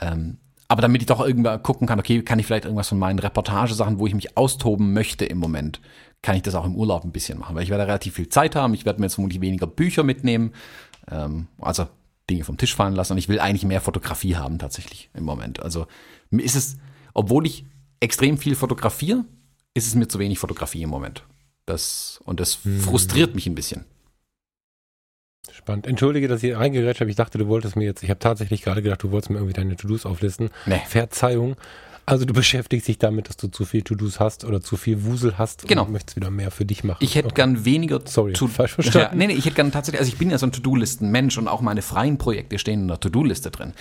[0.00, 0.38] Ähm,
[0.68, 3.98] aber damit ich doch irgendwann gucken kann, okay, kann ich vielleicht irgendwas von meinen Reportagesachen,
[3.98, 5.80] wo ich mich austoben möchte im Moment,
[6.22, 8.56] kann ich das auch im Urlaub ein bisschen machen, weil ich werde relativ viel Zeit
[8.56, 8.74] haben.
[8.74, 10.52] Ich werde mir jetzt vermutlich weniger Bücher mitnehmen,
[11.08, 11.86] ähm, also
[12.28, 15.60] Dinge vom Tisch fallen lassen und ich will eigentlich mehr Fotografie haben tatsächlich im Moment.
[15.60, 15.86] Also
[16.30, 16.78] ist es,
[17.14, 17.64] obwohl ich
[18.00, 19.24] extrem viel fotografiere,
[19.74, 21.22] ist es mir zu wenig Fotografie im Moment.
[21.66, 22.80] Das, und das hm.
[22.80, 23.84] frustriert mich ein bisschen.
[25.52, 25.86] Spannend.
[25.86, 27.10] Entschuldige, dass ich reingerätscht habe.
[27.10, 29.54] Ich dachte, du wolltest mir jetzt, ich habe tatsächlich gerade gedacht, du wolltest mir irgendwie
[29.54, 30.50] deine To-Dos auflisten.
[30.66, 30.80] Nee.
[30.86, 31.56] Verzeihung.
[32.08, 35.38] Also du beschäftigst dich damit, dass du zu viel To-Dos hast oder zu viel Wusel
[35.38, 35.84] hast genau.
[35.84, 36.98] und möchtest wieder mehr für dich machen.
[37.02, 37.34] Ich hätte okay.
[37.34, 39.08] gern weniger Sorry, to falsch verstanden.
[39.10, 41.48] Ja, nee, nee, ich hätte gern tatsächlich, also ich bin ja so ein To-Do-Listen-Mensch und
[41.48, 43.72] auch meine freien Projekte stehen in der To-Do-Liste drin.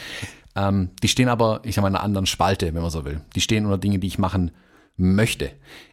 [0.56, 3.22] Ähm, die stehen aber, ich sag mal, in einer anderen Spalte, wenn man so will.
[3.36, 4.50] Die stehen unter Dinge, die ich machen
[4.98, 5.52] möchte.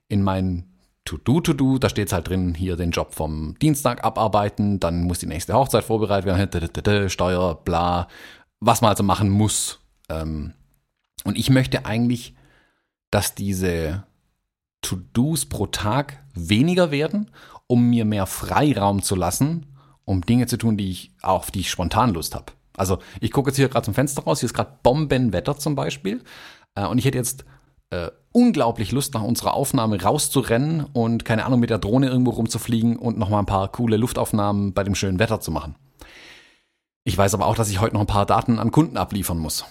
[0.08, 0.71] In meinen
[1.04, 5.26] To-Do, To-Do, da steht halt drin, hier den Job vom Dienstag abarbeiten, dann muss die
[5.26, 8.08] nächste Hochzeit vorbereitet werden, Steuer, bla,
[8.60, 9.80] was man also machen muss.
[10.08, 10.52] Ähm,
[11.24, 12.34] und ich möchte eigentlich,
[13.10, 14.04] dass diese
[14.82, 17.30] To-Dos pro Tag weniger werden,
[17.66, 19.66] um mir mehr Freiraum zu lassen,
[20.04, 22.52] um Dinge zu tun, die ich, auf die ich spontan Lust habe.
[22.76, 26.22] Also ich gucke jetzt hier gerade zum Fenster raus, hier ist gerade Bombenwetter zum Beispiel.
[26.74, 27.44] Äh, und ich hätte jetzt
[27.92, 32.96] äh, unglaublich Lust, nach unserer Aufnahme rauszurennen und keine Ahnung, mit der Drohne irgendwo rumzufliegen
[32.96, 35.76] und nochmal ein paar coole Luftaufnahmen bei dem schönen Wetter zu machen.
[37.04, 39.66] Ich weiß aber auch, dass ich heute noch ein paar Daten an Kunden abliefern muss.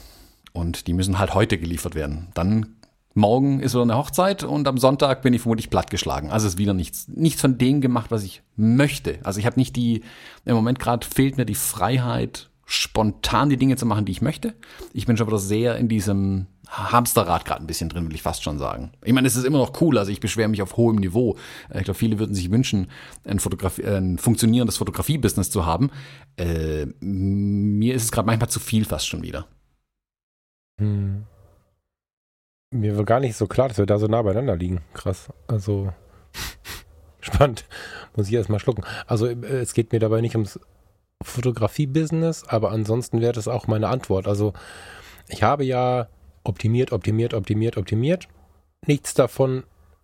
[0.54, 2.28] Und die müssen halt heute geliefert werden.
[2.36, 2.76] Dann
[3.16, 6.30] morgen ist wieder eine Hochzeit und am Sonntag bin ich vermutlich plattgeschlagen.
[6.30, 9.20] Also ist wieder nichts, nichts von dem gemacht, was ich möchte.
[9.24, 10.04] Also ich habe nicht die,
[10.46, 14.54] im Moment gerade fehlt mir die Freiheit, spontan die Dinge zu machen, die ich möchte.
[14.94, 18.44] Ich bin schon wieder sehr in diesem Hamsterrad gerade ein bisschen drin, will ich fast
[18.44, 18.92] schon sagen.
[19.04, 21.38] Ich meine, es ist immer noch cool, also ich beschwere mich auf hohem Niveau.
[21.74, 22.90] Ich glaube, viele würden sich wünschen,
[23.26, 25.92] ein, Fotografie, ein funktionierendes Fotografie-Business zu haben.
[26.38, 29.48] Äh, mir ist es gerade manchmal zu viel fast schon wieder.
[30.80, 31.26] Hm.
[32.74, 34.80] Mir war gar nicht so klar, dass wir da so nah beieinander liegen.
[34.94, 35.28] Krass.
[35.48, 35.92] Also
[37.20, 37.66] spannend.
[38.16, 38.86] Muss ich erstmal schlucken.
[39.08, 40.58] Also äh, es geht mir dabei nicht ums
[41.22, 44.26] Fotografie-Business, aber ansonsten wäre das auch meine Antwort.
[44.26, 44.54] Also
[45.28, 46.08] ich habe ja
[46.44, 48.28] optimiert, optimiert, optimiert, optimiert.
[48.86, 49.64] Nichts davon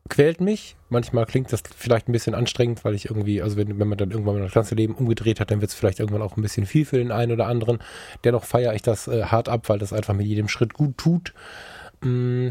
[0.10, 0.76] quält mich.
[0.90, 4.12] Manchmal klingt das vielleicht ein bisschen anstrengend, weil ich irgendwie, also wenn, wenn man dann
[4.12, 6.66] irgendwann mal das ganze Leben umgedreht hat, dann wird es vielleicht irgendwann auch ein bisschen
[6.66, 7.80] viel für den einen oder anderen.
[8.24, 11.34] Dennoch feiere ich das äh, hart ab, weil das einfach mit jedem Schritt gut tut.
[12.02, 12.50] Mm,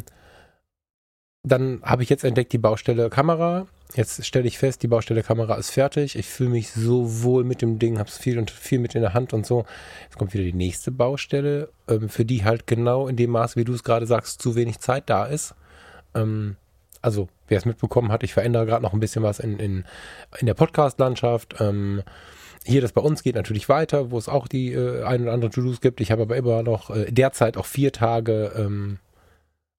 [1.42, 3.66] dann habe ich jetzt entdeckt die Baustelle Kamera.
[3.94, 6.16] Jetzt stelle ich fest, die Baustelle Kamera ist fertig.
[6.16, 9.00] Ich fühle mich so wohl mit dem Ding, habe es viel und viel mit in
[9.00, 9.64] der Hand und so.
[10.02, 13.64] Jetzt kommt wieder die nächste Baustelle, ähm, für die halt genau in dem Maß, wie
[13.64, 15.54] du es gerade sagst, zu wenig Zeit da ist.
[16.14, 16.56] Ähm,
[17.00, 19.84] also, wer es mitbekommen hat, ich verändere gerade noch ein bisschen was in, in,
[20.38, 21.60] in der Podcast-Landschaft.
[21.60, 22.02] Ähm,
[22.64, 25.50] hier das bei uns geht natürlich weiter, wo es auch die äh, ein oder andere
[25.50, 26.00] To-Dos gibt.
[26.00, 28.52] Ich habe aber immer noch äh, derzeit auch vier Tage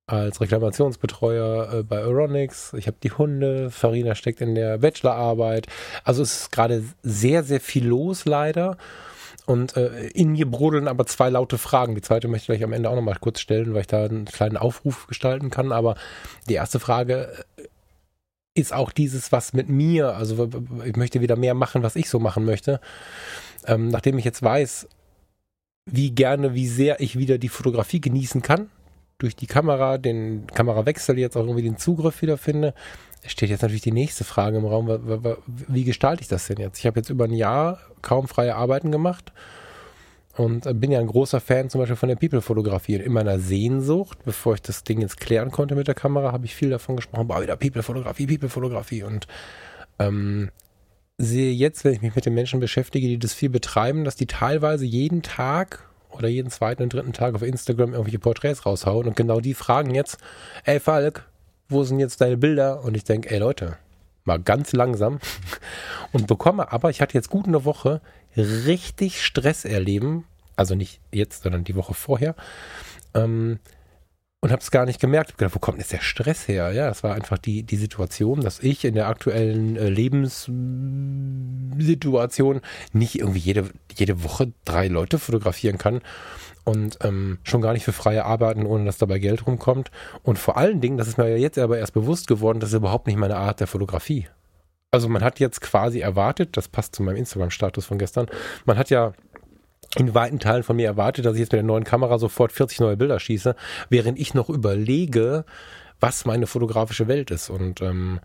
[0.07, 2.73] als Reklamationsbetreuer äh, bei Euronics.
[2.73, 3.69] Ich habe die Hunde.
[3.69, 5.67] Farina steckt in der Bachelorarbeit.
[6.03, 8.77] Also es ist gerade sehr, sehr viel los, leider.
[9.45, 11.93] Und äh, in mir brodeln aber zwei laute Fragen.
[11.95, 14.25] Die zweite möchte ich gleich am Ende auch nochmal kurz stellen, weil ich da einen
[14.25, 15.73] kleinen Aufruf gestalten kann.
[15.73, 15.95] Aber
[16.47, 17.63] die erste Frage äh,
[18.55, 20.49] ist auch dieses, was mit mir, also
[20.83, 22.79] ich möchte wieder mehr machen, was ich so machen möchte.
[23.65, 24.87] Ähm, nachdem ich jetzt weiß,
[25.85, 28.69] wie gerne, wie sehr ich wieder die Fotografie genießen kann,
[29.17, 32.73] durch die Kamera, den Kamerawechsel jetzt auch irgendwie den Zugriff wiederfinde,
[33.25, 34.87] steht jetzt natürlich die nächste Frage im Raum,
[35.45, 36.79] wie gestalte ich das denn jetzt?
[36.79, 39.33] Ich habe jetzt über ein Jahr kaum freie Arbeiten gemacht
[40.37, 42.95] und bin ja ein großer Fan zum Beispiel von der People-Fotografie.
[42.95, 46.55] In meiner Sehnsucht, bevor ich das Ding jetzt klären konnte mit der Kamera, habe ich
[46.55, 49.27] viel davon gesprochen, boah, wieder People-Fotografie, People-Fotografie und
[49.99, 50.51] ähm,
[51.17, 54.27] sehe jetzt, wenn ich mich mit den Menschen beschäftige, die das viel betreiben, dass die
[54.27, 59.15] teilweise jeden Tag oder jeden zweiten und dritten Tag auf Instagram irgendwelche Porträts raushauen und
[59.15, 60.17] genau die fragen jetzt,
[60.63, 61.27] ey Falk,
[61.69, 62.83] wo sind jetzt deine Bilder?
[62.83, 63.77] Und ich denke, ey Leute,
[64.23, 65.19] mal ganz langsam
[66.11, 68.01] und bekomme aber, ich hatte jetzt gut eine Woche,
[68.35, 72.35] richtig Stress erleben, also nicht jetzt, sondern die Woche vorher,
[73.13, 73.59] ähm,
[74.47, 75.31] und habe es gar nicht gemerkt.
[75.31, 76.71] Ich gedacht, wo kommt jetzt der Stress her?
[76.71, 82.61] Ja, das war einfach die, die Situation, dass ich in der aktuellen äh, Lebenssituation
[82.93, 85.99] nicht irgendwie jede, jede Woche drei Leute fotografieren kann
[86.63, 89.91] und ähm, schon gar nicht für freie Arbeiten, ohne dass dabei Geld rumkommt.
[90.23, 92.75] Und vor allen Dingen, das ist mir ja jetzt aber erst bewusst geworden, das ist
[92.75, 94.29] überhaupt nicht meine Art der Fotografie.
[94.91, 98.27] Also man hat jetzt quasi erwartet, das passt zu meinem Instagram-Status von gestern,
[98.63, 99.11] man hat ja
[99.97, 102.79] in weiten Teilen von mir erwartet, dass ich jetzt mit der neuen Kamera sofort 40
[102.79, 103.55] neue Bilder schieße,
[103.89, 105.45] während ich noch überlege,
[105.99, 107.49] was meine fotografische Welt ist.
[107.49, 108.19] Und ähm,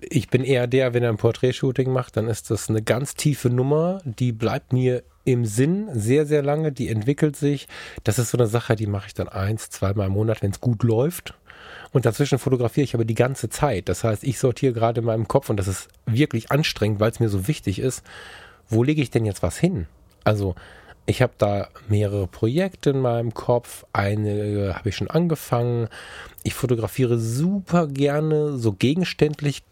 [0.00, 3.50] ich bin eher der, wenn er ein Porträtshooting macht, dann ist das eine ganz tiefe
[3.50, 7.66] Nummer, die bleibt mir im Sinn sehr, sehr lange, die entwickelt sich.
[8.04, 10.60] Das ist so eine Sache, die mache ich dann eins, zweimal im Monat, wenn es
[10.60, 11.34] gut läuft.
[11.92, 13.88] Und dazwischen fotografiere ich aber die ganze Zeit.
[13.88, 17.20] Das heißt, ich sortiere gerade in meinem Kopf und das ist wirklich anstrengend, weil es
[17.20, 18.04] mir so wichtig ist,
[18.68, 19.86] wo lege ich denn jetzt was hin?
[20.26, 20.56] Also
[21.06, 23.86] ich habe da mehrere Projekte in meinem Kopf.
[23.92, 25.88] Eine habe ich schon angefangen.
[26.42, 29.62] Ich fotografiere super gerne so gegenständlich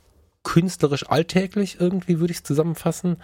[0.44, 3.16] künstlerisch alltäglich irgendwie, würde ich es zusammenfassen.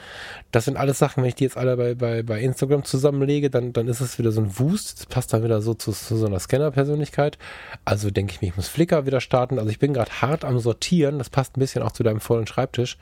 [0.53, 3.75] Das sind alles Sachen, wenn ich die jetzt alle bei, bei, bei Instagram zusammenlege, dann,
[3.75, 4.99] dann ist es wieder so ein Wust.
[4.99, 7.39] Das passt dann wieder so zu, zu so einer Scanner-Persönlichkeit.
[7.85, 9.59] Also denke ich mir, ich muss Flickr wieder starten.
[9.59, 11.19] Also ich bin gerade hart am Sortieren.
[11.19, 12.97] Das passt ein bisschen auch zu deinem vollen Schreibtisch.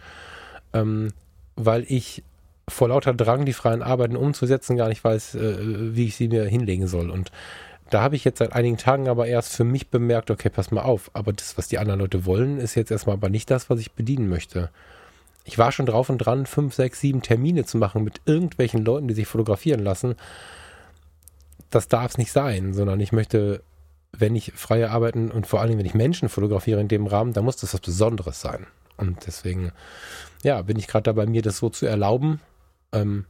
[0.74, 1.12] Ähm,
[1.55, 2.24] weil ich
[2.68, 5.56] vor lauter Drang, die freien Arbeiten umzusetzen, gar nicht weiß, äh,
[5.94, 7.10] wie ich sie mir hinlegen soll.
[7.10, 7.30] Und
[7.90, 10.82] da habe ich jetzt seit einigen Tagen aber erst für mich bemerkt, okay, pass mal
[10.82, 13.80] auf, aber das, was die anderen Leute wollen, ist jetzt erstmal aber nicht das, was
[13.80, 14.70] ich bedienen möchte.
[15.44, 19.08] Ich war schon drauf und dran, fünf, sechs, sieben Termine zu machen mit irgendwelchen Leuten,
[19.08, 20.16] die sich fotografieren lassen.
[21.70, 23.62] Das darf es nicht sein, sondern ich möchte,
[24.12, 27.32] wenn ich freie Arbeiten und vor allen Dingen, wenn ich Menschen fotografiere in dem Rahmen,
[27.32, 28.66] dann muss das was Besonderes sein.
[28.98, 29.72] Und deswegen,
[30.42, 32.40] ja, bin ich gerade dabei, mir das so zu erlauben,
[32.93, 33.26] ähm,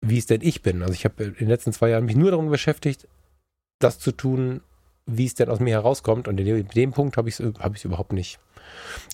[0.00, 0.82] wie es denn ich bin.
[0.82, 3.08] Also ich habe in den letzten zwei Jahren mich nur darum beschäftigt,
[3.78, 4.60] das zu tun,
[5.06, 6.28] wie es denn aus mir herauskommt.
[6.28, 8.38] Und in dem, Punkt habe ich es hab überhaupt nicht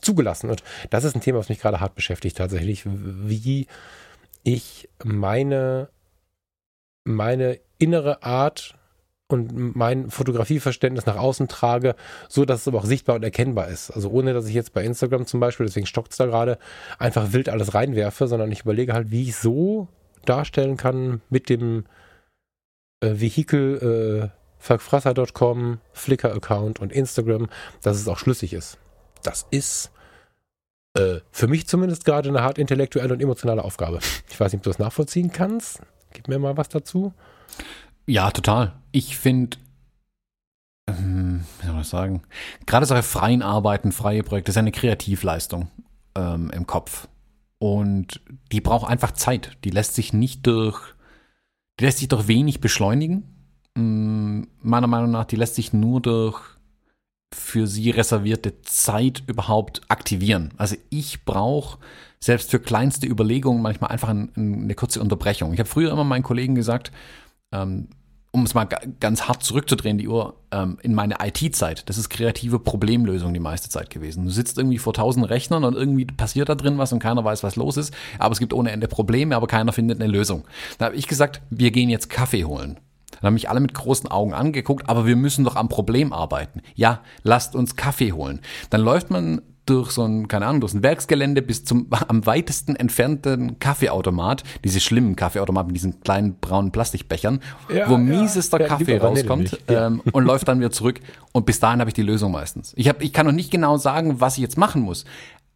[0.00, 0.50] zugelassen.
[0.50, 3.66] Und das ist ein Thema, was mich gerade hart beschäftigt tatsächlich, wie
[4.42, 5.88] ich meine,
[7.05, 8.76] meine innere Art
[9.32, 11.94] und mein Fotografieverständnis nach außen trage,
[12.28, 13.90] so dass es aber auch sichtbar und erkennbar ist.
[13.90, 16.58] Also ohne, dass ich jetzt bei Instagram zum Beispiel, deswegen stockt es da gerade,
[16.98, 19.88] einfach wild alles reinwerfe, sondern ich überlege halt, wie ich so
[20.24, 21.84] darstellen kann mit dem
[23.00, 27.48] äh, Vehikel äh, falkfrasser.com, Flickr-Account und Instagram,
[27.82, 28.78] dass es auch schlüssig ist.
[29.22, 29.90] Das ist
[30.94, 33.98] äh, für mich zumindest gerade eine hart intellektuelle und emotionale Aufgabe.
[34.30, 35.80] Ich weiß nicht, ob du das nachvollziehen kannst.
[36.12, 37.12] Gib mir mal was dazu.
[38.07, 38.72] Ja, total.
[38.90, 39.57] Ich finde,
[40.88, 42.22] ähm, wie soll das sagen,
[42.66, 45.70] gerade solche freien Arbeiten, freie Projekte, ist eine Kreativleistung
[46.16, 47.09] ähm, im Kopf.
[47.59, 49.57] Und die braucht einfach Zeit.
[49.64, 50.80] Die lässt sich nicht durch,
[51.78, 53.32] die lässt sich durch wenig beschleunigen
[53.74, 56.40] Mm, meiner Meinung nach, die lässt sich nur durch
[57.34, 60.53] für sie reservierte Zeit überhaupt aktivieren.
[60.59, 61.78] Also ich brauche
[62.20, 65.55] selbst für kleinste Überlegungen manchmal einfach ein, eine kurze Unterbrechung.
[65.55, 66.92] Ich habe früher immer meinen Kollegen gesagt,
[67.53, 67.88] ähm,
[68.34, 72.59] um es mal ganz hart zurückzudrehen, die Uhr, ähm, in meine IT-Zeit, das ist kreative
[72.59, 74.24] Problemlösung die meiste Zeit gewesen.
[74.24, 77.42] Du sitzt irgendwie vor tausend Rechnern und irgendwie passiert da drin was und keiner weiß,
[77.42, 80.44] was los ist, aber es gibt ohne Ende Probleme, aber keiner findet eine Lösung.
[80.78, 82.80] Da habe ich gesagt, wir gehen jetzt Kaffee holen.
[83.11, 86.62] Dann haben mich alle mit großen Augen angeguckt, aber wir müssen doch am Problem arbeiten.
[86.74, 88.40] Ja, lasst uns Kaffee holen.
[88.70, 92.76] Dann läuft man durch so ein, keine Ahnung, durch ein Werksgelände bis zum am weitesten
[92.76, 97.40] entfernten Kaffeeautomat, diese schlimmen Kaffeeautomaten mit diesen kleinen braunen Plastikbechern,
[97.72, 101.00] ja, wo miesester ja, Kaffee rauskommt ähm, und läuft dann wieder zurück.
[101.32, 102.72] Und bis dahin habe ich die Lösung meistens.
[102.76, 105.04] Ich, hab, ich kann noch nicht genau sagen, was ich jetzt machen muss,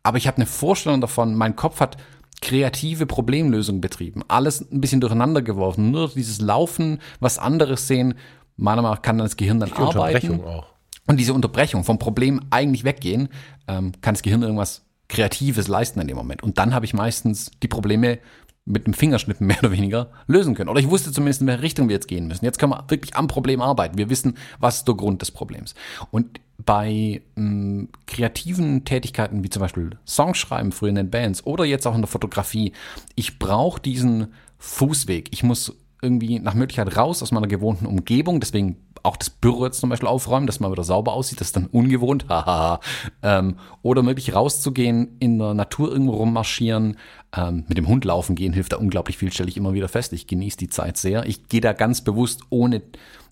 [0.02, 1.96] aber ich habe eine Vorstellung davon, mein Kopf hat
[2.40, 4.22] kreative Problemlösung betrieben.
[4.28, 5.90] Alles ein bisschen durcheinander geworfen.
[5.90, 8.14] Nur dieses Laufen, was anderes sehen,
[8.57, 10.40] meiner Meinung nach kann das Gehirn dann Die arbeiten.
[10.44, 10.75] Auch.
[11.07, 13.28] Und diese Unterbrechung vom Problem eigentlich weggehen,
[13.68, 16.42] ähm, kann das Gehirn irgendwas Kreatives leisten in dem Moment.
[16.42, 18.18] Und dann habe ich meistens die Probleme
[18.64, 20.68] mit dem Fingerschnippen mehr oder weniger lösen können.
[20.68, 22.44] Oder ich wusste zumindest, in welche Richtung wir jetzt gehen müssen.
[22.44, 23.96] Jetzt können wir wirklich am Problem arbeiten.
[23.96, 25.74] Wir wissen, was ist der Grund des Problems.
[26.11, 31.86] Und bei mh, kreativen Tätigkeiten wie zum Beispiel Songschreiben früher in den Bands oder jetzt
[31.86, 32.72] auch in der Fotografie,
[33.14, 35.28] ich brauche diesen Fußweg.
[35.33, 38.41] Ich muss irgendwie nach Möglichkeit raus aus meiner gewohnten Umgebung.
[38.41, 38.76] Deswegen
[39.07, 41.41] auch das Büro jetzt zum Beispiel aufräumen, dass man wieder sauber aussieht.
[41.41, 42.26] Das ist dann ungewohnt.
[42.28, 42.80] Haha.
[43.22, 46.96] ähm, oder möglich rauszugehen, in der Natur irgendwo rummarschieren.
[47.37, 50.12] Ähm, mit dem Hund laufen gehen hilft da unglaublich viel, stelle ich immer wieder fest.
[50.12, 51.26] Ich genieße die Zeit sehr.
[51.26, 52.83] Ich gehe da ganz bewusst ohne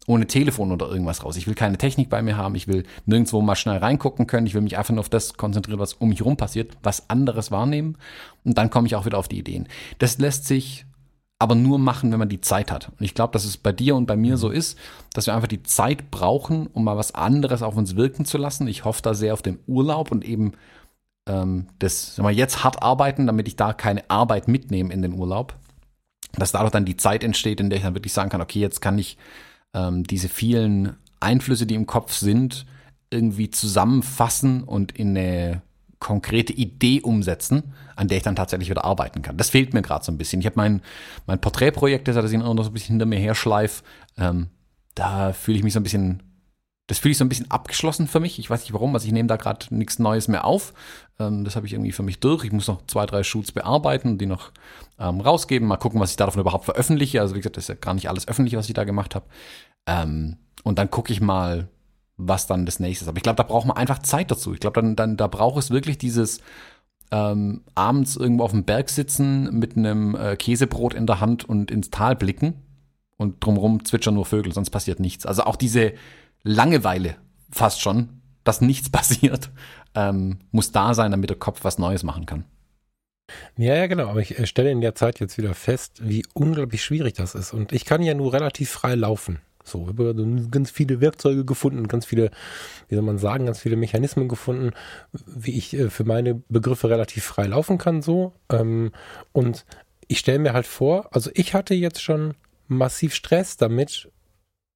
[0.07, 1.37] ohne Telefon oder irgendwas raus.
[1.37, 2.55] Ich will keine Technik bei mir haben.
[2.57, 4.47] Ich will nirgendwo mal schnell reingucken können.
[4.47, 7.51] Ich will mich einfach nur auf das konzentrieren, was um mich herum passiert, was anderes
[7.51, 7.97] wahrnehmen.
[8.45, 9.67] Und dann komme ich auch wieder auf die Ideen.
[9.99, 10.85] Das lässt sich
[11.39, 12.89] aber nur machen, wenn man die Zeit hat.
[12.89, 14.79] Und ich glaube, dass es bei dir und bei mir so ist,
[15.13, 18.69] dass wir einfach die Zeit brauchen, um mal was anderes auf uns wirken zu lassen.
[18.69, 20.53] Ich hoffe da sehr auf den Urlaub und eben
[21.29, 25.15] ähm, das, sagen wir, jetzt hart arbeiten, damit ich da keine Arbeit mitnehme in den
[25.15, 25.55] Urlaub.
[26.37, 28.81] dass dadurch dann die Zeit entsteht, in der ich dann wirklich sagen kann, okay, jetzt
[28.81, 29.17] kann ich
[29.75, 32.67] ähm, diese vielen Einflüsse, die im Kopf sind,
[33.11, 35.63] irgendwie zusammenfassen und in eine
[36.05, 39.39] konkrete Idee umsetzen, an der ich dann tatsächlich wieder arbeiten kann.
[39.39, 40.41] Das fehlt mir gerade so ein bisschen.
[40.41, 40.83] Ich habe mein,
[41.27, 43.83] mein Porträtprojekt, das ich immer noch so ein bisschen hinter mir her schleif,
[44.19, 44.49] ähm,
[44.95, 46.23] da fühle ich mich so ein bisschen,
[46.89, 48.39] das fühle ich so ein bisschen abgeschlossen für mich.
[48.39, 50.75] Ich weiß nicht warum, also ich nehme da gerade nichts Neues mehr auf.
[51.19, 52.45] Ähm, das habe ich irgendwie für mich durch.
[52.45, 54.53] Ich muss noch zwei, drei Shoots bearbeiten und die noch
[54.99, 55.67] ähm, rausgeben.
[55.67, 57.23] Mal gucken, was ich davon überhaupt veröffentliche.
[57.23, 59.25] Also wie gesagt, das ist ja gar nicht alles öffentlich, was ich da gemacht habe.
[59.87, 61.69] Ähm, und dann gucke ich mal,
[62.17, 63.09] was dann das nächste ist.
[63.09, 64.55] Aber ich glaube, da braucht man einfach Zeit dazu.
[64.55, 66.41] Ich glaube, dann, dann da braucht es wirklich dieses
[67.11, 71.71] ähm, abends irgendwo auf dem Berg sitzen mit einem äh, Käsebrot in der Hand und
[71.71, 72.55] ins Tal blicken
[73.17, 75.27] und drumherum zwitschern nur Vögel, sonst passiert nichts.
[75.27, 75.93] Also auch diese
[76.43, 77.17] Langeweile
[77.51, 79.51] fast schon, dass nichts passiert,
[79.95, 82.45] ähm, muss da sein, damit der Kopf was Neues machen kann.
[83.57, 84.09] Ja, ja, genau.
[84.09, 87.53] Aber ich äh, stelle in der Zeit jetzt wieder fest, wie unglaublich schwierig das ist.
[87.55, 89.41] Und ich kann ja nur relativ frei laufen.
[89.65, 90.15] So, über
[90.51, 92.31] ganz viele Werkzeuge gefunden, ganz viele,
[92.89, 94.73] wie soll man sagen, ganz viele Mechanismen gefunden,
[95.27, 98.33] wie ich äh, für meine Begriffe relativ frei laufen kann, so.
[98.51, 98.93] Ähm,
[99.33, 99.65] und
[100.07, 102.35] ich stelle mir halt vor, also ich hatte jetzt schon
[102.69, 104.11] massiv Stress damit,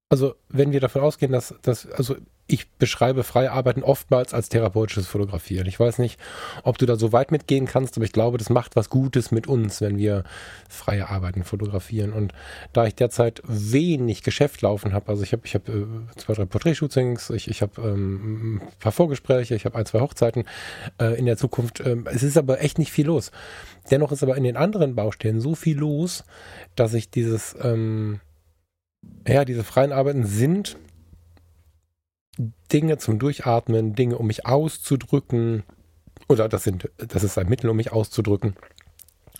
[0.08, 2.16] also wenn wir davon ausgehen, dass, dass also
[2.50, 5.66] ich beschreibe freie Arbeiten oftmals als therapeutisches Fotografieren.
[5.66, 6.18] Ich weiß nicht,
[6.62, 9.46] ob du da so weit mitgehen kannst, aber ich glaube, das macht was Gutes mit
[9.46, 10.24] uns, wenn wir
[10.68, 12.14] freie Arbeiten fotografieren.
[12.14, 12.32] Und
[12.72, 15.84] da ich derzeit wenig Geschäft laufen habe, also ich habe ich hab, äh,
[16.16, 20.44] zwei, drei Porträtshootings, ich, ich habe ähm, ein paar Vorgespräche, ich habe ein, zwei Hochzeiten
[20.98, 21.80] äh, in der Zukunft.
[21.80, 23.30] Äh, es ist aber echt nicht viel los.
[23.90, 26.24] Dennoch ist aber in den anderen Baustellen so viel los,
[26.76, 28.20] dass ich dieses, ähm,
[29.26, 30.78] ja, diese freien Arbeiten sind
[32.72, 35.64] Dinge zum Durchatmen, Dinge, um mich auszudrücken.
[36.28, 38.54] Oder das sind, das ist ein Mittel, um mich auszudrücken.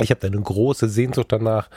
[0.01, 1.71] Ich habe da eine große Sehnsucht danach,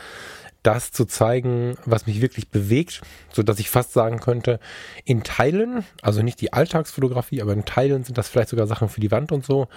[0.64, 4.60] das zu zeigen, was mich wirklich bewegt, so dass ich fast sagen könnte,
[5.06, 9.02] in Teilen, also nicht die Alltagsfotografie, aber in Teilen sind das vielleicht sogar Sachen für
[9.02, 9.68] die Wand und so,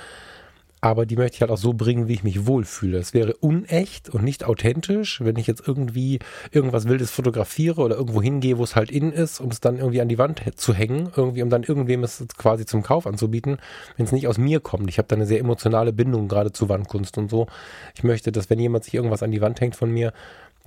[0.84, 2.98] aber die möchte ich halt auch so bringen, wie ich mich wohlfühle.
[2.98, 6.18] Es wäre unecht und nicht authentisch, wenn ich jetzt irgendwie
[6.52, 10.02] irgendwas Wildes fotografiere oder irgendwo hingehe, wo es halt in ist, um es dann irgendwie
[10.02, 13.56] an die Wand zu hängen, irgendwie, um dann irgendwem es quasi zum Kauf anzubieten,
[13.96, 14.90] wenn es nicht aus mir kommt.
[14.90, 17.46] Ich habe da eine sehr emotionale Bindung gerade zu Wandkunst und so.
[17.94, 20.12] Ich möchte, dass wenn jemand sich irgendwas an die Wand hängt von mir,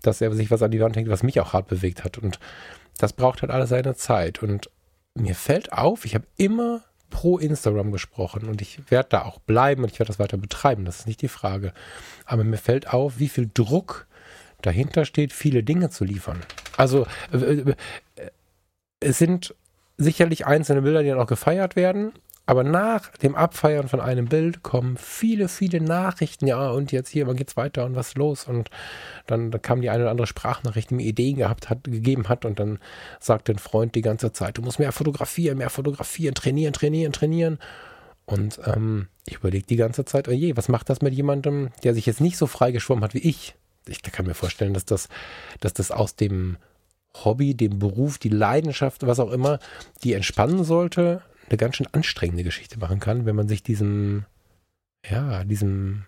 [0.01, 2.17] dass er sich was an die Wand hängt, was mich auch hart bewegt hat.
[2.17, 2.39] Und
[2.97, 4.41] das braucht halt alles seine Zeit.
[4.41, 4.71] Und
[5.13, 9.83] mir fällt auf, ich habe immer pro Instagram gesprochen und ich werde da auch bleiben
[9.83, 11.73] und ich werde das weiter betreiben, das ist nicht die Frage.
[12.25, 14.07] Aber mir fällt auf, wie viel Druck
[14.61, 16.41] dahinter steht, viele Dinge zu liefern.
[16.75, 17.75] Also äh, äh,
[18.99, 19.55] es sind
[19.97, 22.13] sicherlich einzelne Bilder, die dann auch gefeiert werden,
[22.47, 26.47] aber nach dem Abfeiern von einem Bild kommen viele, viele Nachrichten.
[26.47, 28.47] Ja, und jetzt hier, wann geht's weiter und was los?
[28.47, 28.69] Und
[29.25, 32.45] dann, dann kam die eine oder andere Sprachnachricht, die mir Ideen gehabt hat, gegeben hat.
[32.45, 32.79] Und dann
[33.19, 37.59] sagte ein Freund die ganze Zeit, du musst mehr fotografieren, mehr fotografieren, trainieren, trainieren, trainieren.
[38.25, 41.93] Und ähm, ich überlege die ganze Zeit, oh je, was macht das mit jemandem, der
[41.93, 43.55] sich jetzt nicht so frei geschwommen hat wie ich?
[43.89, 45.09] Ich kann mir vorstellen, dass das,
[45.59, 46.55] dass das aus dem
[47.25, 49.59] Hobby, dem Beruf, die Leidenschaft, was auch immer,
[50.03, 54.25] die entspannen sollte, eine ganz schön anstrengende Geschichte machen kann, wenn man sich diesem,
[55.09, 56.05] ja, diesem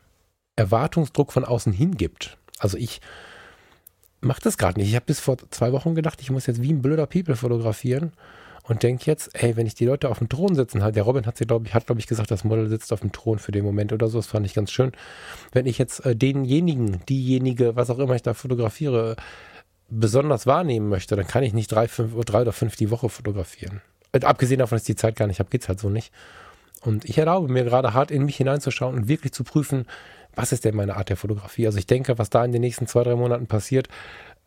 [0.55, 2.37] Erwartungsdruck von außen hingibt.
[2.59, 3.01] Also ich
[4.21, 4.89] mache das gerade nicht.
[4.89, 8.11] Ich habe bis vor zwei Wochen gedacht, ich muss jetzt wie ein blöder People fotografieren
[8.63, 11.25] und denke jetzt, ey, wenn ich die Leute auf dem Thron sitzen habe, der Robin
[11.25, 13.51] hat sie, glaube ich, hat, glaube ich, gesagt, das Model sitzt auf dem Thron für
[13.51, 14.91] den Moment oder so, das fand ich ganz schön.
[15.51, 19.15] Wenn ich jetzt äh, denjenigen, diejenige, was auch immer ich da fotografiere,
[19.89, 23.81] besonders wahrnehmen möchte, dann kann ich nicht drei, fünf, drei oder fünf die Woche fotografieren.
[24.11, 26.11] Äh, abgesehen davon, dass ich die Zeit gar nicht habe, geht es halt so nicht.
[26.81, 29.85] Und ich erlaube mir gerade hart in mich hineinzuschauen und wirklich zu prüfen,
[30.35, 31.65] was ist denn meine Art der Fotografie?
[31.65, 33.89] Also ich denke, was da in den nächsten zwei, drei Monaten passiert,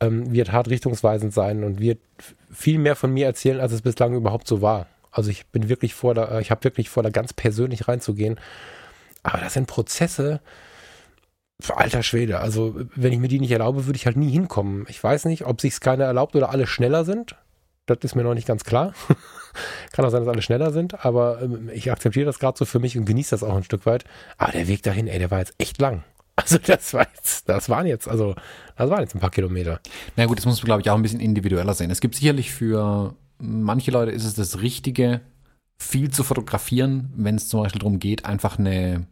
[0.01, 1.99] ähm, wird hart richtungsweisend sein und wird
[2.51, 4.87] viel mehr von mir erzählen, als es bislang überhaupt so war.
[5.11, 8.41] Also ich bin wirklich vor, da, ich habe wirklich vor, da ganz persönlich reinzugehen.
[9.23, 10.41] Aber das sind Prozesse,
[11.69, 12.41] alter Schwede.
[12.41, 14.87] Also wenn ich mir die nicht erlaube, würde ich halt nie hinkommen.
[14.89, 17.37] Ich weiß nicht, ob sich es keiner erlaubt oder alle schneller sind.
[18.01, 18.95] Das ist mir noch nicht ganz klar.
[19.93, 22.79] Kann auch sein, dass alle schneller sind, aber ähm, ich akzeptiere das gerade so für
[22.79, 24.05] mich und genieße das auch ein Stück weit.
[24.39, 26.05] Aber der Weg dahin, ey, der war jetzt echt lang.
[26.35, 28.35] Also das war jetzt, das waren jetzt, also
[28.77, 29.81] das waren jetzt ein paar Kilometer.
[30.17, 31.91] Na gut, das muss man, glaube ich, auch ein bisschen individueller sehen.
[31.91, 35.21] Es gibt sicherlich für manche Leute ist es das Richtige,
[35.77, 39.07] viel zu fotografieren, wenn es zum Beispiel darum geht, einfach eine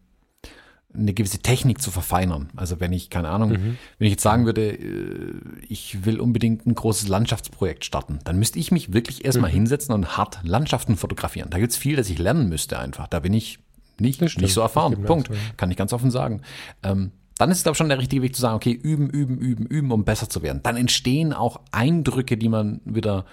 [0.92, 2.50] eine gewisse Technik zu verfeinern.
[2.56, 3.78] Also wenn ich, keine Ahnung, mhm.
[3.98, 5.34] wenn ich jetzt sagen würde, äh,
[5.68, 9.54] ich will unbedingt ein großes Landschaftsprojekt starten, dann müsste ich mich wirklich erstmal mhm.
[9.54, 11.50] hinsetzen und hart Landschaften fotografieren.
[11.50, 13.06] Da gibt's viel, das ich lernen müsste einfach.
[13.06, 13.58] Da bin ich
[13.98, 15.02] nicht, nicht so erfahren.
[15.04, 15.30] Punkt.
[15.56, 16.42] Kann ich ganz offen sagen.
[16.82, 19.38] Ähm, dann ist es, glaube ich, schon der richtige Weg zu sagen, okay, üben, üben,
[19.38, 20.60] üben, üben, um besser zu werden.
[20.62, 23.24] Dann entstehen auch Eindrücke, die man wieder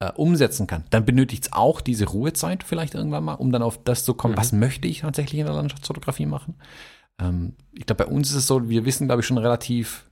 [0.00, 0.84] äh, umsetzen kann.
[0.90, 4.34] Dann benötigt es auch diese Ruhezeit vielleicht irgendwann mal, um dann auf das zu kommen,
[4.34, 4.38] mhm.
[4.38, 6.54] was möchte ich tatsächlich in der Landschaftsfotografie machen.
[7.20, 10.10] Ähm, ich glaube, bei uns ist es so, wir wissen, glaube ich, schon relativ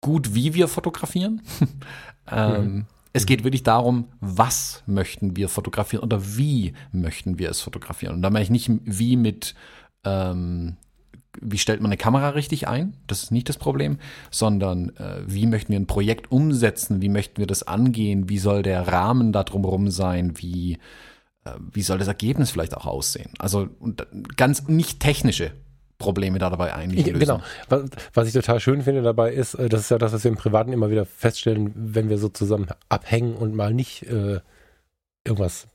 [0.00, 1.42] gut, wie wir fotografieren.
[2.30, 2.86] ähm, mhm.
[3.12, 8.14] Es geht wirklich darum, was möchten wir fotografieren oder wie möchten wir es fotografieren.
[8.14, 9.54] Und da meine ich nicht wie mit,
[10.04, 10.76] ähm,
[11.40, 13.98] wie stellt man eine Kamera richtig ein, das ist nicht das Problem,
[14.30, 18.62] sondern äh, wie möchten wir ein Projekt umsetzen, wie möchten wir das angehen, wie soll
[18.62, 20.78] der Rahmen da drumherum sein, wie,
[21.44, 23.30] äh, wie soll das Ergebnis vielleicht auch aussehen.
[23.38, 23.68] Also
[24.36, 25.52] ganz nicht technische
[25.98, 27.18] Probleme da dabei eigentlich lösen.
[27.18, 27.40] Genau.
[27.68, 27.84] Was,
[28.14, 30.36] was, ich total schön finde dabei ist, äh, das ist ja das, was wir im
[30.36, 34.40] Privaten immer wieder feststellen, wenn wir so zusammen abhängen und mal nicht äh,
[35.24, 35.68] irgendwas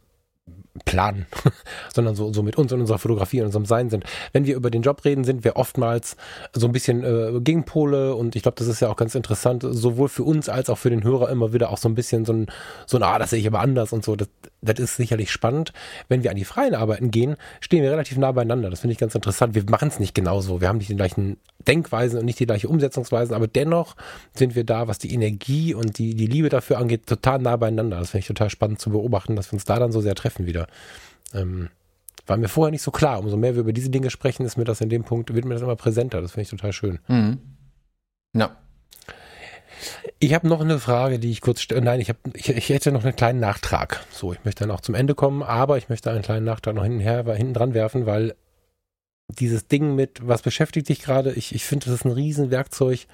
[0.86, 1.28] planen,
[1.94, 4.06] sondern so, so mit uns und unserer Fotografie und unserem Sein sind.
[4.32, 6.18] Wenn wir über den Job reden, sind wir oftmals
[6.54, 10.10] so ein bisschen äh, Gegenpole und ich glaube, das ist ja auch ganz interessant, sowohl
[10.10, 12.48] für uns als auch für den Hörer immer wieder auch so ein bisschen so ein,
[12.88, 14.16] so ein ah, das sehe ich aber anders und so.
[14.16, 14.30] Das,
[14.62, 15.74] das ist sicherlich spannend.
[16.08, 18.70] Wenn wir an die freien Arbeiten gehen, stehen wir relativ nah beieinander.
[18.70, 19.56] Das finde ich ganz interessant.
[19.56, 20.62] Wir machen es nicht genauso.
[20.62, 21.38] Wir haben nicht die gleichen
[21.68, 23.96] Denkweisen und nicht die gleiche Umsetzungsweisen, aber dennoch
[24.34, 28.00] sind wir da, was die Energie und die, die Liebe dafür angeht, total nah beieinander.
[28.00, 30.46] Das finde ich total spannend zu beobachten, dass wir uns da dann so sehr treffen
[30.46, 30.63] wieder.
[31.34, 31.70] Ähm,
[32.26, 33.20] war mir vorher nicht so klar.
[33.20, 35.56] Umso mehr wir über diese Dinge sprechen, ist mir das in dem Punkt, wird mir
[35.56, 36.22] das immer präsenter.
[36.22, 37.00] Das finde ich total schön.
[37.08, 37.40] Mhm.
[38.34, 38.58] Ja.
[40.20, 41.82] Ich habe noch eine Frage, die ich kurz stelle.
[41.82, 44.06] Nein, ich, hab, ich, ich hätte noch einen kleinen Nachtrag.
[44.12, 46.84] So, ich möchte dann auch zum Ende kommen, aber ich möchte einen kleinen Nachtrag noch
[46.84, 48.36] hinten, hinten dran werfen, weil
[49.28, 51.34] dieses Ding mit, was beschäftigt dich gerade?
[51.34, 53.08] Ich, ich finde, das ist ein Riesenwerkzeug.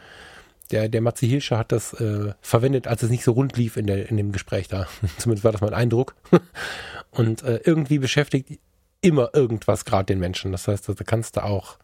[0.71, 3.87] Der, der Matze Hilscher hat das äh, verwendet, als es nicht so rund lief in,
[3.87, 4.87] der, in dem Gespräch da.
[5.17, 6.15] Zumindest war das mein Eindruck.
[7.11, 8.59] Und äh, irgendwie beschäftigt
[9.01, 10.51] immer irgendwas gerade den Menschen.
[10.51, 11.77] Das heißt, da kannst du auch,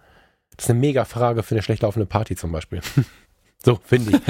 [0.56, 2.82] das ist eine mega Frage für eine schlecht laufende Party zum Beispiel.
[3.64, 4.22] so, finde ich.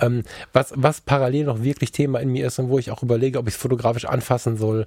[0.00, 3.38] ähm, was, was parallel noch wirklich Thema in mir ist und wo ich auch überlege,
[3.38, 4.86] ob ich es fotografisch anfassen soll,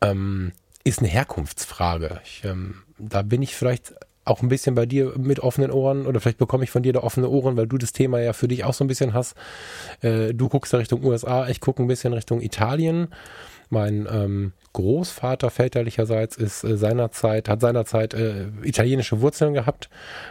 [0.00, 0.52] ähm,
[0.84, 2.20] ist eine Herkunftsfrage.
[2.24, 3.94] Ich, ähm, da bin ich vielleicht
[4.24, 7.00] auch ein bisschen bei dir mit offenen Ohren oder vielleicht bekomme ich von dir da
[7.00, 9.36] offene Ohren, weil du das Thema ja für dich auch so ein bisschen hast.
[10.00, 13.08] Äh, du guckst da Richtung USA, ich gucke ein bisschen Richtung Italien.
[13.68, 19.88] Mein ähm, Großvater väterlicherseits ist äh, seinerzeit, hat seinerzeit äh, italienische Wurzeln gehabt,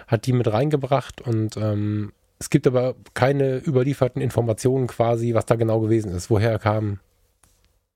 [0.07, 5.55] hat die mit reingebracht und ähm, es gibt aber keine überlieferten Informationen quasi, was da
[5.55, 6.31] genau gewesen ist.
[6.31, 6.99] Woher er kam,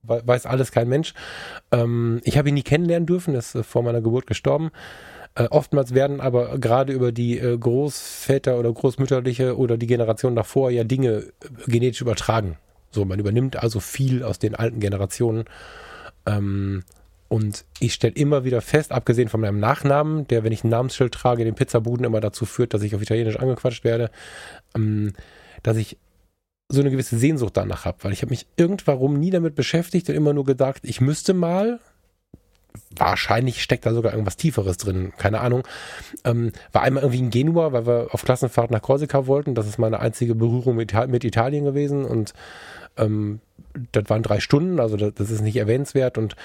[0.03, 1.15] weiß alles kein Mensch.
[1.71, 4.69] Ähm, ich habe ihn nie kennenlernen dürfen, ist äh, vor meiner Geburt gestorben.
[5.35, 10.71] Äh, oftmals werden aber gerade über die äh, Großväter oder Großmütterliche oder die Generation davor
[10.71, 11.23] ja Dinge äh,
[11.67, 12.57] genetisch übertragen.
[12.91, 15.45] So, man übernimmt also viel aus den alten Generationen.
[16.25, 16.83] Ähm,
[17.27, 21.13] und ich stelle immer wieder fest, abgesehen von meinem Nachnamen, der, wenn ich ein Namensschild
[21.13, 24.11] trage, den Pizzabuden immer dazu führt, dass ich auf Italienisch angequatscht werde,
[24.75, 25.13] ähm,
[25.63, 25.97] dass ich
[26.69, 30.15] so eine gewisse Sehnsucht danach habe, weil ich habe mich irgendwann nie damit beschäftigt und
[30.15, 31.79] immer nur gedacht, ich müsste mal,
[32.95, 35.67] wahrscheinlich steckt da sogar irgendwas Tieferes drin, keine Ahnung.
[36.23, 39.55] Ähm, war einmal irgendwie in Genua, weil wir auf Klassenfahrt nach Korsika wollten.
[39.55, 42.33] Das ist meine einzige Berührung mit, mit Italien gewesen und
[42.97, 43.39] ähm,
[43.91, 46.35] das waren drei Stunden, also das, das, ist nicht erwähnenswert und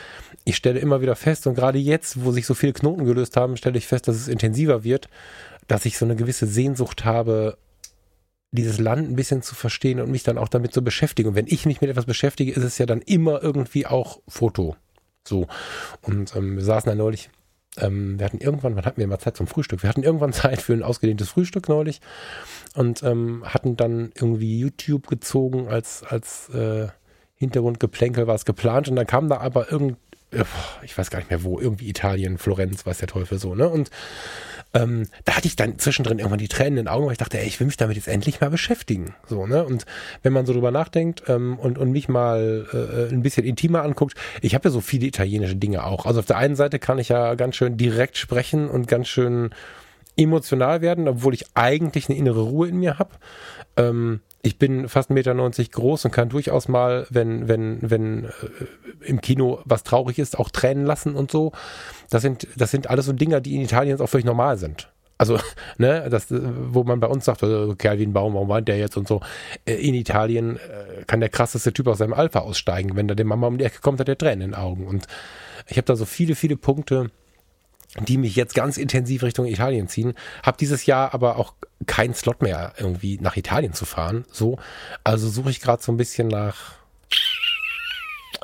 [0.44, 3.56] ich stelle immer wieder fest und gerade jetzt, wo sich so viele Knoten gelöst haben,
[3.56, 5.08] stelle ich fest, dass es intensiver wird,
[5.68, 7.56] dass ich so eine gewisse Sehnsucht habe,
[8.52, 11.30] dieses Land ein bisschen zu verstehen und mich dann auch damit zu beschäftigen.
[11.30, 14.76] Und wenn ich mich mit etwas beschäftige, ist es ja dann immer irgendwie auch Foto.
[15.26, 15.46] So.
[16.02, 17.30] Und ähm, wir saßen da neulich,
[17.78, 19.82] ähm, wir hatten irgendwann, wann hatten wir immer Zeit zum Frühstück?
[19.82, 22.00] Wir hatten irgendwann Zeit für ein ausgedehntes Frühstück neulich
[22.74, 26.88] und ähm, hatten dann irgendwie YouTube gezogen als, als äh,
[27.36, 29.96] Hintergrundgeplänkel war es geplant und dann kam da aber irgend,
[30.82, 33.68] ich weiß gar nicht mehr wo, irgendwie Italien, Florenz, weiß der Teufel so, ne?
[33.68, 33.90] Und
[34.72, 37.38] ähm, da hatte ich dann zwischendrin irgendwann die Tränen in den Augen, weil ich dachte,
[37.38, 39.14] ey, ich will mich damit jetzt endlich mal beschäftigen.
[39.26, 39.64] So, ne?
[39.64, 39.84] Und
[40.22, 44.14] wenn man so drüber nachdenkt ähm, und, und mich mal äh, ein bisschen intimer anguckt,
[44.42, 46.06] ich habe ja so viele italienische Dinge auch.
[46.06, 49.50] Also auf der einen Seite kann ich ja ganz schön direkt sprechen und ganz schön
[50.16, 53.10] emotional werden, obwohl ich eigentlich eine innere Ruhe in mir habe.
[53.76, 58.28] Ähm, ich bin fast 1,90 Meter groß und kann durchaus mal, wenn, wenn, wenn äh,
[59.04, 61.52] im Kino was traurig ist, auch Tränen lassen und so.
[62.10, 64.90] Das sind, das sind alles so Dinge, die in Italien auch völlig normal sind.
[65.16, 65.38] Also,
[65.78, 68.78] ne, das, wo man bei uns sagt, äh, Kerl wie ein Baum, warum weint der
[68.78, 69.20] jetzt und so.
[69.64, 72.96] Äh, in Italien äh, kann der krasseste Typ aus seinem Alpha aussteigen.
[72.96, 74.86] Wenn da der Mama um die Ecke kommt, hat er Tränen in den Augen.
[74.86, 75.06] Und
[75.68, 77.10] ich habe da so viele, viele Punkte,
[77.98, 80.14] die mich jetzt ganz intensiv Richtung Italien ziehen.
[80.42, 81.54] Hab dieses Jahr aber auch
[81.86, 84.24] keinen Slot mehr irgendwie nach Italien zu fahren.
[84.30, 84.58] So,
[85.04, 86.76] also suche ich gerade so ein bisschen nach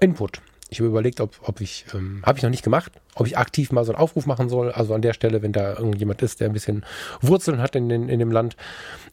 [0.01, 0.43] Input.
[0.69, 3.71] Ich habe überlegt, ob, ob ich, ähm, habe ich noch nicht gemacht, ob ich aktiv
[3.71, 4.73] mal so einen Aufruf machen soll.
[4.73, 6.85] Also an der Stelle, wenn da irgendjemand ist, der ein bisschen
[7.21, 8.57] Wurzeln hat in, in, in dem Land,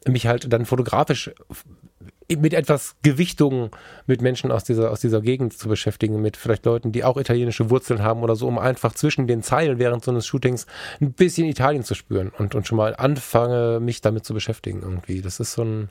[0.06, 1.30] mich halt dann fotografisch
[2.28, 3.70] mit etwas Gewichtung
[4.06, 7.70] mit Menschen aus dieser, aus dieser Gegend zu beschäftigen, mit vielleicht Leuten, die auch italienische
[7.70, 10.66] Wurzeln haben oder so, um einfach zwischen den Zeilen während so eines Shootings
[11.00, 15.20] ein bisschen Italien zu spüren und, und schon mal anfange, mich damit zu beschäftigen irgendwie.
[15.20, 15.88] Das ist so ein,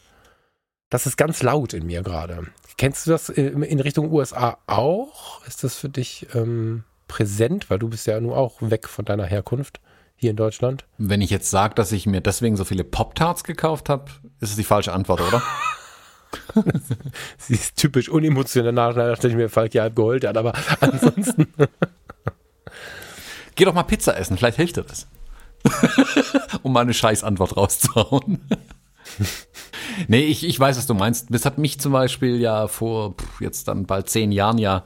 [0.93, 2.45] das ist ganz laut in mir gerade.
[2.77, 5.43] Kennst du das in, Richtung USA auch?
[5.47, 7.71] Ist das für dich ähm, präsent?
[7.71, 9.81] Weil du bist ja nur auch weg von deiner Herkunft
[10.15, 10.85] hier in Deutschland.
[10.99, 14.55] Wenn ich jetzt sage, dass ich mir deswegen so viele Pop-Tarts gekauft habe, ist es
[14.55, 15.41] die falsche Antwort, oder?
[17.39, 21.51] Sie ist typisch unemotional, nachdem mir Falk ja halb geheult hat, aber ansonsten.
[23.55, 25.07] Geh doch mal Pizza essen, vielleicht hilft dir das.
[26.61, 28.41] um mal eine Scheißantwort rauszuhauen.
[30.07, 31.27] nee, ich, ich weiß, was du meinst.
[31.29, 34.85] Das hat mich zum Beispiel ja vor jetzt dann bald zehn Jahren ja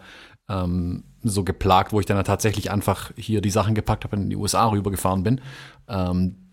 [0.49, 4.29] ähm, so geplagt, wo ich dann tatsächlich einfach hier die Sachen gepackt habe und in
[4.29, 5.41] die USA rübergefahren bin.
[5.87, 6.49] Ähm,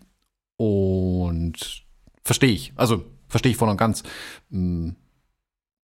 [0.57, 1.85] und
[2.23, 2.73] verstehe ich.
[2.75, 4.03] Also verstehe ich voll und ganz.
[4.51, 4.95] Und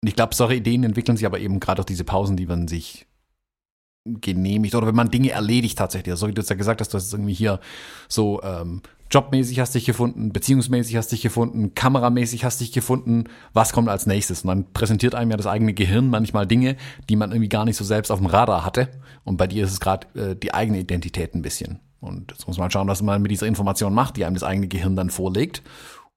[0.03, 3.07] ich glaube, solche Ideen entwickeln sich aber eben gerade auch diese Pausen, die man sich
[4.05, 6.11] genehmigt oder wenn man Dinge erledigt tatsächlich.
[6.11, 7.59] Also, wie du jetzt ja gesagt hast, du hast irgendwie hier
[8.07, 8.81] so ähm,
[9.11, 14.05] jobmäßig hast dich gefunden, beziehungsmäßig hast dich gefunden, kameramäßig hast dich gefunden, was kommt als
[14.05, 14.41] nächstes?
[14.43, 16.75] Und dann präsentiert einem ja das eigene Gehirn manchmal Dinge,
[17.09, 18.89] die man irgendwie gar nicht so selbst auf dem Radar hatte.
[19.23, 21.79] Und bei dir ist es gerade äh, die eigene Identität ein bisschen.
[21.99, 24.67] Und jetzt muss man schauen, was man mit dieser Information macht, die einem das eigene
[24.67, 25.63] Gehirn dann vorlegt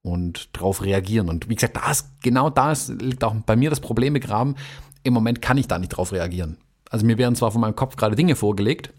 [0.02, 1.28] und darauf reagieren.
[1.28, 4.56] Und wie gesagt, da ist, genau da liegt auch bei mir das Problem begraben.
[5.02, 6.58] Im Moment kann ich da nicht drauf reagieren.
[6.90, 8.92] Also mir werden zwar von meinem Kopf gerade Dinge vorgelegt,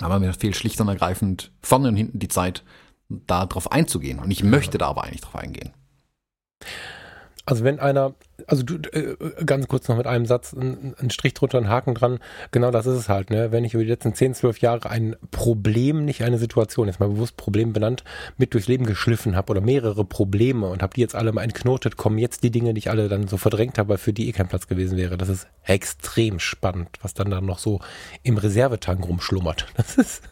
[0.00, 2.62] aber mir fehlt schlicht und ergreifend vorne und hinten die Zeit,
[3.26, 4.18] da drauf einzugehen.
[4.18, 5.72] Und ich möchte da aber eigentlich drauf eingehen.
[7.46, 8.14] Also wenn einer,
[8.46, 11.94] also du, äh, ganz kurz noch mit einem Satz, ein, ein, Strich drunter, ein Haken
[11.94, 12.18] dran,
[12.50, 13.52] genau das ist es halt, ne?
[13.52, 17.08] Wenn ich über die letzten 10, 12 Jahre ein Problem, nicht eine Situation, jetzt mal
[17.08, 18.04] bewusst Problem benannt,
[18.36, 21.96] mit durchs Leben geschliffen habe oder mehrere Probleme und habe die jetzt alle mal entknotet,
[21.96, 24.32] kommen jetzt die Dinge, die ich alle dann so verdrängt habe, weil für die eh
[24.32, 25.16] kein Platz gewesen wäre.
[25.16, 27.80] Das ist extrem spannend, was dann dann noch so
[28.22, 29.66] im Reservetank rumschlummert.
[29.84, 30.22] Das ist,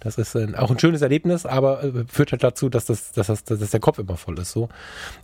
[0.00, 3.28] das ist ein, auch ein schönes Erlebnis, aber äh, führt halt dazu, dass das, dass
[3.28, 4.52] das, dass der Kopf immer voll ist.
[4.52, 4.68] So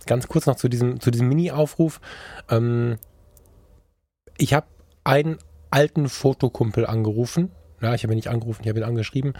[0.07, 2.01] ganz kurz noch zu diesem, zu diesem Mini-Aufruf.
[2.49, 2.97] Ähm,
[4.37, 4.67] ich habe
[5.03, 5.37] einen
[5.71, 7.51] alten Fotokumpel angerufen.
[7.79, 9.33] Ja, ich habe ihn nicht angerufen, ich habe ihn angeschrieben.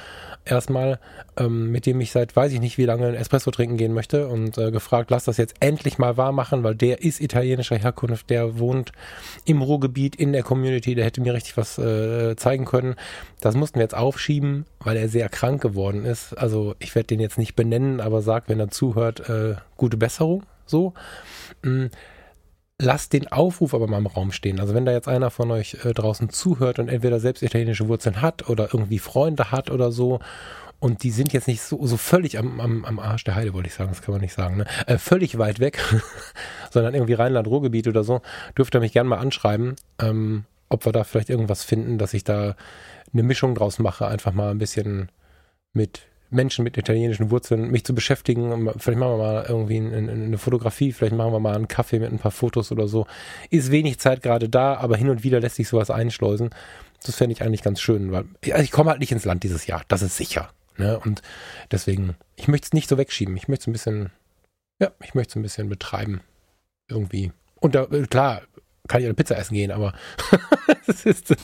[0.45, 0.99] Erstmal,
[1.37, 4.27] ähm, mit dem ich seit weiß ich nicht wie lange ein Espresso trinken gehen möchte
[4.27, 8.29] und äh, gefragt, lass das jetzt endlich mal wahr machen, weil der ist italienischer Herkunft,
[8.29, 8.91] der wohnt
[9.45, 12.95] im Ruhrgebiet in der Community, der hätte mir richtig was äh, zeigen können.
[13.41, 16.37] Das mussten wir jetzt aufschieben, weil er sehr krank geworden ist.
[16.37, 20.43] Also ich werde den jetzt nicht benennen, aber sag, wenn er zuhört, äh, gute Besserung.
[20.67, 20.93] So.
[21.63, 21.87] Mm,
[22.79, 24.59] lasst den Aufruf aber mal im Raum stehen.
[24.59, 28.21] Also wenn da jetzt einer von euch äh, draußen zuhört und entweder selbst italienische Wurzeln
[28.21, 30.19] hat oder irgendwie Freunde hat oder so
[30.79, 33.67] und die sind jetzt nicht so, so völlig am, am, am Arsch der Heide, wollte
[33.67, 34.65] ich sagen, das kann man nicht sagen, ne?
[34.85, 35.79] Äh, völlig weit weg,
[36.71, 38.21] sondern irgendwie Rheinland-Ruhrgebiet oder so,
[38.55, 42.23] dürft ihr mich gerne mal anschreiben, ähm, ob wir da vielleicht irgendwas finden, dass ich
[42.23, 42.55] da
[43.11, 45.09] eine Mischung draus mache, einfach mal ein bisschen
[45.73, 48.69] mit Menschen mit italienischen Wurzeln, mich zu beschäftigen.
[48.77, 52.19] Vielleicht machen wir mal irgendwie eine, Fotografie, vielleicht machen wir mal einen Kaffee mit ein
[52.19, 53.07] paar Fotos oder so.
[53.49, 56.49] Ist wenig Zeit gerade da, aber hin und wieder lässt sich sowas einschleusen.
[57.03, 59.83] Das fände ich eigentlich ganz schön, weil ich komme halt nicht ins Land dieses Jahr,
[59.87, 60.49] das ist sicher.
[60.77, 60.99] Ne?
[60.99, 61.21] Und
[61.71, 63.35] deswegen, ich möchte es nicht so wegschieben.
[63.37, 64.11] Ich möchte es ein bisschen,
[64.79, 66.21] ja, ich möchte es ein bisschen betreiben.
[66.89, 67.31] Irgendwie.
[67.59, 68.43] Und da, klar,
[68.87, 69.93] kann ich eine Pizza essen gehen, aber
[70.87, 71.35] das, ist,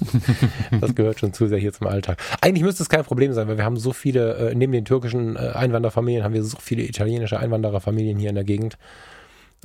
[0.79, 2.21] das, gehört schon zu sehr hier zum Alltag.
[2.41, 5.35] Eigentlich müsste es kein Problem sein, weil wir haben so viele, äh, neben den türkischen
[5.35, 8.77] äh, Einwanderfamilien haben wir so viele italienische Einwandererfamilien hier in der Gegend.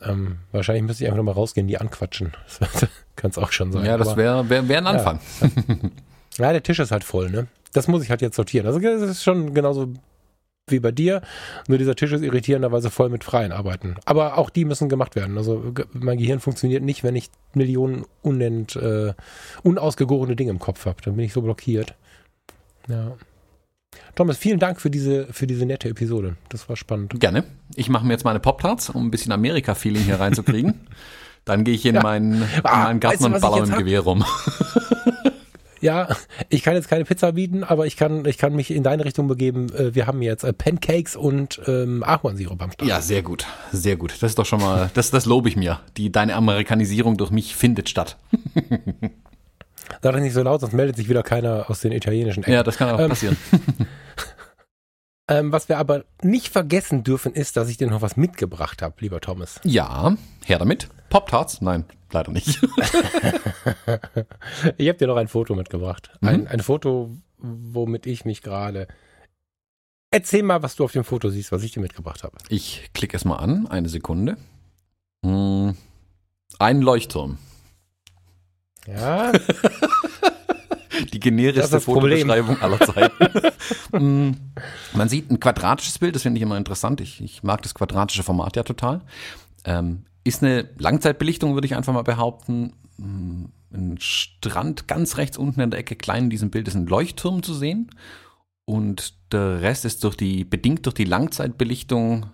[0.03, 2.33] Ähm, wahrscheinlich müsste ich einfach nochmal rausgehen, die anquatschen.
[2.61, 2.87] Das
[3.17, 3.85] kann es auch schon sein.
[3.85, 5.21] Ja, das wäre wär, wär ein Anfang.
[5.41, 7.49] Ja, ja, der Tisch ist halt voll, ne?
[7.73, 8.67] Das muss ich halt jetzt sortieren.
[8.67, 9.93] Also das ist schon genauso
[10.71, 11.23] wie bei dir.
[11.69, 13.97] Nur dieser Tisch ist irritierenderweise voll mit freien Arbeiten.
[14.05, 15.37] Aber auch die müssen gemacht werden.
[15.37, 19.15] Also mein Gehirn funktioniert nicht, wenn ich Millionen unent, äh,
[19.63, 21.01] unausgegorene Dinge im Kopf habe.
[21.03, 21.95] Dann bin ich so blockiert.
[22.89, 23.17] Ja.
[24.15, 26.37] Thomas, vielen Dank für diese, für diese nette Episode.
[26.49, 27.19] Das war spannend.
[27.21, 27.45] Gerne.
[27.75, 30.87] Ich mache mir jetzt meine Pop-Tarts, um ein bisschen Amerika-Feeling hier reinzukriegen.
[31.45, 32.03] Dann gehe ich in, ja.
[32.03, 34.25] meinen, in ah, meinen Garten weißt du, und baller im Gewehr rum.
[35.81, 36.09] ja,
[36.49, 39.29] ich kann jetzt keine Pizza bieten, aber ich kann, ich kann mich in deine Richtung
[39.29, 39.73] begeben.
[39.75, 42.89] Äh, wir haben jetzt äh, Pancakes und ähm, Ahornsirup am Start.
[42.89, 44.13] Ja, sehr gut, sehr gut.
[44.21, 45.81] Das ist doch schon mal, das, das lobe ich mir.
[45.97, 48.17] Die, deine Amerikanisierung durch mich findet statt.
[50.03, 52.53] Sag das nicht so laut, sonst meldet sich wieder keiner aus den italienischen Ecken.
[52.53, 53.37] Ja, das kann auch ähm, passieren.
[55.29, 58.95] ähm, was wir aber nicht vergessen dürfen, ist, dass ich dir noch was mitgebracht habe,
[59.01, 59.61] lieber Thomas.
[59.65, 60.89] Ja, her damit.
[61.11, 61.61] Pop-Tarts?
[61.61, 62.61] Nein, leider nicht.
[64.77, 66.11] ich habe dir noch ein Foto mitgebracht.
[66.21, 66.47] Ein, mhm.
[66.49, 68.89] ein Foto, womit ich mich gerade.
[70.11, 72.37] Erzähl mal, was du auf dem Foto siehst, was ich dir mitgebracht habe.
[72.49, 74.39] Ich klicke es mal an, eine Sekunde.
[75.25, 75.77] Hm,
[76.59, 77.39] ein Leuchtturm.
[78.87, 79.33] Ja.
[81.13, 83.27] Die generischste Fotobeschreibung aller Zeiten.
[83.93, 84.37] Hm,
[84.95, 87.01] man sieht ein quadratisches Bild, das finde ich immer interessant.
[87.01, 89.03] Ich, ich, mag das quadratische Format ja total.
[89.65, 92.73] Ähm, ist eine Langzeitbelichtung, würde ich einfach mal behaupten.
[92.99, 96.87] Hm, ein Strand ganz rechts unten in der Ecke, klein in diesem Bild, ist ein
[96.87, 97.91] Leuchtturm zu sehen.
[98.65, 102.27] Und der Rest ist durch die, bedingt durch die Langzeitbelichtung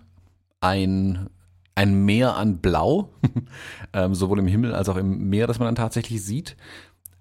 [0.59, 1.29] ein,
[1.75, 3.09] ein Meer an Blau,
[3.93, 6.57] ähm, sowohl im Himmel als auch im Meer, das man dann tatsächlich sieht.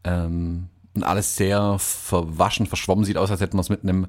[0.05, 4.09] Ähm, und alles sehr verwaschen, verschwommen, sieht aus, als hätten wir es mit einem,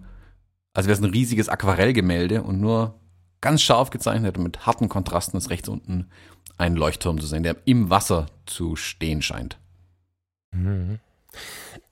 [0.73, 2.99] als wäre es ein riesiges Aquarellgemälde und nur
[3.41, 6.09] ganz scharf gezeichnet und mit harten Kontrasten ist rechts unten
[6.57, 9.57] ein Leuchtturm zu sehen, der im Wasser zu stehen scheint.
[10.51, 10.99] Mhm.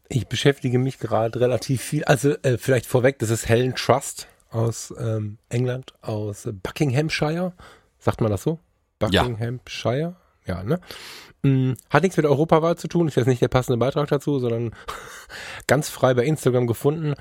[0.09, 4.93] Ich beschäftige mich gerade relativ viel, also äh, vielleicht vorweg, das ist Helen Trust aus
[4.97, 7.53] ähm, England, aus Buckinghamshire.
[7.99, 8.59] Sagt man das so?
[8.99, 9.99] Buckinghamshire?
[9.99, 10.15] Ja,
[10.45, 10.79] ja ne?
[11.45, 14.71] Hm, hat nichts mit Europawahl zu tun, ist jetzt nicht der passende Beitrag dazu, sondern
[15.67, 17.15] ganz frei bei Instagram gefunden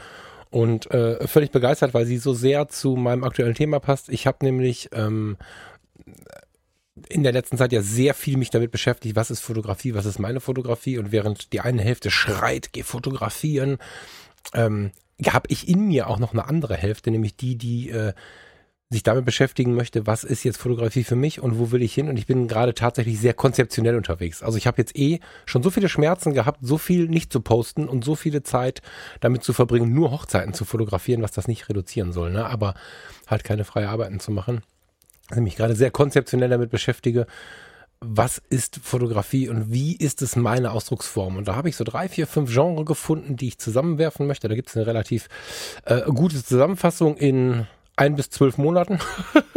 [0.50, 4.10] und äh, völlig begeistert, weil sie so sehr zu meinem aktuellen Thema passt.
[4.10, 5.38] Ich habe nämlich ähm,
[7.08, 10.18] in der letzten Zeit ja sehr viel mich damit beschäftigt, was ist Fotografie, was ist
[10.18, 13.78] meine Fotografie und während die eine Hälfte schreit, geh fotografieren,
[14.54, 14.92] ähm,
[15.26, 18.12] habe ich in mir auch noch eine andere Hälfte, nämlich die, die äh,
[18.92, 22.08] sich damit beschäftigen möchte, was ist jetzt Fotografie für mich und wo will ich hin?
[22.08, 24.42] Und ich bin gerade tatsächlich sehr konzeptionell unterwegs.
[24.42, 27.88] Also ich habe jetzt eh schon so viele Schmerzen gehabt, so viel nicht zu posten
[27.88, 28.82] und so viele Zeit
[29.20, 32.46] damit zu verbringen, nur Hochzeiten zu fotografieren, was das nicht reduzieren soll, ne?
[32.46, 32.74] aber
[33.26, 34.62] halt keine freie Arbeiten zu machen.
[35.30, 37.26] Also mich gerade sehr konzeptionell damit beschäftige,
[38.04, 41.36] was ist Fotografie und wie ist es meine Ausdrucksform?
[41.36, 44.48] Und da habe ich so drei, vier, fünf Genres gefunden, die ich zusammenwerfen möchte.
[44.48, 45.28] Da gibt es eine relativ
[45.84, 47.66] äh, gute Zusammenfassung in
[47.96, 48.98] ein bis zwölf Monaten.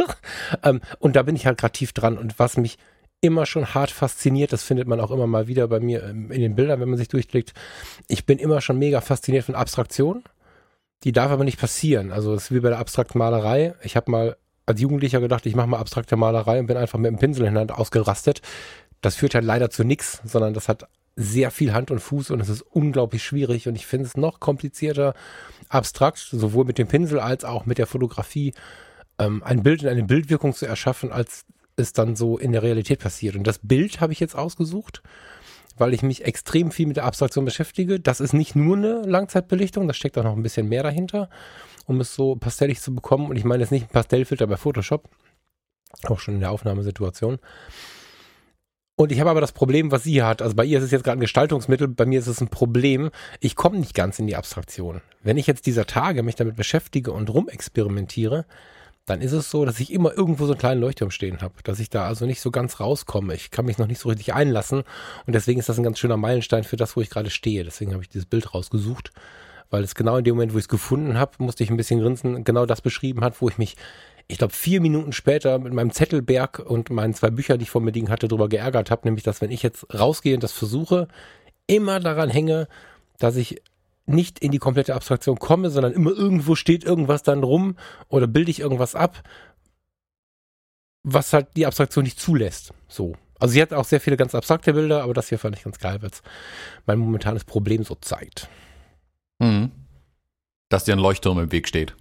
[0.62, 2.18] ähm, und da bin ich halt tief dran.
[2.18, 2.78] Und was mich
[3.20, 6.40] immer schon hart fasziniert, das findet man auch immer mal wieder bei mir ähm, in
[6.40, 7.52] den Bildern, wenn man sich durchklickt.
[8.08, 10.22] Ich bin immer schon mega fasziniert von Abstraktion.
[11.04, 12.12] Die darf aber nicht passieren.
[12.12, 13.74] Also es ist wie bei der abstrakten Malerei.
[13.82, 17.10] Ich habe mal als Jugendlicher gedacht, ich mache mal abstrakte Malerei und bin einfach mit
[17.10, 18.42] dem Pinsel in der Hand ausgerastet.
[19.00, 22.40] Das führt halt leider zu nichts, sondern das hat sehr viel Hand und Fuß und
[22.40, 25.14] es ist unglaublich schwierig und ich finde es noch komplizierter,
[25.70, 28.52] abstrakt, sowohl mit dem Pinsel als auch mit der Fotografie,
[29.18, 33.00] ähm, ein Bild in eine Bildwirkung zu erschaffen, als es dann so in der Realität
[33.00, 33.34] passiert.
[33.34, 35.02] Und das Bild habe ich jetzt ausgesucht,
[35.78, 37.98] weil ich mich extrem viel mit der Abstraktion beschäftige.
[37.98, 41.28] Das ist nicht nur eine Langzeitbelichtung, da steckt auch noch ein bisschen mehr dahinter,
[41.86, 43.30] um es so pastellig zu bekommen.
[43.30, 45.08] Und ich meine jetzt nicht ein Pastellfilter bei Photoshop,
[46.04, 47.38] auch schon in der Aufnahmesituation,
[48.96, 50.40] und ich habe aber das Problem, was sie hat.
[50.40, 53.10] Also bei ihr ist es jetzt gerade ein Gestaltungsmittel, bei mir ist es ein Problem.
[53.40, 55.02] Ich komme nicht ganz in die Abstraktion.
[55.22, 58.46] Wenn ich jetzt dieser Tage mich damit beschäftige und rumexperimentiere,
[59.04, 61.78] dann ist es so, dass ich immer irgendwo so einen kleinen Leuchtturm stehen habe, dass
[61.78, 63.34] ich da also nicht so ganz rauskomme.
[63.34, 64.82] Ich kann mich noch nicht so richtig einlassen
[65.26, 67.64] und deswegen ist das ein ganz schöner Meilenstein für das, wo ich gerade stehe.
[67.64, 69.12] Deswegen habe ich dieses Bild rausgesucht,
[69.70, 72.00] weil es genau in dem Moment, wo ich es gefunden habe, musste ich ein bisschen
[72.00, 73.76] grinsen, genau das beschrieben hat, wo ich mich
[74.28, 77.80] ich glaube, vier Minuten später mit meinem Zettelberg und meinen zwei Büchern, die ich vor
[77.80, 81.06] mir liegen hatte, darüber geärgert habe, nämlich, dass wenn ich jetzt rausgehe und das versuche,
[81.66, 82.68] immer daran hänge,
[83.18, 83.62] dass ich
[84.06, 87.76] nicht in die komplette Abstraktion komme, sondern immer irgendwo steht irgendwas dann rum
[88.08, 89.22] oder bilde ich irgendwas ab,
[91.02, 92.72] was halt die Abstraktion nicht zulässt.
[92.88, 93.14] So.
[93.38, 95.78] Also sie hat auch sehr viele ganz abstrakte Bilder, aber das hier fand ich ganz
[95.78, 96.22] geil, weil es
[96.86, 98.48] mein momentanes Problem so zeigt.
[99.38, 99.70] Mhm.
[100.68, 101.94] Dass dir ein Leuchtturm im Weg steht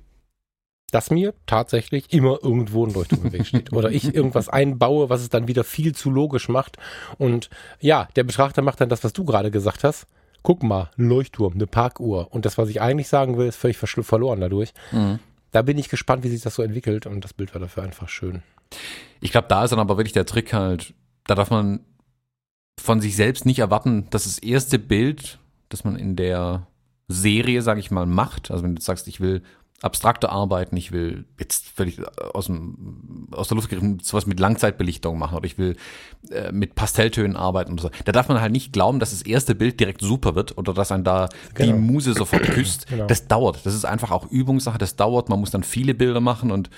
[0.91, 3.73] dass mir tatsächlich immer irgendwo ein Leuchtturm im Weg steht.
[3.73, 6.77] Oder ich irgendwas einbaue, was es dann wieder viel zu logisch macht.
[7.17, 7.49] Und
[7.79, 10.07] ja, der Betrachter macht dann das, was du gerade gesagt hast.
[10.43, 12.31] Guck mal, ein Leuchtturm, eine Parkuhr.
[12.31, 14.73] Und das, was ich eigentlich sagen will, ist völlig verloren dadurch.
[14.91, 15.19] Mhm.
[15.51, 17.07] Da bin ich gespannt, wie sich das so entwickelt.
[17.07, 18.43] Und das Bild war dafür einfach schön.
[19.21, 20.93] Ich glaube, da ist dann aber wirklich der Trick halt,
[21.25, 21.79] da darf man
[22.79, 25.39] von sich selbst nicht erwarten, dass das erste Bild,
[25.69, 26.67] das man in der
[27.07, 29.41] Serie, sage ich mal, macht, also wenn du sagst, ich will
[29.81, 31.99] abstrakter arbeiten, ich will jetzt völlig
[32.33, 35.75] aus, dem, aus der Luft gegriffen sowas mit Langzeitbelichtung machen oder ich will
[36.31, 37.89] äh, mit Pastelltönen arbeiten und so.
[38.05, 40.91] Da darf man halt nicht glauben, dass das erste Bild direkt super wird oder dass
[40.91, 41.73] ein da genau.
[41.73, 42.87] die Muse sofort küsst.
[42.87, 43.05] genau.
[43.07, 43.65] Das dauert.
[43.65, 45.27] Das ist einfach auch Übungssache, das dauert.
[45.29, 46.69] Man muss dann viele Bilder machen und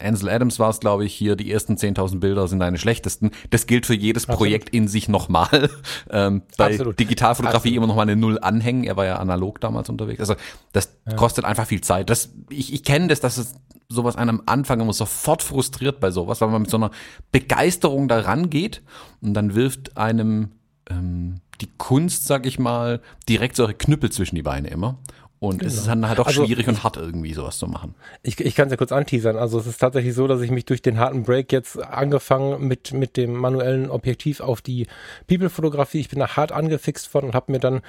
[0.00, 3.30] Ansel Adams war es, glaube ich, hier, die ersten 10.000 Bilder sind deine schlechtesten.
[3.50, 4.38] Das gilt für jedes Absolut.
[4.38, 5.70] Projekt in sich nochmal.
[6.10, 6.98] Ähm, bei Absolut.
[6.98, 7.76] Digitalfotografie Absolut.
[7.76, 8.84] immer nochmal eine Null anhängen.
[8.84, 10.20] Er war ja analog damals unterwegs.
[10.20, 10.36] Also
[10.72, 11.16] das ja.
[11.16, 12.08] kostet einfach viel Zeit.
[12.08, 13.54] Das, ich ich kenne das, dass es
[13.88, 16.90] sowas einem am Anfang immer sofort frustriert bei sowas, weil man mit so einer
[17.32, 18.82] Begeisterung da rangeht
[19.20, 20.52] und dann wirft einem
[20.90, 24.98] ähm, die Kunst, sag ich mal, direkt solche Knüppel zwischen die Beine immer.
[25.40, 25.68] Und genau.
[25.68, 25.94] es ist genau.
[25.94, 27.94] dann halt auch also schwierig und hart irgendwie sowas zu machen.
[28.22, 29.36] Ich, ich kann es ja kurz anteasern.
[29.36, 32.92] Also es ist tatsächlich so, dass ich mich durch den harten Break jetzt angefangen mit
[32.92, 34.86] mit dem manuellen Objektiv auf die
[35.28, 36.00] People-Fotografie.
[36.00, 37.82] Ich bin da hart angefixt worden und habe mir dann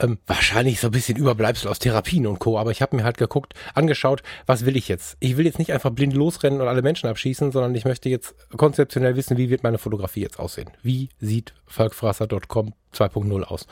[0.00, 2.58] ähm, wahrscheinlich so ein bisschen Überbleibsel aus Therapien und Co.
[2.58, 5.16] Aber ich habe mir halt geguckt, angeschaut, was will ich jetzt?
[5.20, 8.34] Ich will jetzt nicht einfach blind losrennen und alle Menschen abschießen, sondern ich möchte jetzt
[8.56, 10.70] konzeptionell wissen, wie wird meine Fotografie jetzt aussehen?
[10.82, 13.66] Wie sieht falkfrasser.com 2.0 aus?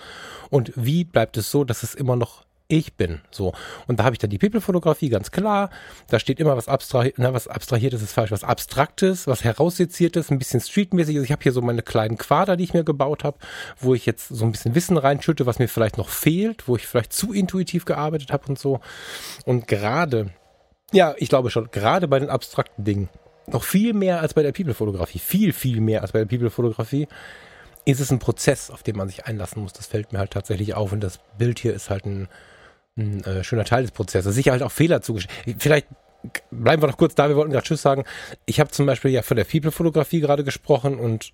[0.50, 3.20] Und wie bleibt es so, dass es immer noch ich bin.
[3.30, 3.52] So.
[3.86, 5.70] Und da habe ich dann die People-Fotografie, ganz klar.
[6.08, 10.38] Da steht immer was, abstrahi na, was abstrahiertes ist falsch, was abstraktes, was herausseziertes, ein
[10.38, 11.16] bisschen streetmäßig.
[11.16, 13.36] Also ich habe hier so meine kleinen Quader, die ich mir gebaut habe,
[13.78, 16.86] wo ich jetzt so ein bisschen Wissen reinschütte, was mir vielleicht noch fehlt, wo ich
[16.86, 18.80] vielleicht zu intuitiv gearbeitet habe und so.
[19.44, 20.30] Und gerade,
[20.92, 23.10] ja, ich glaube schon, gerade bei den abstrakten Dingen,
[23.46, 27.06] noch viel mehr als bei der People-Fotografie, viel, viel mehr als bei der People-Fotografie,
[27.84, 29.72] ist es ein Prozess, auf den man sich einlassen muss.
[29.72, 30.92] Das fällt mir halt tatsächlich auf.
[30.92, 32.28] Und das Bild hier ist halt ein
[32.96, 34.34] ein äh, schöner Teil des Prozesses.
[34.34, 35.56] Sicher halt auch Fehler zugestehen.
[35.58, 35.86] Vielleicht
[36.50, 38.04] bleiben wir noch kurz da, wir wollten gerade Tschüss sagen.
[38.46, 41.32] Ich habe zum Beispiel ja von der People-Fotografie gerade gesprochen und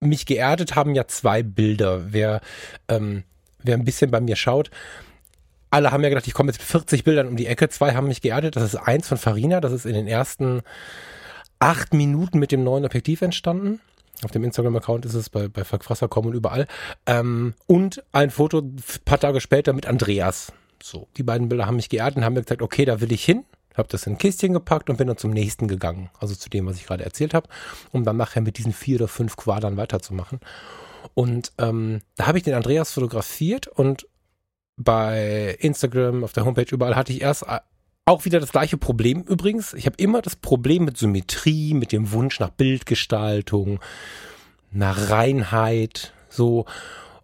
[0.00, 2.12] mich geerdet haben ja zwei Bilder.
[2.12, 2.40] Wer,
[2.88, 3.24] ähm,
[3.62, 4.70] wer ein bisschen bei mir schaut,
[5.70, 7.68] alle haben ja gedacht, ich komme jetzt mit 40 Bildern um die Ecke.
[7.68, 8.54] Zwei haben mich geerdet.
[8.54, 10.62] Das ist eins von Farina, das ist in den ersten
[11.58, 13.80] acht Minuten mit dem neuen Objektiv entstanden.
[14.22, 16.66] Auf dem Instagram-Account ist es bei, bei Verfrasser.com und überall.
[17.06, 20.52] Ähm, und ein Foto ein paar Tage später mit Andreas.
[20.86, 23.24] So, die beiden Bilder haben mich geehrt und haben mir gesagt, okay, da will ich
[23.24, 23.46] hin.
[23.74, 26.10] Habe das in ein Kistchen gepackt und bin dann zum nächsten gegangen.
[26.20, 27.48] Also zu dem, was ich gerade erzählt habe,
[27.90, 30.40] um dann nachher mit diesen vier oder fünf Quadern weiterzumachen.
[31.14, 34.06] Und ähm, da habe ich den Andreas fotografiert und
[34.76, 37.60] bei Instagram, auf der Homepage, überall hatte ich erst äh,
[38.04, 39.72] auch wieder das gleiche Problem übrigens.
[39.72, 43.80] Ich habe immer das Problem mit Symmetrie, mit dem Wunsch nach Bildgestaltung,
[44.70, 46.66] nach Reinheit, so.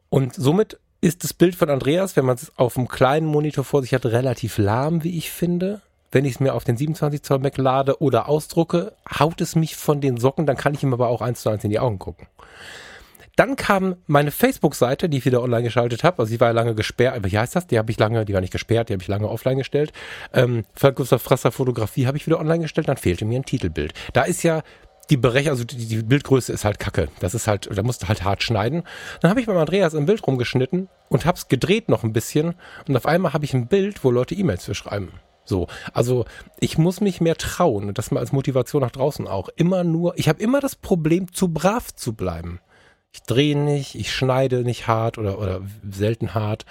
[0.08, 3.82] Und somit ist das Bild von Andreas, wenn man es auf einem kleinen Monitor vor
[3.82, 5.80] sich hat, relativ lahm, wie ich finde.
[6.12, 9.76] Wenn ich es mir auf den 27 Zoll Mac lade oder ausdrucke, haut es mich
[9.76, 11.98] von den Socken, dann kann ich ihm aber auch eins zu eins in die Augen
[11.98, 12.26] gucken.
[13.36, 16.18] Dann kam meine Facebook-Seite, die ich wieder online geschaltet habe.
[16.18, 17.16] Also die war ja lange gesperrt.
[17.16, 17.66] Aber wie heißt das?
[17.66, 19.92] Die habe ich lange, die war nicht gesperrt, die habe ich lange offline gestellt.
[20.34, 20.64] Ähm,
[20.94, 22.88] Gustav Frasser Fotografie habe ich wieder online gestellt.
[22.88, 23.94] Dann fehlte mir ein Titelbild.
[24.12, 24.62] Da ist ja
[25.10, 27.08] die Berechnung, also die, die, Bildgröße ist halt kacke.
[27.18, 28.84] Das ist halt, da musst du halt hart schneiden.
[29.20, 32.54] Dann habe ich beim Andreas ein Bild rumgeschnitten und hab's gedreht noch ein bisschen
[32.86, 35.12] und auf einmal habe ich ein Bild, wo Leute E-Mails für schreiben.
[35.44, 36.26] So, also
[36.60, 39.48] ich muss mich mehr trauen und das mal als Motivation nach draußen auch.
[39.56, 42.60] Immer nur, ich habe immer das Problem, zu brav zu bleiben.
[43.12, 46.66] Ich drehe nicht, ich schneide nicht hart oder, oder selten hart.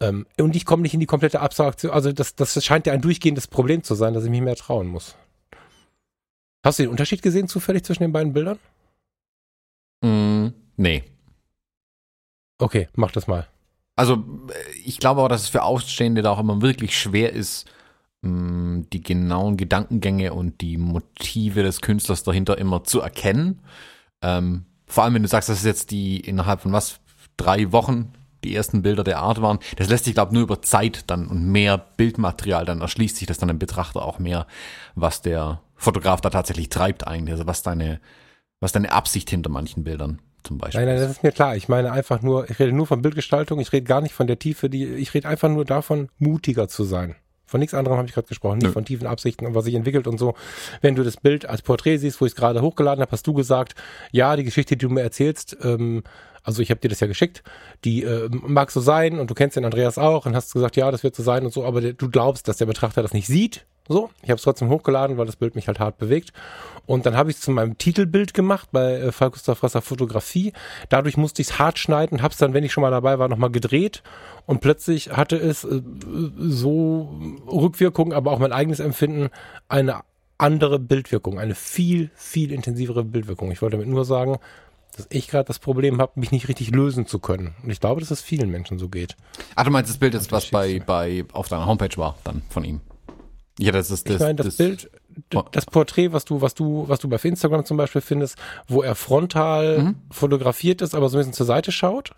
[0.00, 1.92] Ähm, und ich komme nicht in die komplette Abstraktion.
[1.92, 4.86] Also das, das scheint ja ein durchgehendes Problem zu sein, dass ich mich mehr trauen
[4.86, 5.16] muss.
[6.64, 8.58] Hast du den Unterschied gesehen zufällig zwischen den beiden Bildern?
[10.02, 11.04] Mm, nee.
[12.58, 13.46] Okay, mach das mal.
[13.96, 14.24] Also
[14.84, 17.68] ich glaube auch, dass es für Ausstehende da auch immer wirklich schwer ist,
[18.22, 23.60] mm, die genauen Gedankengänge und die Motive des Künstlers dahinter immer zu erkennen.
[24.22, 27.00] Ähm, vor allem, wenn du sagst, das ist jetzt die innerhalb von was,
[27.36, 28.12] drei Wochen
[28.44, 29.58] die ersten Bilder der Art waren.
[29.76, 33.26] Das lässt sich, glaube ich, nur über Zeit dann und mehr Bildmaterial, dann erschließt sich
[33.26, 34.46] das dann im Betrachter auch mehr,
[34.94, 37.32] was der Fotograf da tatsächlich treibt eigentlich.
[37.32, 38.00] Also was deine,
[38.60, 40.80] was deine Absicht hinter manchen Bildern zum Beispiel.
[40.80, 41.56] Nein, nein, das ist mir klar.
[41.56, 44.38] Ich meine einfach nur, ich rede nur von Bildgestaltung, ich rede gar nicht von der
[44.38, 47.14] Tiefe, die, ich rede einfach nur davon, mutiger zu sein.
[47.46, 48.72] Von nichts anderem habe ich gerade gesprochen, nicht Nö.
[48.72, 50.34] von tiefen Absichten und was sich entwickelt und so.
[50.82, 53.32] Wenn du das Bild als Porträt siehst, wo ich es gerade hochgeladen habe, hast du
[53.32, 53.74] gesagt,
[54.12, 56.02] ja, die Geschichte, die du mir erzählst, ähm,
[56.42, 57.42] also ich habe dir das ja geschickt,
[57.84, 60.90] die äh, mag so sein und du kennst den Andreas auch und hast gesagt, ja,
[60.90, 63.66] das wird so sein und so, aber du glaubst, dass der Betrachter das nicht sieht
[63.88, 66.32] so, ich habe es trotzdem hochgeladen, weil das Bild mich halt hart bewegt.
[66.86, 70.52] Und dann habe ich es zu meinem Titelbild gemacht bei äh, Falk Gustav Rasser Fotografie.
[70.88, 73.28] Dadurch musste ich es hart schneiden, habe es dann, wenn ich schon mal dabei war,
[73.28, 74.02] nochmal gedreht.
[74.46, 75.82] Und plötzlich hatte es äh,
[76.38, 79.30] so Rückwirkungen, aber auch mein eigenes Empfinden,
[79.68, 80.02] eine
[80.38, 83.50] andere Bildwirkung, eine viel, viel intensivere Bildwirkung.
[83.50, 84.38] Ich wollte damit nur sagen,
[84.96, 87.54] dass ich gerade das Problem habe, mich nicht richtig lösen zu können.
[87.62, 89.16] Und ich glaube, dass es vielen Menschen so geht.
[89.54, 92.64] Ach, du meinst das Bild ist, was bei, bei auf deiner Homepage war, dann von
[92.64, 92.80] ihm?
[93.58, 94.16] Ja, das ist das.
[94.16, 94.90] Ich meine, das, das Bild,
[95.34, 95.42] oh.
[95.50, 98.36] das Porträt, was du, was du, was du bei Instagram zum Beispiel findest,
[98.68, 99.94] wo er frontal mhm.
[100.10, 102.12] fotografiert ist, aber so ein bisschen zur Seite schaut.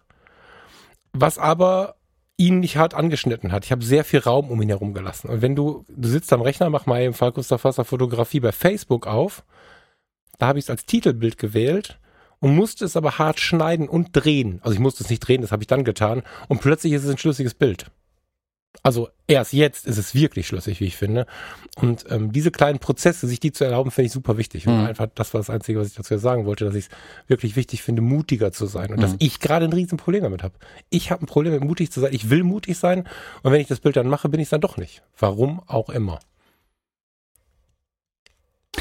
[1.13, 1.97] Was aber
[2.37, 3.67] ihn nicht hart angeschnitten hat.
[3.67, 5.29] Ich habe sehr viel Raum um ihn herum gelassen.
[5.29, 8.51] Und wenn du, du sitzt am Rechner, mach mal eben Fall Gustav Fasser Fotografie bei
[8.51, 9.45] Facebook auf,
[10.39, 11.99] da habe ich es als Titelbild gewählt
[12.39, 14.59] und musste es aber hart schneiden und drehen.
[14.63, 16.23] Also ich musste es nicht drehen, das habe ich dann getan.
[16.49, 17.91] Und plötzlich ist es ein schlüssiges Bild.
[18.83, 21.27] Also erst jetzt ist es wirklich schlüssig, wie ich finde.
[21.77, 24.67] Und ähm, diese kleinen Prozesse, sich die zu erlauben, finde ich super wichtig.
[24.67, 24.87] Und Mhm.
[24.87, 26.91] einfach, das war das Einzige, was ich dazu sagen wollte, dass ich es
[27.29, 28.91] wirklich wichtig finde, mutiger zu sein.
[28.93, 29.17] Und dass Mhm.
[29.21, 30.55] ich gerade ein Riesenproblem damit habe.
[30.89, 32.15] Ich habe ein Problem mit mutig zu sein.
[32.15, 33.07] Ich will mutig sein.
[33.43, 35.03] Und wenn ich das Bild dann mache, bin ich es dann doch nicht.
[35.19, 36.19] Warum auch immer.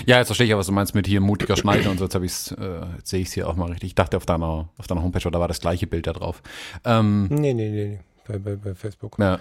[0.05, 2.05] Ja, jetzt verstehe ich ja, was du meinst mit hier mutiger Schneiden und so.
[2.05, 3.87] Jetzt, hab ich's, äh, jetzt sehe ich es hier auch mal richtig.
[3.89, 6.41] Ich dachte, auf deiner, auf deiner Homepage da war das gleiche Bild da drauf.
[6.85, 7.99] Ähm, Nee, nee, nee, nee.
[8.27, 9.17] Bei, bei, bei Facebook.
[9.19, 9.39] ja.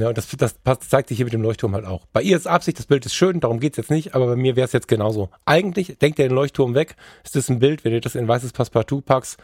[0.00, 2.06] Ja, und das, das passt, zeigt sich hier mit dem Leuchtturm halt auch.
[2.06, 4.56] Bei ihr ist Absicht, das Bild ist schön, darum geht's jetzt nicht, aber bei mir
[4.56, 5.28] wäre es jetzt genauso.
[5.44, 8.52] Eigentlich denkt ihr den Leuchtturm weg, ist das ein Bild, wenn du das in weißes
[8.52, 9.38] Passepartout packst,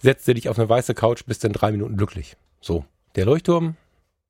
[0.00, 2.36] setzt du dich auf eine weiße Couch, bist in drei Minuten glücklich.
[2.60, 2.84] So.
[3.16, 3.76] Der Leuchtturm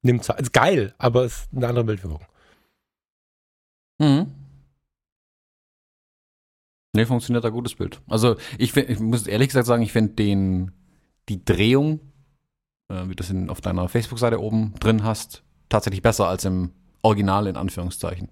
[0.03, 0.41] nimmt Zeit.
[0.41, 2.25] Ist geil, aber ist eine andere Bildwirkung.
[3.99, 4.33] Mhm.
[6.95, 8.01] Nee, funktioniert da gutes Bild.
[8.09, 10.73] Also ich, ich muss ehrlich gesagt sagen, ich finde den
[11.29, 12.01] die Drehung,
[12.89, 15.43] äh, wie du das in, auf deiner Facebook-Seite oben drin hast,
[15.73, 16.71] tatsächlich besser als im
[17.03, 18.29] Original in Anführungszeichen.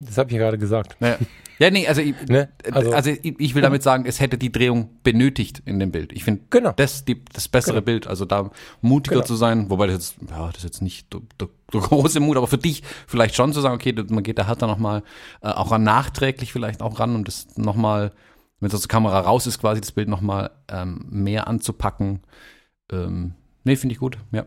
[0.00, 0.96] Das habe ich ja gerade gesagt.
[1.00, 1.16] Ja,
[1.58, 2.50] ja nee, also, ich, Ne?
[2.70, 6.12] also, Also, ich, ich will damit sagen, es hätte die Drehung benötigt in dem Bild.
[6.12, 6.72] Ich finde genau.
[6.72, 7.84] das die, das bessere Genau.
[7.86, 8.50] Bild, also da
[8.82, 9.26] mutiger Genau.
[9.26, 12.36] zu sein, wobei das jetzt, ja, das ist jetzt nicht der, der, der große Mut,
[12.36, 15.02] aber für dich vielleicht schon zu sagen, okay, man geht da da nochmal
[15.40, 18.12] äh, auch ran, nachträglich vielleicht auch ran und das nochmal,
[18.60, 22.20] wenn es aus der Kamera raus ist, quasi das Bild nochmal ähm, mehr anzupacken.
[22.92, 23.32] Ähm,
[23.64, 24.44] nee, finde ich gut, ja.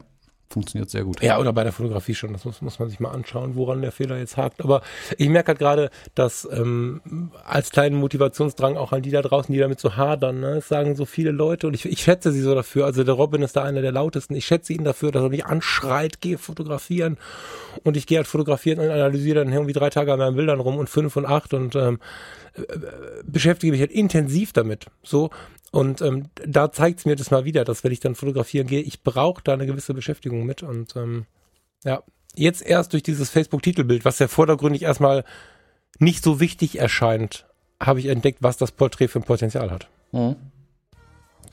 [0.51, 1.21] Funktioniert sehr gut.
[1.21, 2.33] Ja, oder bei der Fotografie schon.
[2.33, 4.63] Das muss, muss man sich mal anschauen, woran der Fehler jetzt hakt.
[4.63, 4.81] Aber
[5.15, 7.01] ich merke halt gerade, dass ähm,
[7.45, 10.95] als kleinen Motivationsdrang auch an die da draußen, die damit so hadern, ne, das sagen
[10.95, 12.85] so viele Leute und ich, ich schätze sie so dafür.
[12.85, 14.33] Also der Robin ist da einer der lautesten.
[14.33, 17.19] Ich schätze ihn dafür, dass er mich anschreit, gehe fotografieren
[17.83, 20.77] und ich gehe halt fotografieren und analysiere dann irgendwie drei Tage an meinen Bildern rum
[20.77, 21.99] und fünf und acht und ähm, äh,
[23.25, 24.87] beschäftige mich halt intensiv damit.
[25.03, 25.29] So.
[25.71, 28.81] Und ähm, da zeigt es mir das mal wieder, dass wenn ich dann fotografieren gehe,
[28.81, 30.63] ich brauche da eine gewisse Beschäftigung mit.
[30.63, 31.25] Und ähm,
[31.83, 32.03] ja,
[32.35, 35.23] jetzt erst durch dieses Facebook-Titelbild, was ja vordergründig erstmal
[35.99, 37.45] nicht so wichtig erscheint,
[37.79, 39.87] habe ich entdeckt, was das Porträt für ein Potenzial hat.
[40.11, 40.35] Mhm.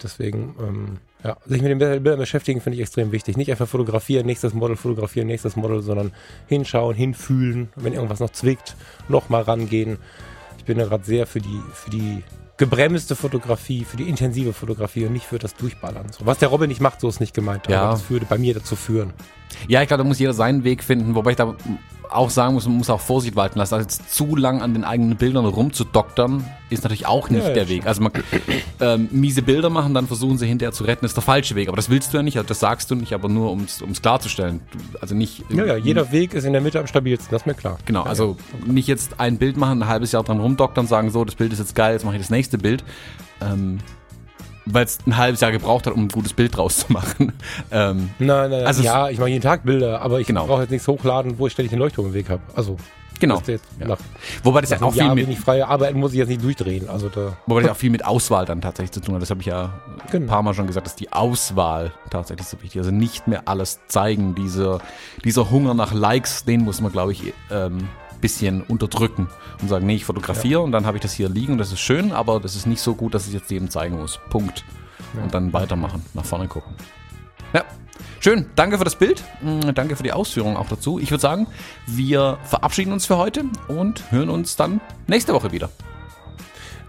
[0.03, 3.37] Deswegen, ähm, ja, sich mit den Bildern beschäftigen, finde ich extrem wichtig.
[3.37, 6.13] Nicht einfach fotografieren, nächstes Model fotografieren, nächstes Model, sondern
[6.47, 8.77] hinschauen, hinfühlen, wenn irgendwas noch zwickt,
[9.09, 9.99] nochmal rangehen.
[10.67, 12.25] Ich bin da gerade sehr für die, für die
[12.57, 16.07] gebremste Fotografie, für die intensive Fotografie und nicht für das Durchballern.
[16.11, 17.69] So, was der Robin nicht macht, so ist nicht gemeint.
[17.69, 17.83] Ja.
[17.83, 19.13] Aber das würde bei mir dazu führen.
[19.69, 21.55] Ja, ich glaube, da muss jeder seinen Weg finden, wobei ich da
[22.11, 23.75] auch sagen muss, man muss auch Vorsicht walten lassen.
[23.75, 27.55] Also jetzt zu lang an den eigenen Bildern rumzudoktern, ist natürlich auch nicht Ja, ja,
[27.55, 27.87] der Weg.
[27.87, 28.13] Also man
[28.81, 31.69] ähm, miese Bilder machen, dann versuchen sie hinterher zu retten, ist der falsche Weg.
[31.69, 34.03] Aber das willst du ja nicht, also das sagst du nicht, aber nur um es
[34.03, 34.61] klarzustellen.
[34.73, 35.45] Du, also nicht.
[35.51, 37.79] Ja, ja, jeder Weg ist in der Mitte am stabilsten, das ist mir klar.
[37.85, 41.25] Genau, ja, also nicht jetzt ein Bild machen, ein halbes Jahr dran rumdoktern, sagen so,
[41.25, 42.85] das Bild ist jetzt geil, jetzt mache ich das nächste Bild.
[43.41, 43.79] Ähm,
[44.67, 47.33] Weil es ein halbes Jahr gebraucht hat, um ein gutes Bild draus zu machen.
[47.71, 48.65] Ähm, Nein, nein.
[48.67, 50.47] Also ja, ich mache jeden Tag Bilder, aber ich Genau.
[50.47, 52.43] brauche jetzt nichts hochladen, wo ich ständig den Leuchtturm im Weg habe.
[52.55, 52.77] Also,
[53.21, 53.41] genau.
[53.47, 53.87] Ja.
[53.89, 53.99] nach,
[54.43, 56.89] Wobei das ja nach auch viel mit, frei arbeiten muss, ich jetzt nicht durchdrehen.
[56.89, 59.23] Also da, Wobei das auch viel mit Auswahl dann tatsächlich zu tun hat.
[59.23, 59.65] Das habe ich ja
[60.05, 60.33] ein Genau.
[60.33, 62.87] paar Mal schon gesagt, dass die Auswahl tatsächlich so wichtig ist.
[62.87, 64.35] Also nicht mehr alles zeigen.
[64.35, 64.81] Dieser,
[65.25, 67.89] dieser Hunger nach Likes, den muss man, glaube ich, ähm,
[68.21, 69.29] bisschen unterdrücken
[69.61, 71.81] und sagen, nee, ich fotografiere und dann habe ich das hier liegen und das ist
[71.81, 74.19] schön, aber das ist nicht so gut, dass ich es jetzt jedem zeigen muss.
[74.31, 74.65] Punkt.
[75.23, 76.75] Und dann weitermachen, nach vorne gucken.
[77.55, 77.65] Ja,
[78.21, 78.47] schön.
[78.57, 79.23] Danke für das Bild.
[79.41, 80.99] Mm, Danke für die Ausführungen auch dazu.
[80.99, 81.47] Ich würde sagen,
[81.87, 85.71] wir verabschieden uns für heute und hören uns dann nächste Woche wieder.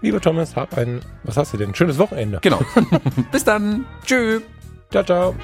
[0.02, 1.74] lieber Thomas, hab ein, was hast du denn?
[1.74, 2.40] Schönes Wochenende.
[2.42, 2.60] Genau.
[3.32, 3.86] Bis dann.
[4.04, 4.42] Tschüss.
[4.90, 5.34] Ciao, ciao.